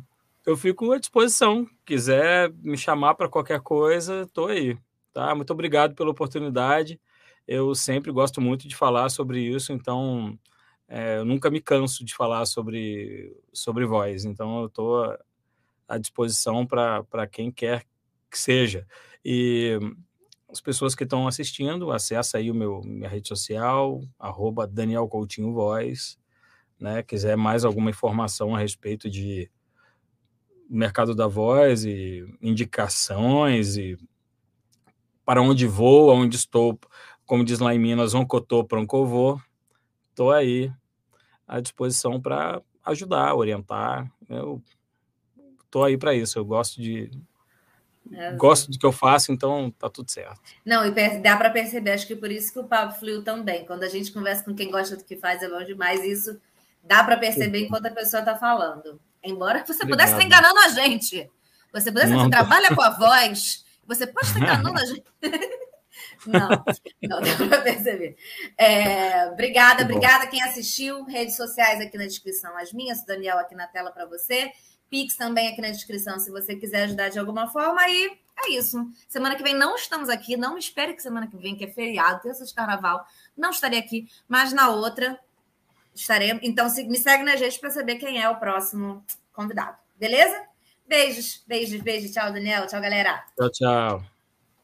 eu 0.47 0.57
fico 0.57 0.91
à 0.93 0.99
disposição. 0.99 1.67
Quiser 1.85 2.51
me 2.63 2.79
chamar 2.79 3.15
para 3.15 3.29
qualquer 3.29 3.61
coisa, 3.61 4.23
estou 4.23 4.49
aí. 4.49 4.77
Tá? 5.13 5.35
Muito 5.35 5.53
obrigado 5.53 5.95
pela 5.95 6.11
oportunidade 6.11 6.99
eu 7.47 7.75
sempre 7.75 8.11
gosto 8.11 8.41
muito 8.41 8.67
de 8.67 8.75
falar 8.75 9.09
sobre 9.11 9.41
isso, 9.41 9.73
então 9.73 10.39
é, 10.89 11.19
eu 11.19 11.25
nunca 11.25 11.51
me 11.51 11.61
canso 11.61 12.05
de 12.05 12.15
falar 12.15 12.47
sobre, 12.47 13.37
sobre 13.53 13.85
voz, 13.85 14.25
então 14.25 14.61
eu 14.61 14.67
estou 14.67 15.19
à 15.87 15.99
disposição 15.99 16.67
para 16.67 17.27
quem 17.31 17.51
quer 17.51 17.85
que 18.35 18.39
seja. 18.41 18.85
E 19.25 19.79
as 20.51 20.61
pessoas 20.61 20.95
que 20.95 21.05
estão 21.05 21.29
assistindo, 21.29 21.93
acessa 21.93 22.39
aí 22.39 22.51
o 22.51 22.55
meu 22.55 22.81
minha 22.85 23.09
rede 23.09 23.29
social, 23.29 24.03
arroba 24.19 24.67
Daniel 24.67 25.07
Coutinho 25.07 25.53
Voz, 25.53 26.19
né? 26.79 27.03
Quiser 27.05 27.37
mais 27.37 27.65
alguma 27.65 27.91
informação 27.91 28.55
a 28.55 28.59
respeito 28.59 29.09
de 29.09 29.49
mercado 30.69 31.15
da 31.15 31.29
voz 31.29 31.85
e 31.85 32.27
indicações 32.43 33.77
e 33.77 33.97
para 35.25 35.41
onde 35.41 35.67
vou, 35.67 36.13
onde 36.13 36.37
estou 36.37 36.79
como 37.25 37.45
diz 37.45 37.59
lá 37.59 37.75
em 37.75 37.79
Minas, 37.79 38.13
um 38.13 38.25
cotô 38.25 38.65
para 38.65 38.81
um 38.81 38.87
covô. 38.87 39.41
Estou 40.11 40.31
aí 40.31 40.71
à 41.47 41.61
disposição 41.61 42.21
para 42.21 42.61
ajudar, 42.85 43.35
orientar. 43.35 44.13
Eu 44.29 44.63
estou 45.65 45.85
aí 45.85 45.97
para 45.97 46.15
isso. 46.15 46.39
Eu 46.39 46.45
gosto 46.45 46.83
de 46.83 47.11
é, 48.13 48.33
gosto 48.33 48.71
do 48.71 48.79
que 48.79 48.85
eu 48.85 48.93
faço, 48.93 49.33
então 49.33 49.71
tá 49.79 49.89
tudo 49.89 50.11
certo. 50.11 50.41
Não, 50.65 50.85
e 50.87 51.19
dá 51.21 51.37
para 51.37 51.51
perceber, 51.51 51.93
acho 51.93 52.07
que 52.07 52.15
por 52.17 52.31
isso 52.31 52.53
que 52.53 52.59
o 52.59 52.65
papo 52.65 52.99
fluiu 52.99 53.23
tão 53.23 53.43
bem. 53.43 53.65
Quando 53.65 53.83
a 53.83 53.89
gente 53.89 54.13
conversa 54.13 54.45
com 54.45 54.55
quem 54.55 54.71
gosta 54.71 54.97
do 54.97 55.05
que 55.05 55.17
faz, 55.17 55.43
é 55.43 55.49
bom 55.49 55.63
demais. 55.65 56.05
Isso 56.05 56.39
dá 56.83 57.03
para 57.03 57.17
perceber 57.17 57.61
enquanto 57.61 57.87
a 57.87 57.91
pessoa 57.91 58.21
está 58.21 58.37
falando. 58.37 59.01
Embora 59.23 59.65
você 59.65 59.83
Obrigado. 59.83 59.91
pudesse 59.91 60.13
estar 60.13 60.25
enganando 60.25 60.59
a 60.61 60.69
gente. 60.69 61.31
Você 61.73 61.91
pudesse, 61.91 62.13
Não, 62.13 62.25
você 62.25 62.31
trabalha 62.31 62.75
com 62.75 62.83
a 62.83 62.91
voz, 62.91 63.65
você 63.87 64.07
pode 64.07 64.27
estar 64.27 64.41
enganando 64.41 64.79
a 64.79 64.85
gente. 64.87 65.05
Não, 66.27 66.49
não 67.03 67.21
deu 67.21 67.49
para 67.49 67.61
perceber. 67.61 68.17
É, 68.59 69.27
obrigada, 69.29 69.85
obrigada 69.85 70.27
quem 70.27 70.43
assistiu. 70.43 71.05
Redes 71.05 71.37
sociais 71.37 71.81
aqui 71.81 71.99
na 71.99 72.07
descrição, 72.07 72.57
as 72.57 72.73
minhas, 72.73 73.03
o 73.03 73.07
Daniel 73.07 73.39
aqui 73.39 73.55
na 73.55 73.67
tela 73.67 73.91
para 73.91 74.07
você. 74.07 74.51
Pix 74.91 75.17
também 75.17 75.49
aqui 75.49 75.61
na 75.61 75.71
descrição, 75.71 76.19
se 76.19 76.31
você 76.31 76.55
quiser 76.57 76.85
ajudar 76.85 77.09
de 77.09 77.19
alguma 77.19 77.49
forma. 77.49 77.89
E 77.89 78.19
é 78.45 78.51
isso. 78.53 78.79
Semana 79.09 79.37
que 79.37 79.43
vem 79.43 79.55
não 79.55 79.75
estamos 79.75 80.09
aqui. 80.09 80.37
Não 80.37 80.59
espere 80.59 80.95
que 80.95 81.03
semana 81.03 81.27
que 81.27 81.37
vem, 81.37 81.57
que 81.57 81.65
é 81.65 81.69
feriado, 81.69 82.23
terça 82.23 82.45
de 82.45 82.55
carnaval, 82.55 83.07
não 83.37 83.51
estarei 83.51 83.79
aqui. 83.79 84.09
Mas 84.29 84.53
na 84.53 84.69
outra 84.71 85.19
estaremos. 85.95 86.43
Então 86.43 86.67
me 86.87 86.97
segue 86.97 87.23
na 87.23 87.37
gente 87.37 87.59
para 87.59 87.71
saber 87.71 87.97
quem 87.97 88.21
é 88.21 88.29
o 88.29 88.37
próximo 88.37 89.05
convidado. 89.33 89.77
Beleza? 89.97 90.43
Beijos, 90.87 91.43
beijos, 91.47 91.81
beijos. 91.81 92.11
Tchau, 92.13 92.33
Daniel. 92.33 92.67
Tchau, 92.67 92.81
galera. 92.81 93.25
Tchau, 93.37 93.51
tchau. 93.51 94.14